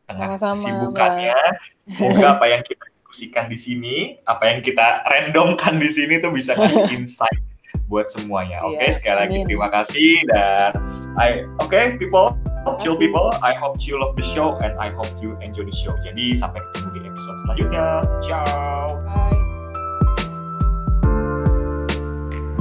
tengah 0.05 0.37
Sama-sama, 0.37 0.61
kesibukannya. 0.61 1.41
Mbak. 1.41 1.89
Semoga 1.89 2.27
apa 2.37 2.45
yang 2.53 2.61
kita 2.61 2.85
diskusikan 2.93 3.45
di 3.49 3.57
sini, 3.57 3.97
apa 4.29 4.53
yang 4.53 4.61
kita 4.61 5.01
randomkan 5.09 5.81
di 5.81 5.89
sini 5.89 6.21
tuh 6.21 6.29
bisa 6.29 6.53
ngasih 6.53 6.85
insight 7.01 7.41
buat 7.89 8.11
semuanya. 8.13 8.61
Oke, 8.61 8.77
okay? 8.77 8.85
yeah, 8.85 8.93
sekali 8.93 9.17
lagi 9.17 9.37
terima 9.49 9.67
kasih 9.73 10.11
dan 10.29 10.98
I 11.17 11.47
okay, 11.65 11.97
people, 11.97 12.37
chill 12.77 12.99
people. 12.99 13.33
I 13.41 13.57
hope 13.57 13.81
you 13.81 13.97
love 13.97 14.13
the 14.13 14.25
show 14.25 14.59
and 14.61 14.77
I 14.77 14.93
hope 14.93 15.09
you 15.17 15.33
enjoy 15.41 15.65
the 15.65 15.73
show. 15.73 15.97
Jadi 16.05 16.37
sampai 16.37 16.61
ketemu 16.69 16.89
di 16.93 16.99
episode 17.09 17.37
selanjutnya. 17.45 17.85
Ciao. 18.21 18.99
Bye. 19.07 19.39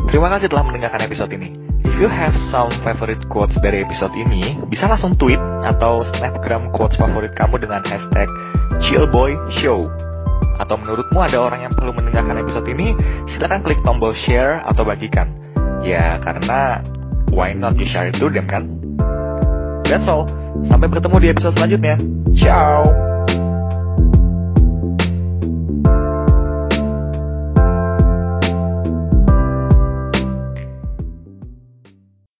Terima 0.08 0.32
kasih 0.32 0.48
telah 0.48 0.64
mendengarkan 0.64 1.04
episode 1.04 1.30
ini. 1.36 1.52
If 1.84 1.94
you 2.00 2.08
have 2.08 2.32
some 2.48 2.72
favorite 2.80 3.20
quotes 3.28 3.52
dari 3.60 3.84
episode 3.84 4.16
ini, 4.16 4.40
bisa 4.72 4.88
langsung 4.88 5.12
tweet 5.20 5.38
atau 5.68 6.00
snapgram 6.16 6.72
quotes 6.72 6.96
favorit 6.96 7.36
kamu 7.36 7.60
dengan 7.60 7.84
hashtag 7.84 8.28
chillboyshow 8.88 9.84
atau 10.58 10.74
menurutmu 10.74 11.22
ada 11.22 11.38
orang 11.38 11.60
yang 11.68 11.72
perlu 11.76 11.92
mendengarkan 11.94 12.40
episode 12.40 12.66
ini, 12.66 12.96
silahkan 13.30 13.62
klik 13.62 13.78
tombol 13.84 14.10
share 14.26 14.64
atau 14.66 14.82
bagikan. 14.82 15.28
Ya, 15.84 16.18
karena 16.24 16.82
why 17.38 17.54
not 17.54 17.78
you 17.78 17.86
share 17.86 18.10
it 18.10 18.18
to 18.18 18.26
them 18.26 18.50
kan? 18.50 18.66
That's 19.86 20.10
all. 20.10 20.26
Sampai 20.66 20.90
bertemu 20.90 21.16
di 21.22 21.28
episode 21.30 21.54
selanjutnya. 21.54 21.94
Ciao! 22.34 22.82